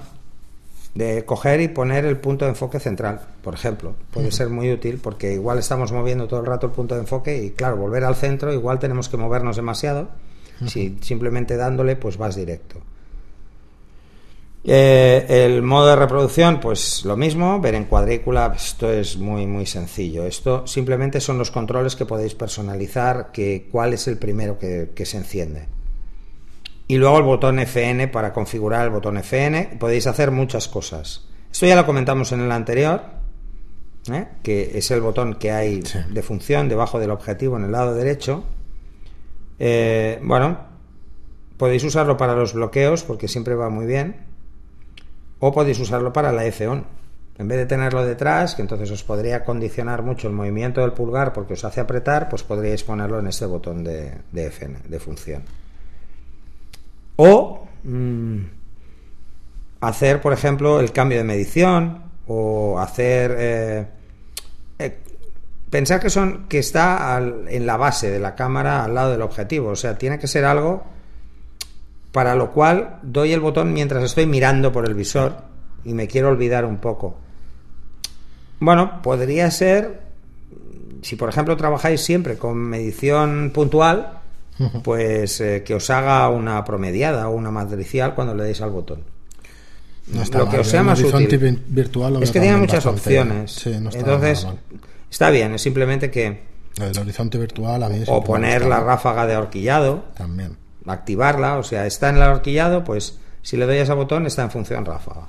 de 0.97 1.25
coger 1.25 1.61
y 1.61 1.67
poner 1.67 2.05
el 2.05 2.17
punto 2.17 2.45
de 2.45 2.49
enfoque 2.49 2.79
central, 2.79 3.21
por 3.43 3.53
ejemplo. 3.53 3.93
Puede 4.11 4.31
ser 4.31 4.49
muy 4.49 4.71
útil 4.71 4.99
porque 5.01 5.33
igual 5.33 5.59
estamos 5.59 5.91
moviendo 5.91 6.27
todo 6.27 6.39
el 6.39 6.47
rato 6.47 6.65
el 6.65 6.73
punto 6.73 6.95
de 6.95 7.01
enfoque 7.01 7.43
y, 7.43 7.51
claro, 7.51 7.77
volver 7.77 8.03
al 8.03 8.15
centro, 8.15 8.51
igual 8.51 8.79
tenemos 8.79 9.07
que 9.07 9.15
movernos 9.15 9.55
demasiado. 9.55 10.09
Si 10.65 10.97
simplemente 11.01 11.55
dándole, 11.55 11.97
pues 11.97 12.17
vas 12.17 12.35
directo. 12.35 12.79
Eh, 14.63 15.45
el 15.45 15.61
modo 15.61 15.89
de 15.89 15.95
reproducción, 15.95 16.59
pues 16.59 17.05
lo 17.05 17.15
mismo, 17.15 17.61
ver 17.61 17.75
en 17.75 17.85
cuadrícula, 17.85 18.51
esto 18.55 18.91
es 18.91 19.17
muy 19.17 19.45
muy 19.45 19.67
sencillo. 19.67 20.25
Esto 20.25 20.65
simplemente 20.65 21.21
son 21.21 21.37
los 21.37 21.51
controles 21.51 21.95
que 21.95 22.07
podéis 22.07 22.33
personalizar, 22.33 23.31
que 23.31 23.67
cuál 23.71 23.93
es 23.93 24.07
el 24.07 24.17
primero 24.17 24.57
que, 24.57 24.89
que 24.95 25.05
se 25.05 25.17
enciende. 25.17 25.76
Y 26.87 26.97
luego 26.97 27.17
el 27.17 27.23
botón 27.23 27.59
FN 27.59 28.07
para 28.07 28.31
configurar 28.33 28.85
el 28.85 28.91
botón 28.91 29.17
FN. 29.17 29.77
Podéis 29.79 30.07
hacer 30.07 30.31
muchas 30.31 30.67
cosas. 30.67 31.27
Esto 31.51 31.65
ya 31.65 31.75
lo 31.75 31.85
comentamos 31.85 32.31
en 32.31 32.41
el 32.41 32.51
anterior, 32.51 33.01
¿eh? 34.11 34.27
que 34.43 34.77
es 34.77 34.89
el 34.91 35.01
botón 35.01 35.35
que 35.35 35.51
hay 35.51 35.81
Sí. 35.83 35.99
de 36.09 36.21
función 36.21 36.69
debajo 36.69 36.99
del 36.99 37.11
objetivo 37.11 37.57
en 37.57 37.65
el 37.65 37.71
lado 37.71 37.93
derecho. 37.93 38.43
Eh, 39.59 40.19
bueno, 40.23 40.59
podéis 41.57 41.83
usarlo 41.83 42.15
para 42.15 42.35
los 42.35 42.53
bloqueos 42.53 43.03
porque 43.03 43.27
siempre 43.27 43.55
va 43.55 43.69
muy 43.69 43.85
bien. 43.85 44.25
O 45.39 45.51
podéis 45.51 45.79
usarlo 45.79 46.13
para 46.13 46.31
la 46.31 46.45
F-on. 46.45 46.85
En 47.37 47.47
vez 47.47 47.57
de 47.59 47.65
tenerlo 47.67 48.03
detrás, 48.03 48.55
que 48.55 48.63
entonces 48.63 48.89
os 48.89 49.03
podría 49.03 49.43
condicionar 49.43 50.01
mucho 50.01 50.27
el 50.27 50.33
movimiento 50.33 50.81
del 50.81 50.93
pulgar 50.93 51.33
porque 51.33 51.53
os 51.53 51.63
hace 51.65 51.79
apretar, 51.81 52.29
pues 52.29 52.41
podríais 52.43 52.83
ponerlo 52.83 53.19
en 53.19 53.27
este 53.27 53.45
botón 53.45 53.83
de, 53.83 54.13
de 54.31 54.45
FN, 54.47 54.79
de 54.87 54.99
función. 54.99 55.43
O 57.17 57.67
mm, 57.83 58.37
hacer, 59.81 60.21
por 60.21 60.33
ejemplo, 60.33 60.79
el 60.79 60.91
cambio 60.91 61.17
de 61.17 61.23
medición 61.23 62.03
o 62.27 62.79
hacer... 62.79 63.35
eh, 63.37 63.87
eh, 64.79 64.97
pensar 65.69 65.99
que, 65.99 66.09
son, 66.09 66.47
que 66.47 66.59
está 66.59 67.15
al- 67.15 67.45
en 67.49 67.65
la 67.65 67.77
base 67.77 68.09
de 68.09 68.19
la 68.19 68.35
cámara 68.35 68.83
al 68.85 68.95
lado 68.95 69.11
del 69.11 69.21
objetivo. 69.21 69.69
O 69.69 69.75
sea, 69.75 69.97
tiene 69.97 70.17
que 70.19 70.27
ser 70.27 70.45
algo 70.45 70.83
para 72.11 72.35
lo 72.35 72.51
cual 72.51 72.99
doy 73.03 73.33
el 73.33 73.39
botón 73.41 73.73
mientras 73.73 74.03
estoy 74.03 74.25
mirando 74.25 74.71
por 74.71 74.85
el 74.85 74.93
visor 74.95 75.37
y 75.83 75.93
me 75.93 76.07
quiero 76.07 76.29
olvidar 76.29 76.65
un 76.65 76.77
poco. 76.77 77.17
Bueno, 78.59 79.01
podría 79.03 79.51
ser, 79.51 80.01
si 81.01 81.15
por 81.15 81.29
ejemplo 81.29 81.55
trabajáis 81.57 82.01
siempre 82.01 82.37
con 82.37 82.57
medición 82.57 83.51
puntual, 83.53 84.16
pues 84.83 85.39
eh, 85.41 85.63
que 85.65 85.75
os 85.75 85.89
haga 85.89 86.27
una 86.29 86.63
promediada 86.65 87.27
o 87.29 87.35
una 87.35 87.51
matricial 87.51 88.15
cuando 88.15 88.33
le 88.35 88.43
deis 88.43 88.61
al 88.61 88.71
botón. 88.71 89.01
No 90.07 90.21
está 90.21 90.37
lo 90.39 90.45
mal, 90.45 90.53
que 90.55 90.61
os 90.61 90.67
sea 90.67 90.83
más 90.83 91.01
útil. 91.01 91.37
vi- 91.37 91.63
virtual 91.67 92.23
Es 92.23 92.31
que 92.31 92.39
tiene 92.39 92.57
muchas 92.57 92.85
bastante- 92.85 93.19
opciones. 93.19 93.51
Sí, 93.51 93.71
no 93.79 93.89
está 93.89 93.99
Entonces, 93.99 94.45
mal. 94.45 94.57
está 95.11 95.29
bien, 95.29 95.53
es 95.53 95.61
simplemente 95.61 96.09
que... 96.09 96.47
El 96.79 96.97
horizonte 96.99 97.37
virtual 97.37 97.81
a 97.83 97.89
mí 97.89 98.03
O 98.07 98.23
poner 98.23 98.65
la 98.65 98.79
ráfaga 98.79 99.25
de 99.27 99.35
horquillado, 99.35 100.05
También. 100.15 100.55
activarla, 100.85 101.57
o 101.57 101.63
sea, 101.63 101.85
está 101.85 102.09
en 102.09 102.17
el 102.17 102.21
horquillado, 102.23 102.83
pues 102.83 103.17
si 103.41 103.57
le 103.57 103.65
doy 103.65 103.77
a 103.77 103.81
ese 103.83 103.93
botón 103.93 104.25
está 104.27 104.43
en 104.43 104.51
función 104.51 104.85
ráfaga. 104.85 105.27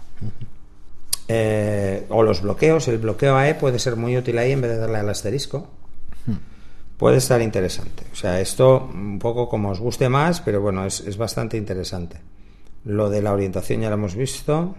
Eh, 1.30 2.06
o 2.08 2.22
los 2.22 2.40
bloqueos, 2.42 2.88
el 2.88 2.98
bloqueo 2.98 3.36
AE 3.36 3.54
puede 3.54 3.78
ser 3.78 3.96
muy 3.96 4.16
útil 4.16 4.38
ahí 4.38 4.52
en 4.52 4.60
vez 4.62 4.70
de 4.70 4.78
darle 4.78 4.98
al 4.98 5.08
asterisco. 5.10 5.68
Puede 6.98 7.18
estar 7.18 7.40
interesante. 7.40 8.02
O 8.12 8.16
sea, 8.16 8.40
esto 8.40 8.90
un 8.92 9.18
poco 9.18 9.48
como 9.48 9.70
os 9.70 9.80
guste 9.80 10.08
más, 10.08 10.40
pero 10.40 10.60
bueno, 10.60 10.84
es, 10.84 11.00
es 11.00 11.16
bastante 11.16 11.56
interesante. 11.56 12.18
Lo 12.84 13.08
de 13.08 13.22
la 13.22 13.32
orientación 13.32 13.80
ya 13.80 13.88
lo 13.88 13.94
hemos 13.94 14.16
visto. 14.16 14.74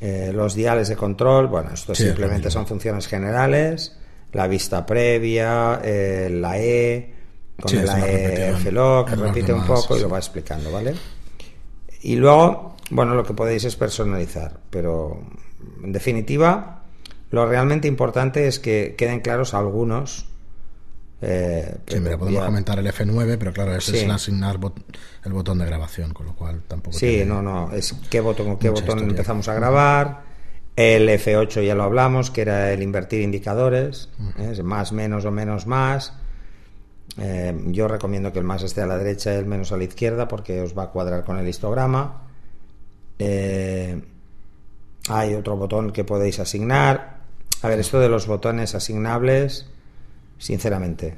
Eh, 0.00 0.32
los 0.32 0.54
diales 0.54 0.88
de 0.88 0.96
control, 0.96 1.48
bueno, 1.48 1.70
esto 1.72 1.94
Sí, 1.94 2.04
simplemente 2.04 2.50
son 2.50 2.66
funciones 2.66 3.08
generales. 3.08 3.96
La 4.32 4.46
vista 4.46 4.84
previa, 4.84 5.80
eh, 5.82 6.28
la 6.30 6.58
E, 6.58 7.14
con 7.60 7.70
Sí, 7.70 7.78
Es 7.78 8.72
lo 8.72 9.04
repite 9.06 9.52
un 9.52 9.60
más, 9.60 9.68
poco 9.68 9.94
y 9.94 9.98
sí. 9.98 10.02
lo 10.02 10.10
va 10.10 10.18
explicando, 10.18 10.70
¿vale? 10.70 10.94
Y 12.02 12.16
luego, 12.16 12.76
bueno, 12.90 13.14
lo 13.14 13.24
que 13.24 13.32
podéis 13.32 13.64
es 13.64 13.76
personalizar, 13.76 14.58
pero 14.70 15.22
en 15.82 15.92
definitiva, 15.92 16.82
lo 17.30 17.46
realmente 17.46 17.88
importante 17.88 18.46
es 18.46 18.58
que 18.58 18.94
queden 18.98 19.20
claros 19.20 19.54
algunos. 19.54 20.26
Eh, 21.26 21.76
Sí, 21.86 22.00
mira, 22.00 22.18
podemos 22.18 22.40
ya- 22.40 22.46
comentar 22.46 22.78
el 22.78 22.86
F9, 22.86 23.36
pero 23.38 23.52
claro, 23.52 23.74
ese 23.74 23.92
Sí. 23.92 23.96
es 23.98 24.02
el 24.04 24.10
asignar 24.10 24.58
bot- 24.58 24.82
el 25.24 25.32
botón 25.32 25.58
de 25.58 25.64
grabación, 25.66 26.12
con 26.12 26.26
lo 26.26 26.34
cual 26.34 26.62
tampoco. 26.68 26.96
Sí, 26.98 27.06
tiene- 27.06 27.24
no, 27.26 27.40
no, 27.42 27.72
es 27.72 27.94
qué 28.10 28.20
botón 28.20 28.46
con 28.46 28.58
qué 28.58 28.68
botón 28.68 28.84
historia. 28.98 29.08
empezamos 29.10 29.48
a 29.48 29.54
grabar. 29.54 30.22
El 30.76 31.08
F8 31.08 31.62
ya 31.64 31.74
lo 31.74 31.84
hablamos, 31.84 32.30
que 32.30 32.42
era 32.42 32.72
el 32.72 32.82
invertir 32.82 33.22
indicadores, 33.22 34.08
¿eh? 34.38 34.50
Es 34.52 34.62
más, 34.64 34.92
menos 34.92 35.24
o 35.24 35.30
menos, 35.30 35.66
más. 35.66 36.12
Eh, 37.16 37.54
yo 37.66 37.86
recomiendo 37.86 38.32
que 38.32 38.40
el 38.40 38.44
más 38.44 38.62
esté 38.64 38.80
a 38.82 38.86
la 38.86 38.98
derecha 38.98 39.32
y 39.32 39.36
el 39.36 39.46
menos 39.46 39.70
a 39.70 39.76
la 39.76 39.84
izquierda 39.84 40.26
porque 40.26 40.60
os 40.60 40.76
va 40.76 40.84
a 40.84 40.90
cuadrar 40.90 41.24
con 41.24 41.38
el 41.38 41.46
histograma. 41.48 42.22
Eh, 43.18 44.02
hay 45.08 45.34
otro 45.34 45.56
botón 45.56 45.92
que 45.92 46.02
podéis 46.04 46.40
asignar. 46.40 47.18
A 47.62 47.68
ver, 47.68 47.78
esto 47.78 48.00
de 48.00 48.08
los 48.08 48.26
botones 48.26 48.74
asignables, 48.74 49.66
sinceramente, 50.38 51.16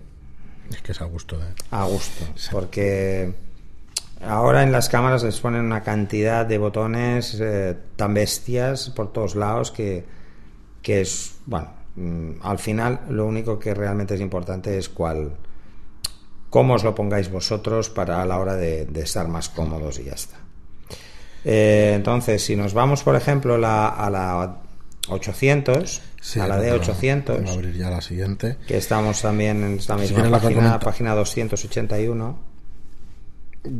Es 0.70 0.82
que 0.82 0.92
es 0.92 1.00
a 1.00 1.04
gusto 1.04 1.38
de. 1.38 1.46
a 1.70 1.84
gusto, 1.84 2.24
porque 2.52 3.32
ahora 4.24 4.62
en 4.62 4.72
las 4.72 4.88
cámaras 4.88 5.22
les 5.22 5.38
ponen 5.40 5.62
una 5.64 5.82
cantidad 5.82 6.44
de 6.46 6.58
botones 6.58 7.38
eh, 7.40 7.76
tan 7.96 8.14
bestias 8.14 8.90
por 8.90 9.12
todos 9.12 9.34
lados 9.34 9.70
que, 9.70 10.04
que 10.82 11.00
es, 11.02 11.36
bueno, 11.46 11.70
mm, 11.96 12.30
al 12.42 12.58
final 12.58 13.00
lo 13.10 13.26
único 13.26 13.58
que 13.58 13.74
realmente 13.74 14.14
es 14.14 14.20
importante 14.20 14.78
es 14.78 14.88
cuál, 14.88 15.32
cómo 16.50 16.74
os 16.74 16.84
lo 16.84 16.94
pongáis 16.94 17.30
vosotros 17.30 17.90
para 17.90 18.22
a 18.22 18.26
la 18.26 18.38
hora 18.38 18.54
de, 18.56 18.86
de 18.86 19.00
estar 19.02 19.28
más 19.28 19.48
cómodos 19.48 19.98
y 19.98 20.04
ya 20.04 20.12
está. 20.12 20.36
Eh, 21.44 21.92
entonces, 21.94 22.42
si 22.44 22.56
nos 22.56 22.74
vamos, 22.74 23.02
por 23.04 23.14
ejemplo, 23.14 23.56
la- 23.58 23.88
a 23.88 24.10
la 24.10 24.56
800, 25.08 26.02
Sí, 26.26 26.40
a 26.40 26.48
la 26.48 26.56
de 26.56 26.70
pero 26.72 26.82
800, 26.82 27.40
Voy 27.40 27.48
a 27.48 27.52
abrir 27.52 27.76
ya 27.76 27.88
la 27.88 28.00
siguiente. 28.00 28.56
que 28.66 28.76
estamos 28.78 29.22
también 29.22 29.62
en 29.62 29.74
esta 29.78 29.96
misma 29.96 30.28
página, 30.28 30.80
página 30.80 31.14
281. 31.14 32.36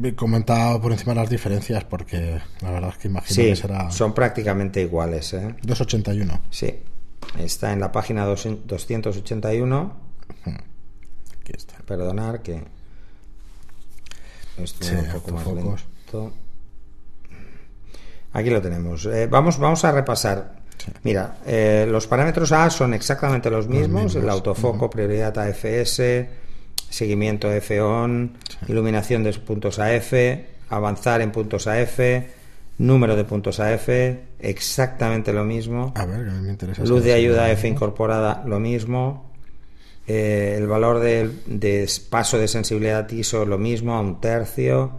He 0.05 0.15
comentado 0.15 0.81
por 0.81 0.93
encima 0.93 1.13
las 1.15 1.29
diferencias 1.29 1.83
porque 1.85 2.41
la 2.61 2.71
verdad 2.71 2.91
es 2.91 2.99
que 2.99 3.09
imagino 3.09 3.35
Sí, 3.35 3.43
que 3.49 3.57
será 3.57 3.91
son 3.91 4.15
prácticamente 4.15 4.81
iguales. 4.81 5.33
¿eh? 5.35 5.57
281. 5.63 6.41
Sí, 6.51 6.73
está 7.37 7.73
en 7.73 7.81
la 7.81 7.91
página 7.91 8.25
dos- 8.25 8.47
281. 8.65 9.93
Aquí 10.45 11.53
está. 11.53 11.75
Perdonar 11.85 12.43
que 12.43 12.63
esto 14.59 14.85
Sí, 14.85 14.95
un 14.95 15.11
poco 15.11 15.33
más 15.33 15.47
lento. 15.47 16.33
Aquí 18.33 18.51
lo 18.51 18.63
tenemos. 18.63 19.05
Eh, 19.07 19.27
vamos, 19.27 19.59
vamos 19.59 19.85
a 19.85 19.91
repasar. 19.91 20.56
Sí. 20.79 20.93
Mira, 21.03 21.39
eh, 21.47 21.87
los 21.89 22.07
parámetros 22.07 22.53
A 22.53 22.71
son 22.71 22.95
exactamente 22.95 23.51
los 23.51 23.67
mismos, 23.69 24.05
mismos. 24.05 24.17
el 24.17 24.29
autofoco, 24.29 24.91
prioridad 24.91 25.37
AFS, 25.39 26.01
seguimiento 26.89 27.51
F-ON, 27.51 28.33
iluminación 28.69 29.25
de 29.25 29.33
puntos 29.35 29.79
AF, 29.79 30.13
avanzar 30.69 31.21
en 31.21 31.33
puntos 31.33 31.67
AF, 31.67 31.99
número 32.79 33.17
de 33.17 33.25
puntos 33.25 33.61
AF, 33.61 33.89
exactamente 34.39 35.33
lo 35.33 35.45
mismo. 35.45 35.93
A 35.97 36.05
ver, 36.05 36.25
que 36.27 36.31
me 36.31 36.51
interesa. 36.51 36.85
Luz 36.85 37.03
de 37.05 37.15
ayuda 37.15 37.51
F 37.51 37.67
incorporada, 37.67 38.43
lo 38.47 38.61
mismo. 38.61 39.33
Eh, 40.07 40.55
el 40.59 40.69
valor 40.69 41.01
de, 41.01 41.31
de 41.47 41.91
paso 42.11 42.39
de 42.39 42.47
sensibilidad 42.47 43.11
ISO, 43.11 43.45
lo 43.45 43.59
mismo, 43.59 43.95
a 43.95 44.01
un 44.01 44.21
tercio. 44.21 44.93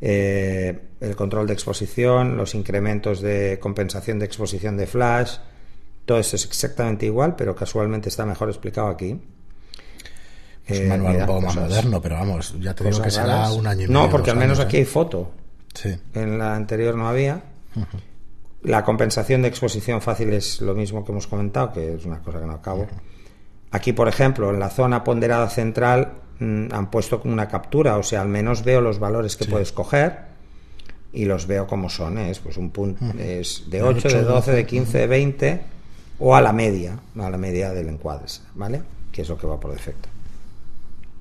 Eh, 0.00 0.78
el 1.00 1.14
control 1.16 1.46
de 1.46 1.52
exposición, 1.52 2.36
los 2.36 2.54
incrementos 2.54 3.20
de 3.20 3.58
compensación 3.60 4.18
de 4.18 4.24
exposición 4.26 4.76
de 4.76 4.86
flash. 4.86 5.36
Todo 6.06 6.18
esto 6.18 6.36
es 6.36 6.46
exactamente 6.46 7.06
igual, 7.06 7.36
pero 7.36 7.54
casualmente 7.54 8.08
está 8.08 8.24
mejor 8.26 8.48
explicado 8.48 8.88
aquí. 8.88 9.20
Es 10.66 10.78
Eh, 10.78 10.82
un 10.84 10.88
manual 10.88 11.16
un 11.16 11.26
poco 11.26 11.40
más 11.42 11.54
cosas- 11.54 11.70
moderno, 11.70 12.00
pero 12.02 12.14
vamos, 12.16 12.54
ya 12.60 12.74
te 12.74 12.84
digo 12.84 13.02
que 13.02 13.10
será 13.10 13.26
raras. 13.26 13.52
un 13.52 13.66
año 13.66 13.84
y 13.84 13.88
No, 13.88 14.00
medio, 14.00 14.10
porque 14.10 14.26
dos 14.30 14.34
al 14.34 14.38
menos 14.40 14.58
años, 14.58 14.66
aquí 14.68 14.76
¿eh? 14.76 14.80
hay 14.80 14.86
foto. 14.86 15.30
Sí. 15.74 15.96
En 16.14 16.38
la 16.38 16.54
anterior 16.56 16.94
no 16.96 17.08
había. 17.08 17.42
La 18.62 18.84
compensación 18.84 19.42
de 19.42 19.48
exposición 19.48 20.00
fácil 20.02 20.32
es 20.32 20.60
lo 20.60 20.74
mismo 20.74 21.04
que 21.04 21.12
hemos 21.12 21.26
comentado, 21.26 21.72
que 21.72 21.94
es 21.94 22.04
una 22.04 22.18
cosa 22.20 22.40
que 22.40 22.46
no 22.46 22.52
acabo. 22.54 22.86
Aquí, 23.70 23.92
por 23.92 24.08
ejemplo, 24.08 24.50
en 24.50 24.58
la 24.60 24.68
zona 24.68 25.02
ponderada 25.04 25.48
central 25.48 26.12
han 26.40 26.90
puesto 26.90 27.20
una 27.24 27.48
captura, 27.48 27.96
o 27.98 28.02
sea, 28.02 28.22
al 28.22 28.28
menos 28.28 28.64
veo 28.64 28.80
los 28.80 28.98
valores 28.98 29.36
que 29.36 29.44
Sí. 29.44 29.50
puedes 29.50 29.72
coger 29.72 30.30
y 31.12 31.24
los 31.26 31.46
veo 31.46 31.66
como 31.66 31.90
son. 31.90 32.18
¿eh? 32.18 32.30
Es 32.30 32.38
pues 32.40 32.56
un 32.56 32.70
punto 32.70 33.04
es 33.18 33.64
de 33.68 33.78
De 33.78 33.82
8, 33.82 34.08
de 34.08 34.14
12, 34.22 34.24
12, 34.24 34.52
de 34.52 34.66
15, 34.66 34.98
de 34.98 35.06
20 35.06 35.60
o 36.18 36.34
a 36.34 36.40
la 36.40 36.52
media, 36.52 36.98
a 37.18 37.30
la 37.30 37.36
media 37.38 37.70
del 37.72 37.88
encuadre, 37.88 38.26
¿vale? 38.54 38.82
Que 39.12 39.22
es 39.22 39.28
lo 39.28 39.36
que 39.36 39.46
va 39.46 39.58
por 39.60 39.72
defecto. 39.72 40.08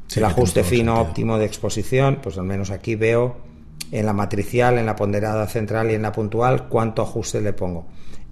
Sí, 0.07 0.19
el 0.19 0.25
ajuste 0.25 0.63
fino 0.63 0.93
sentido. 0.95 1.09
óptimo 1.09 1.37
de 1.37 1.45
exposición, 1.45 2.19
pues 2.21 2.37
al 2.37 2.45
menos 2.45 2.71
aquí 2.71 2.95
veo 2.95 3.37
en 3.91 4.05
la 4.05 4.13
matricial, 4.13 4.77
en 4.77 4.85
la 4.85 4.95
ponderada 4.95 5.45
central 5.47 5.91
y 5.91 5.95
en 5.95 6.01
la 6.01 6.11
puntual 6.11 6.67
cuánto 6.67 7.01
ajuste 7.01 7.41
le 7.41 7.53
pongo. 7.53 7.85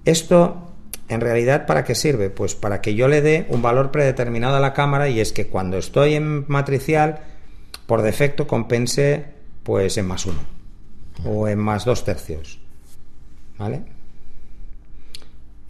Esto, 0.06 0.72
en 1.10 1.22
realidad, 1.22 1.66
¿para 1.66 1.84
qué 1.84 1.96
sirve? 1.96 2.30
Pues 2.30 2.56
para 2.56 2.82
que 2.82 2.96
yo 2.96 3.08
le 3.08 3.22
dé 3.22 3.46
un 3.50 3.62
valor 3.62 3.92
predeterminado 3.92 4.58
a 4.58 4.60
la 4.60 4.74
cámara 4.74 5.08
y 5.08 5.20
es 5.20 5.32
que 5.32 5.48
cuando 5.48 5.78
estoy 5.78 6.16
en 6.16 6.46
matricial, 6.48 7.20
por 7.86 8.02
defecto 8.02 8.48
compense 8.48 9.26
pues 9.64 9.98
en 9.98 10.08
más 10.08 10.26
uno 10.26 10.40
o 11.26 11.48
en 11.48 11.60
más 11.60 11.86
dos 11.86 12.04
tercios. 12.04 12.60
¿Vale? 13.58 13.84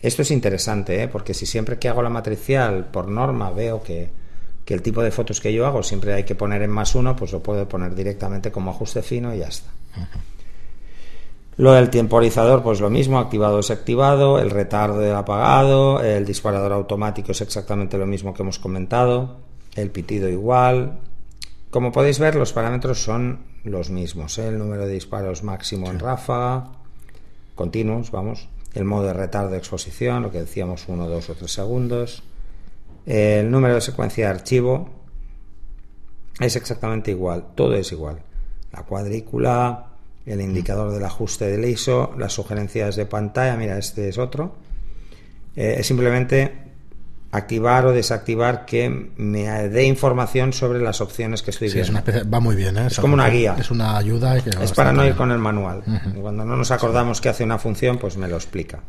Esto 0.02 0.22
es 0.22 0.32
interesante, 0.32 1.04
¿eh? 1.04 1.08
porque 1.08 1.34
si 1.34 1.46
siempre 1.46 1.80
que 1.80 1.90
hago 1.90 2.02
la 2.02 2.10
matricial 2.10 2.86
por 2.86 3.08
norma 3.08 3.52
veo 3.52 3.82
que, 3.82 4.10
que 4.66 4.74
el 4.74 4.82
tipo 4.82 5.02
de 5.02 5.12
fotos 5.12 5.40
que 5.40 5.54
yo 5.54 5.66
hago 5.66 5.84
siempre 5.84 6.14
hay 6.14 6.24
que 6.24 6.36
poner 6.36 6.62
en 6.62 6.70
más 6.70 6.96
uno, 6.96 7.16
pues 7.16 7.32
lo 7.32 7.42
puedo 7.42 7.68
poner 7.68 7.96
directamente 7.96 8.52
como 8.52 8.72
ajuste 8.72 9.02
fino 9.02 9.34
y 9.34 9.40
ya 9.40 9.48
está. 9.48 9.70
Lo 11.58 11.72
del 11.74 11.90
temporizador, 11.90 12.62
pues 12.62 12.80
lo 12.80 12.92
mismo, 12.92 13.18
activado 13.18 13.58
desactivado, 13.58 14.38
el 14.38 14.52
retardo 14.52 15.00
del 15.00 15.16
apagado, 15.16 16.04
el 16.04 16.24
disparador 16.24 16.72
automático 16.72 17.32
es 17.32 17.42
exactamente 17.42 17.98
lo 17.98 18.06
mismo 18.06 18.36
que 18.36 18.44
hemos 18.44 18.60
comentado, 18.60 19.38
el 19.76 19.90
pitido 19.90 20.30
igual. 20.30 21.00
Como 21.72 21.92
podéis 21.92 22.20
ver, 22.20 22.36
los 22.36 22.54
parámetros 22.54 23.02
son 23.02 23.40
los 23.64 23.90
mismos, 23.90 24.38
¿eh? 24.38 24.50
el 24.50 24.60
número 24.60 24.86
de 24.86 24.94
disparos 24.94 25.42
máximo 25.44 25.90
en 25.90 25.98
ráfaga, 25.98 26.74
continuos, 27.56 28.12
vamos, 28.12 28.50
el 28.76 28.86
modo 28.86 29.08
de 29.08 29.14
retardo 29.14 29.50
de 29.50 29.58
exposición, 29.58 30.22
lo 30.22 30.32
que 30.32 30.42
decíamos, 30.42 30.86
1, 30.88 31.10
2 31.10 31.30
o 31.32 31.34
3 31.34 31.52
segundos, 31.52 32.24
el 33.08 33.50
número 33.50 33.74
de 33.74 33.82
secuencia 33.82 34.26
de 34.26 34.32
archivo 34.36 34.90
es 36.40 36.56
exactamente 36.56 37.10
igual, 37.10 37.48
todo 37.56 37.74
es 37.74 37.92
igual, 37.92 38.20
la 38.72 38.84
cuadrícula, 38.84 39.87
el 40.28 40.42
indicador 40.42 40.92
del 40.92 41.04
ajuste 41.06 41.46
del 41.48 41.66
ISO, 41.66 42.14
las 42.18 42.34
sugerencias 42.34 42.96
de 42.96 43.06
pantalla, 43.06 43.56
mira, 43.56 43.78
este 43.78 44.10
es 44.10 44.18
otro, 44.18 44.56
eh, 45.56 45.76
es 45.80 45.88
simplemente 45.88 46.66
activar 47.32 47.86
o 47.86 47.92
desactivar 47.94 48.66
que 48.66 49.12
me 49.18 49.44
dé 49.70 49.84
información 49.86 50.54
sobre 50.54 50.80
las 50.80 51.02
opciones 51.02 51.42
que 51.42 51.52
estoy 51.52 51.70
Sí, 51.70 51.80
es 51.80 51.88
viendo. 51.88 51.92
una 51.92 52.00
especie- 52.00 52.24
va 52.30 52.40
muy 52.40 52.56
bien, 52.56 52.78
¿eh? 52.78 52.88
Es 52.88 53.00
como 53.00 53.14
una 53.16 53.28
guía. 53.30 53.56
Es 53.60 53.70
una 53.72 53.98
ayuda. 53.98 54.42
que 54.42 54.50
Es 54.64 54.72
para 54.72 54.94
no 54.94 55.06
ir 55.06 55.16
con 55.16 55.32
el 55.32 55.38
manual. 55.38 55.84
Cuando 56.22 56.46
no 56.46 56.56
nos 56.56 56.72
acordamos 56.72 57.20
que 57.22 57.30
hace 57.30 57.44
una 57.44 57.58
función, 57.58 57.98
pues 57.98 58.18
me 58.18 58.28
lo 58.28 58.36
explica. 58.38 58.80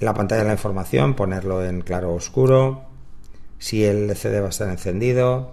La 0.00 0.14
pantalla 0.14 0.42
de 0.42 0.48
la 0.48 0.54
información, 0.54 1.14
ponerlo 1.14 1.64
en 1.64 1.80
claro 1.82 2.12
o 2.12 2.14
oscuro. 2.14 2.82
Si 3.58 3.84
el 3.84 4.04
LCD 4.10 4.40
va 4.40 4.46
a 4.46 4.50
estar 4.50 4.68
encendido. 4.68 5.52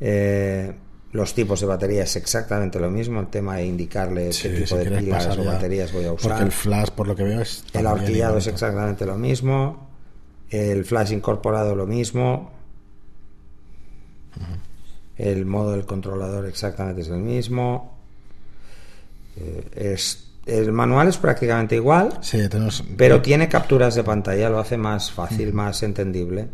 Eh, 0.00 0.72
los 1.12 1.34
tipos 1.34 1.60
de 1.60 1.66
batería 1.66 2.04
es 2.04 2.14
exactamente 2.16 2.78
lo 2.78 2.90
mismo. 2.90 3.20
El 3.20 3.26
tema 3.28 3.56
de 3.56 3.66
indicarle 3.66 4.32
Sí, 4.32 4.42
qué 4.48 4.54
tipo 4.60 4.66
si 4.66 4.76
de 4.88 4.98
pilas 4.98 5.36
o 5.38 5.44
baterías 5.44 5.92
voy 5.92 6.04
a 6.04 6.12
usar. 6.12 6.30
Porque 6.30 6.44
el 6.44 6.52
flash, 6.52 6.88
por 6.90 7.08
lo 7.08 7.16
que 7.16 7.24
veo, 7.24 7.40
es. 7.40 7.64
El 7.72 7.86
ahorquillado 7.86 8.38
es 8.38 8.46
exactamente 8.46 9.04
lo 9.06 9.16
mismo. 9.16 9.88
El 10.50 10.84
flash 10.84 11.12
incorporado 11.12 11.74
lo 11.74 11.86
mismo. 11.86 12.52
El 15.16 15.44
modo 15.44 15.72
del 15.72 15.84
controlador 15.84 16.46
exactamente 16.46 17.02
es 17.02 17.08
el 17.08 17.18
mismo. 17.18 17.98
Eh, 19.36 19.68
es, 19.96 20.28
el 20.46 20.72
manual 20.72 21.08
es 21.08 21.18
prácticamente 21.18 21.76
igual, 21.76 22.18
Sí, 22.22 22.48
tenemos. 22.48 22.82
pero 22.96 23.20
tiene 23.20 23.48
capturas 23.48 23.94
de 23.94 24.02
pantalla, 24.02 24.48
lo 24.48 24.58
hace 24.58 24.76
más 24.76 25.10
fácil, 25.12 25.52
más 25.52 25.82
entendible. 25.82 26.48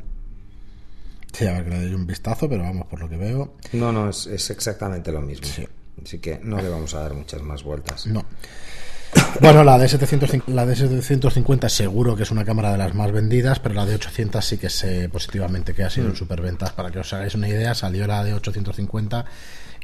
Sí, 1.37 1.47
a 1.47 1.53
ver, 1.53 1.65
que 1.65 1.71
le 1.71 1.81
doy 1.83 1.93
un 1.93 2.07
vistazo, 2.07 2.49
pero 2.49 2.63
vamos, 2.63 2.87
por 2.87 2.99
lo 2.99 3.11
que 3.11 3.17
veo. 3.19 3.57
No, 3.75 3.93
no, 3.93 4.09
es, 4.09 4.27
es 4.27 4.49
exactamente 4.49 5.13
lo 5.13 5.21
mismo. 5.21 5.47
Sí. 5.47 5.67
Así 6.03 6.19
que 6.19 6.41
no 6.43 6.57
le 6.63 6.69
vamos 6.71 6.95
a 6.95 7.01
dar 7.01 7.13
muchas 7.13 7.43
más 7.43 7.63
vueltas. 7.63 8.07
No. 8.07 8.25
Bueno, 9.41 9.65
la 9.65 9.79
de, 9.79 9.89
750, 9.89 10.51
la 10.53 10.65
de 10.65 10.75
750 10.75 11.69
seguro 11.69 12.17
que 12.17 12.23
es 12.23 12.31
una 12.31 12.45
cámara 12.45 12.73
de 12.73 12.79
las 12.79 12.95
más 12.95 13.13
vendidas, 13.13 13.61
pero 13.61 13.75
la 13.75 13.85
de 13.85 13.95
800 13.95 14.45
sí 14.45 14.57
que 14.57 14.71
sé 14.71 15.09
positivamente 15.11 15.75
que 15.75 15.85
ha 15.85 15.91
sido 15.91 16.07
en 16.07 16.13
mm. 16.13 16.17
superventas. 16.17 16.73
Para 16.73 16.91
que 16.91 16.99
os 16.99 17.13
hagáis 17.13 17.35
una 17.35 17.49
idea, 17.49 17.75
salió 17.75 18.07
la 18.07 18.25
de 18.25 18.33
850 18.33 19.27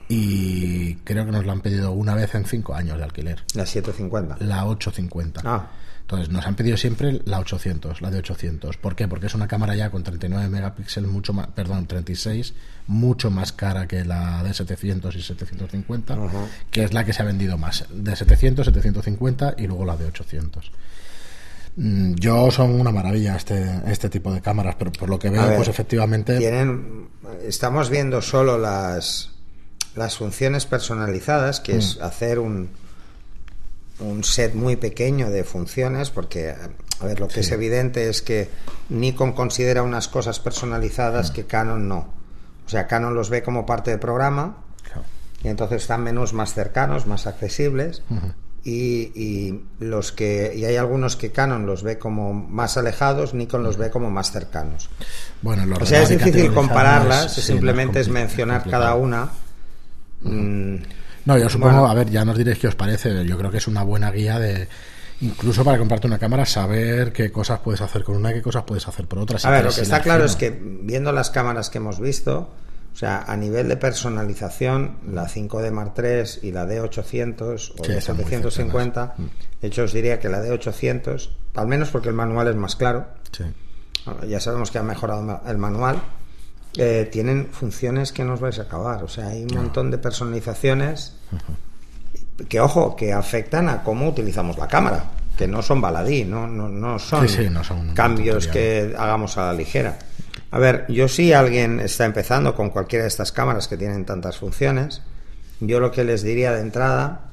y 0.08 0.96
creo 0.96 1.26
que 1.26 1.32
nos 1.32 1.44
la 1.44 1.52
han 1.52 1.60
pedido 1.60 1.92
una 1.92 2.14
vez 2.14 2.34
en 2.34 2.46
cinco 2.46 2.74
años 2.74 2.96
de 2.96 3.04
alquiler. 3.04 3.44
La 3.54 3.66
750. 3.66 4.36
La 4.44 4.64
850. 4.66 5.42
Ah. 5.44 5.66
Entonces, 6.02 6.28
nos 6.28 6.46
han 6.46 6.56
pedido 6.56 6.76
siempre 6.76 7.22
la 7.24 7.38
800, 7.38 8.02
la 8.02 8.10
de 8.10 8.18
800. 8.18 8.76
¿Por 8.76 8.94
qué? 8.94 9.08
Porque 9.08 9.26
es 9.26 9.34
una 9.34 9.48
cámara 9.48 9.74
ya 9.74 9.90
con 9.90 10.02
39 10.02 10.48
megapíxeles, 10.50 11.10
mucho 11.10 11.32
más, 11.32 11.46
perdón, 11.48 11.86
36, 11.86 12.52
mucho 12.86 13.30
más 13.30 13.52
cara 13.52 13.86
que 13.86 14.04
la 14.04 14.42
de 14.42 14.52
700 14.52 15.14
y 15.16 15.22
750, 15.22 16.18
que 16.70 16.84
es 16.84 16.92
la 16.92 17.04
que 17.04 17.12
se 17.12 17.22
ha 17.22 17.24
vendido 17.24 17.56
más. 17.56 17.86
De 17.90 18.14
700, 18.14 18.66
750 18.66 19.54
y 19.56 19.66
luego 19.66 19.84
la 19.84 19.96
de 19.96 20.06
800. 20.06 20.70
Mm, 21.76 22.14
yo 22.16 22.50
son 22.50 22.78
una 22.78 22.92
maravilla 22.92 23.36
este, 23.36 23.80
este 23.86 24.10
tipo 24.10 24.32
de 24.32 24.42
cámaras, 24.42 24.74
pero 24.78 24.92
por 24.92 25.08
lo 25.08 25.18
que 25.18 25.30
veo, 25.30 25.56
pues 25.56 25.68
efectivamente. 25.68 26.36
Tienen, 26.36 27.08
estamos 27.46 27.88
viendo 27.88 28.20
solo 28.20 28.58
las, 28.58 29.30
las 29.94 30.16
funciones 30.16 30.66
personalizadas, 30.66 31.60
que 31.60 31.76
es 31.76 31.98
mm. 31.98 32.02
hacer 32.02 32.38
un, 32.38 32.68
un 34.00 34.24
set 34.24 34.54
muy 34.54 34.76
pequeño 34.76 35.30
de 35.30 35.44
funciones, 35.44 36.10
porque, 36.10 36.54
a 37.00 37.04
ver, 37.04 37.20
lo 37.20 37.28
que 37.28 37.40
es 37.40 37.50
evidente 37.50 38.08
es 38.08 38.22
que 38.22 38.48
Nikon 38.88 39.32
considera 39.32 39.82
unas 39.82 40.08
cosas 40.08 40.40
personalizadas 40.40 41.30
mm. 41.30 41.34
que 41.34 41.46
Canon 41.46 41.88
no. 41.88 42.12
O 42.66 42.68
sea, 42.68 42.86
Canon 42.86 43.14
los 43.14 43.30
ve 43.30 43.42
como 43.42 43.66
parte 43.66 43.90
del 43.90 44.00
programa 44.00 44.56
y 45.42 45.48
entonces 45.48 45.82
están 45.82 46.02
menús 46.02 46.32
más 46.32 46.54
cercanos, 46.54 47.06
más 47.06 47.26
accesibles. 47.26 48.02
y, 48.64 49.60
los 49.80 50.12
que 50.12 50.52
y 50.54 50.64
hay 50.64 50.76
algunos 50.76 51.16
que 51.16 51.32
Canon 51.32 51.66
los 51.66 51.82
ve 51.82 51.98
como 51.98 52.32
más 52.32 52.76
alejados, 52.76 53.34
Nikon 53.34 53.62
los 53.64 53.76
ve 53.76 53.90
como 53.90 54.10
más 54.10 54.30
cercanos. 54.30 54.88
Bueno, 55.42 55.76
o 55.80 55.86
sea, 55.86 56.02
es 56.02 56.08
difícil 56.08 56.52
compararlas, 56.54 57.32
simplemente 57.34 58.00
es 58.00 58.08
mencionar 58.08 58.68
cada 58.68 58.94
una. 58.94 59.30
No, 61.24 61.38
yo 61.38 61.48
supongo, 61.48 61.86
a 61.86 61.94
ver, 61.94 62.10
ya 62.10 62.24
nos 62.24 62.36
diréis 62.36 62.58
qué 62.58 62.68
os 62.68 62.74
parece. 62.74 63.24
Yo 63.24 63.38
creo 63.38 63.50
que 63.50 63.58
es 63.58 63.68
una 63.68 63.82
buena 63.82 64.10
guía 64.10 64.38
de, 64.38 64.68
incluso 65.22 65.64
para 65.64 65.78
comprarte 65.78 66.06
una 66.06 66.18
cámara, 66.18 66.44
saber 66.44 67.12
qué 67.12 67.30
cosas 67.30 67.60
puedes 67.60 67.80
hacer 67.80 68.02
con 68.02 68.16
una 68.16 68.30
y 68.30 68.34
qué 68.34 68.42
cosas 68.42 68.64
puedes 68.64 68.86
hacer 68.88 69.06
por 69.06 69.20
otra. 69.20 69.38
a 69.42 69.50
ver, 69.50 69.64
lo 69.64 69.72
que 69.72 69.82
está 69.82 70.02
claro 70.02 70.24
es 70.24 70.36
que 70.36 70.50
viendo 70.50 71.12
las 71.12 71.30
cámaras 71.30 71.70
que 71.70 71.78
hemos 71.78 72.00
visto, 72.00 72.50
o 72.92 72.96
sea, 72.96 73.22
a 73.26 73.36
nivel 73.36 73.68
de 73.68 73.76
personalización, 73.76 74.98
la 75.08 75.28
5D 75.28 75.70
Mark 75.70 75.94
III 75.96 76.48
y 76.48 76.52
la 76.52 76.66
D800 76.66 77.74
o 77.78 77.88
la 77.88 78.00
750, 78.00 79.14
mm. 79.16 79.22
de 79.60 79.68
hecho 79.68 79.84
os 79.84 79.92
diría 79.92 80.18
que 80.18 80.28
la 80.28 80.42
D800, 80.42 81.30
al 81.54 81.68
menos 81.68 81.90
porque 81.90 82.08
el 82.08 82.14
manual 82.14 82.48
es 82.48 82.56
más 82.56 82.76
claro, 82.76 83.06
ya 84.28 84.40
sabemos 84.40 84.72
que 84.72 84.78
ha 84.78 84.82
mejorado 84.82 85.40
el 85.46 85.58
manual, 85.58 86.02
eh, 86.76 87.08
tienen 87.10 87.48
funciones 87.50 88.12
que 88.12 88.24
no 88.24 88.34
os 88.34 88.40
vais 88.40 88.58
a 88.58 88.62
acabar. 88.62 89.04
O 89.04 89.08
sea, 89.08 89.28
hay 89.28 89.42
un 89.42 89.54
montón 89.54 89.90
de 89.90 89.98
personalizaciones 89.98 91.14
que, 92.48 92.60
ojo, 92.60 92.96
que 92.96 93.12
afectan 93.12 93.68
a 93.68 93.82
cómo 93.82 94.08
utilizamos 94.08 94.58
la 94.58 94.68
cámara, 94.68 95.04
que 95.36 95.46
no 95.46 95.62
son 95.62 95.80
baladí, 95.80 96.24
no, 96.24 96.46
no, 96.46 96.68
no, 96.68 96.98
son, 96.98 97.26
cambios 97.94 98.46
que 98.46 98.94
hagamos 98.96 99.36
a 99.38 99.46
la 99.46 99.52
ligera. 99.52 99.98
A 100.50 100.58
ver, 100.58 100.84
yo 100.88 101.08
si 101.08 101.32
alguien 101.32 101.80
está 101.80 102.04
empezando 102.04 102.54
con 102.54 102.70
cualquiera 102.70 103.04
de 103.04 103.08
estas 103.08 103.32
cámaras 103.32 103.68
que 103.68 103.76
tienen 103.76 104.04
tantas 104.04 104.36
funciones, 104.36 105.02
yo 105.60 105.80
lo 105.80 105.90
que 105.90 106.04
les 106.04 106.22
diría 106.22 106.52
de 106.52 106.60
entrada 106.60 107.30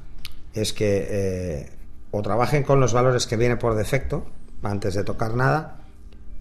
es 0.54 0.74
que 0.74 1.08
eh, 1.10 1.72
o 2.12 2.22
trabajen 2.22 2.64
con 2.64 2.80
los 2.80 2.94
valores 2.94 3.28
que 3.28 3.38
viene 3.38 3.58
por 3.58 3.76
defecto 3.76 4.26
antes 4.64 4.94
de 4.94 5.04
tocar 5.04 5.34
nada, 5.36 5.79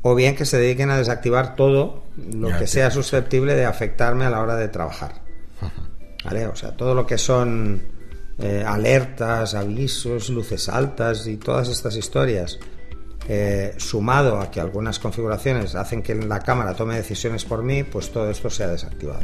o 0.03 0.15
bien 0.15 0.37
que 0.37 0.45
se 0.45 0.59
dediquen 0.59 0.91
a 0.91 0.97
desactivar 0.97 1.57
todo 1.57 2.05
lo 2.17 2.57
que 2.59 2.67
sea 2.67 2.91
susceptible 2.91 3.55
de 3.55 3.65
afectarme 3.65 4.25
a 4.25 4.31
la 4.31 4.41
hora 4.41 4.57
de 4.57 4.69
trabajar. 4.69 5.23
¿Vale? 6.25 6.47
O 6.47 6.57
sea, 6.57 6.77
todo 6.77 6.95
lo 6.95 7.07
que 7.07 7.17
son 7.17 7.83
eh, 8.39 8.65
alertas, 8.67 9.55
avisos, 9.55 10.31
luces 10.31 10.69
altas 10.69 11.27
y 11.27 11.37
todas 11.37 11.69
estas 11.69 11.97
historias, 11.97 12.59
eh, 13.29 13.75
sumado 13.77 14.41
a 14.41 14.51
que 14.51 14.61
algunas 14.61 14.99
configuraciones 14.99 15.75
hacen 15.75 16.03
que 16.03 16.15
la 16.15 16.41
cámara 16.41 16.75
tome 16.75 16.97
decisiones 16.97 17.45
por 17.45 17.63
mí, 17.63 17.83
pues 17.83 18.11
todo 18.11 18.31
esto 18.31 18.51
se 18.51 18.65
ha 18.65 18.69
desactivado. 18.69 19.21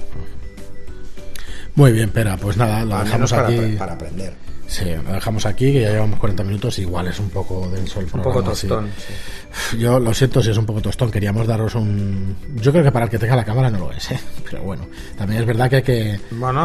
Muy 1.75 1.93
bien, 1.93 2.11
Pera, 2.11 2.37
pues 2.37 2.57
nada, 2.57 2.85
lo 2.85 2.99
dejamos 2.99 3.33
aquí. 3.33 3.77
para 3.79 3.95
aprender. 3.95 4.35
Sí, 4.75 4.87
lo 4.93 5.13
dejamos 5.13 5.47
aquí, 5.47 5.73
que 5.73 5.83
ya 5.83 5.91
llevamos 5.91 6.19
40 6.19 6.43
minutos, 6.43 6.81
igual 6.81 7.07
es 7.07 7.21
un 7.21 7.31
poco 7.31 7.69
denso 7.69 8.01
el 8.01 8.07
programa. 8.07 8.29
Un 8.29 8.35
poco 8.35 8.51
tostón. 8.51 8.91
Yo 9.79 10.01
lo 10.01 10.13
siento 10.13 10.43
si 10.43 10.51
es 10.51 10.57
un 10.57 10.67
poco 10.67 10.81
tostón, 10.81 11.13
queríamos 11.13 11.47
daros 11.47 11.77
un... 11.77 12.37
Yo 12.57 12.73
creo 12.73 12.83
que 12.83 12.91
para 12.91 13.05
el 13.05 13.11
que 13.13 13.17
tenga 13.17 13.37
la 13.37 13.45
cámara 13.45 13.71
no 13.71 13.79
lo 13.79 13.93
es, 13.93 14.11
¿eh? 14.11 14.19
pero 14.51 14.65
bueno, 14.65 14.89
también 15.17 15.43
es 15.43 15.47
verdad 15.47 15.71
que 15.71 15.77
hay 15.77 15.83
que, 15.83 16.21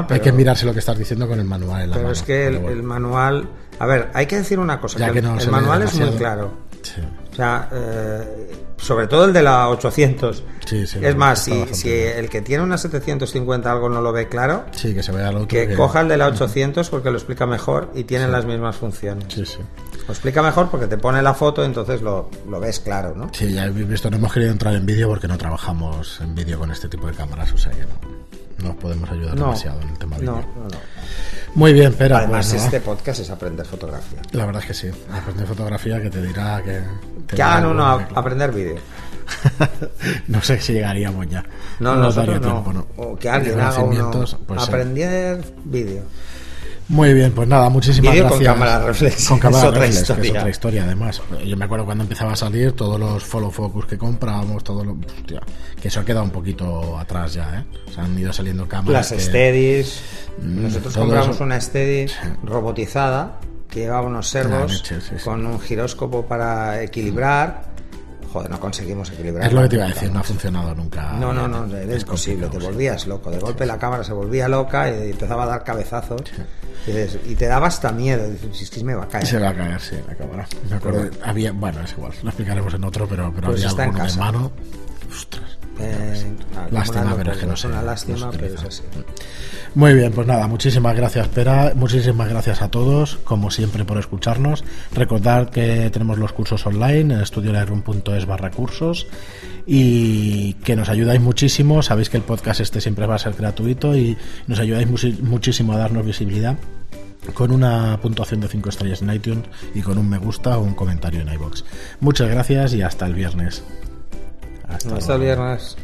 hay 0.09 0.19
que 0.21 0.31
mirarse 0.31 0.65
lo 0.65 0.73
que 0.73 0.79
estás 0.79 0.97
diciendo 0.97 1.27
con 1.27 1.39
el 1.39 1.45
manual 1.45 1.83
en 1.83 1.89
la 1.91 1.97
Pero 1.97 2.11
es 2.11 2.23
que 2.23 2.47
el, 2.47 2.81
manual... 2.81 3.47
A 3.77 3.85
ver, 3.85 4.09
hay 4.15 4.25
que 4.25 4.37
decir 4.37 4.57
una 4.57 4.81
cosa, 4.81 4.97
que, 5.11 5.19
el, 5.19 5.51
manual 5.51 5.83
es 5.83 5.93
muy 5.93 6.09
claro. 6.17 6.51
O 6.81 7.18
sea, 7.39 7.69
eh, 7.71 8.51
sobre 8.77 9.07
todo 9.07 9.25
el 9.25 9.33
de 9.33 9.41
la 9.43 9.69
800. 9.69 10.43
es 10.71 11.15
más, 11.15 11.43
si, 11.43 11.89
el 11.91 12.29
que 12.29 12.41
tiene 12.41 12.63
una 12.63 12.77
750 12.77 13.71
algo 13.71 13.89
no 13.89 14.01
lo 14.01 14.11
ve 14.11 14.27
claro, 14.27 14.65
sí, 14.71 14.93
que 14.93 15.03
se 15.03 15.11
vea 15.11 15.31
lo 15.31 15.47
que, 15.47 15.73
coja 15.75 16.01
el 16.01 16.07
de 16.07 16.17
la 16.17 16.27
800 16.27 16.89
porque 16.89 17.11
lo 17.11 17.17
explica 17.17 17.45
mejor 17.45 17.91
y 17.95 18.03
tiene 18.03 18.27
las 18.27 18.45
mismas 18.45 18.75
funciones. 18.75 19.25
Sí, 19.29 19.45
sí. 19.45 19.59
Lo 20.07 20.13
explica 20.13 20.41
mejor 20.41 20.69
porque 20.69 20.87
te 20.87 20.97
pone 20.97 21.21
la 21.21 21.33
foto, 21.33 21.63
entonces 21.63 22.01
lo, 22.01 22.29
lo 22.47 22.59
ves 22.59 22.79
claro, 22.79 23.13
¿no? 23.15 23.29
Sí, 23.33 23.53
ya 23.53 23.63
habéis 23.63 23.87
visto, 23.87 24.09
no 24.09 24.17
hemos 24.17 24.33
querido 24.33 24.51
entrar 24.51 24.73
en 24.73 24.85
vídeo 24.85 25.07
porque 25.07 25.27
no 25.27 25.37
trabajamos 25.37 26.19
en 26.21 26.33
vídeo 26.35 26.57
con 26.57 26.71
este 26.71 26.89
tipo 26.89 27.07
de 27.07 27.13
cámaras, 27.13 27.53
o 27.53 27.57
sea 27.57 27.71
que 27.71 27.81
no 27.81 28.19
no 28.63 28.75
podemos 28.75 29.09
ayudar 29.09 29.35
demasiado 29.35 29.81
en 29.81 29.89
el 29.89 29.97
tema 29.97 30.17
vídeo. 30.17 30.33
No, 30.33 30.63
no, 30.63 30.77
Muy 31.55 31.73
bien, 31.73 31.95
pero 31.97 32.17
Además, 32.17 32.53
este 32.53 32.79
podcast 32.79 33.21
es 33.21 33.29
aprender 33.29 33.65
fotografía. 33.65 34.21
La 34.31 34.45
verdad 34.45 34.61
es 34.61 34.67
que 34.67 34.73
sí. 34.73 34.89
Aprender 35.11 35.47
fotografía 35.47 36.01
que 36.01 36.09
te 36.09 36.21
dirá 36.21 36.61
que. 36.63 36.81
que 37.27 37.41
hagan 37.41 37.65
uno 37.65 37.85
a 37.85 38.07
aprender 38.15 38.51
vídeo. 38.51 38.77
no 40.27 40.41
sé 40.41 40.59
si 40.59 40.73
llegaríamos 40.73 41.27
ya. 41.27 41.43
No, 41.79 41.95
no, 41.95 42.11
no. 42.11 42.87
O 42.97 43.17
que 43.17 43.29
alguien 43.29 43.59
haga 43.59 43.83
uno. 43.83 44.11
Pues 44.47 44.61
aprender 44.61 45.43
vídeo. 45.63 46.03
Muy 46.89 47.13
bien, 47.13 47.31
pues 47.31 47.47
nada, 47.47 47.69
muchísimas 47.69 48.15
gracias. 48.15 48.39
Con 48.39 48.43
cámara 48.43 48.85
reflex. 48.85 49.27
Con 49.27 49.39
cámara 49.39 49.67
es 49.67 49.73
reflex, 49.73 50.01
otra 50.01 50.15
que 50.15 50.27
es 50.27 50.29
otra 50.35 50.49
historia 50.49 50.83
además. 50.85 51.21
Yo 51.45 51.55
me 51.55 51.65
acuerdo 51.65 51.85
cuando 51.85 52.03
empezaba 52.03 52.33
a 52.33 52.35
salir 52.35 52.71
todos 52.71 52.99
los 52.99 53.23
follow 53.23 53.51
focus 53.51 53.85
que 53.85 53.97
comprábamos, 53.97 54.63
todo 54.63 54.83
lo, 54.83 54.97
que 55.79 55.87
eso 55.87 55.99
ha 55.99 56.05
quedado 56.05 56.25
un 56.25 56.31
poquito 56.31 56.97
atrás 56.97 57.35
ya, 57.35 57.59
¿eh? 57.59 57.79
O 57.87 57.91
sea, 57.93 58.05
han 58.05 58.17
ido 58.17 58.33
saliendo 58.33 58.67
cámaras. 58.67 59.11
Las 59.11 59.21
steadies. 59.21 60.01
Mm, 60.41 60.63
Nosotros 60.63 60.97
compramos 60.97 61.39
una 61.39 61.61
steady 61.61 62.11
robotizada 62.43 63.39
que 63.69 63.81
llevaba 63.81 64.07
unos 64.07 64.27
servos 64.27 64.83
con 65.23 65.45
un 65.45 65.59
giróscopo 65.59 66.25
para 66.25 66.81
equilibrar 66.81 67.68
joder, 68.31 68.49
no 68.49 68.59
conseguimos 68.59 69.11
equilibrar. 69.11 69.47
Es 69.47 69.53
lo 69.53 69.61
que 69.63 69.69
te 69.69 69.75
iba 69.75 69.85
a 69.85 69.89
decir, 69.89 70.11
no 70.11 70.19
ha 70.19 70.23
funcionado 70.23 70.75
nunca. 70.75 71.13
No, 71.13 71.33
no, 71.33 71.47
no, 71.47 71.65
es 71.75 72.01
imposible, 72.01 72.47
te 72.47 72.57
volvías 72.57 73.07
loco. 73.07 73.31
De 73.31 73.39
golpe 73.39 73.65
la 73.65 73.77
cámara 73.77 74.03
se 74.03 74.13
volvía 74.13 74.47
loca 74.47 74.89
y 74.89 75.11
empezaba 75.11 75.43
a 75.43 75.47
dar 75.47 75.63
cabezazos. 75.63 76.21
Y 77.25 77.35
te 77.35 77.45
daba 77.45 77.67
hasta 77.67 77.91
miedo, 77.91 78.23
si 78.51 78.63
es 78.63 78.69
que 78.69 78.83
me 78.83 78.95
va 78.95 79.03
a 79.03 79.07
caer. 79.07 79.27
Se 79.27 79.37
va 79.37 79.49
a 79.49 79.55
caer, 79.55 79.79
sí, 79.79 79.95
la 80.07 80.15
cámara. 80.15 80.47
Me 80.69 80.75
acuerdo, 80.75 81.09
había, 81.23 81.51
bueno, 81.51 81.81
es 81.81 81.91
igual, 81.91 82.13
lo 82.23 82.29
explicaremos 82.29 82.73
en 82.73 82.83
otro, 82.83 83.07
pero, 83.07 83.31
pero 83.33 83.49
pues 83.49 83.65
había 83.65 83.83
alguno 83.83 84.05
de 84.05 84.15
mano. 84.15 84.51
Ostras. 85.11 85.58
Eh, 85.79 86.33
lástima, 86.71 87.15
pero 87.15 87.31
es 87.31 87.37
que 87.37 87.45
no 87.45 87.55
sé. 87.55 87.67
Una 87.67 87.81
lástima, 87.81 88.29
pero 88.31 88.45
es 88.47 88.63
así. 88.63 88.83
Muy 89.75 89.93
bien, 89.93 90.11
pues 90.11 90.25
nada, 90.25 90.47
muchísimas 90.47 90.95
gracias, 90.95 91.27
Pera. 91.27 91.73
Muchísimas 91.75 92.27
gracias 92.27 92.61
a 92.61 92.69
todos, 92.69 93.17
como 93.23 93.51
siempre, 93.51 93.85
por 93.85 93.97
escucharnos. 93.97 94.63
Recordad 94.93 95.49
que 95.49 95.89
tenemos 95.91 96.17
los 96.17 96.33
cursos 96.33 96.65
online 96.65 97.13
en 97.13 97.21
estudiolightroom.es 97.21 98.25
barra 98.25 98.51
cursos 98.51 99.07
y 99.65 100.53
que 100.55 100.75
nos 100.75 100.89
ayudáis 100.89 101.21
muchísimo. 101.21 101.83
Sabéis 101.83 102.09
que 102.09 102.17
el 102.17 102.23
podcast 102.23 102.61
este 102.61 102.81
siempre 102.81 103.05
va 103.05 103.15
a 103.15 103.19
ser 103.19 103.33
gratuito 103.33 103.95
y 103.95 104.17
nos 104.47 104.59
ayudáis 104.59 104.87
muchísimo 105.21 105.73
a 105.73 105.77
darnos 105.77 106.05
visibilidad 106.05 106.57
con 107.33 107.51
una 107.51 107.99
puntuación 108.01 108.39
de 108.39 108.47
5 108.47 108.69
estrellas 108.69 109.01
en 109.01 109.13
iTunes 109.13 109.45
y 109.75 109.81
con 109.81 109.97
un 109.97 110.09
me 110.09 110.17
gusta 110.17 110.57
o 110.57 110.63
un 110.63 110.73
comentario 110.73 111.21
en 111.21 111.31
iBox. 111.33 111.63
Muchas 111.99 112.29
gracias 112.29 112.73
y 112.73 112.81
hasta 112.81 113.05
el 113.05 113.13
viernes. 113.13 113.63
Hasta, 114.69 114.95
hasta 114.95 115.15
el 115.15 115.21
viernes. 115.21 115.77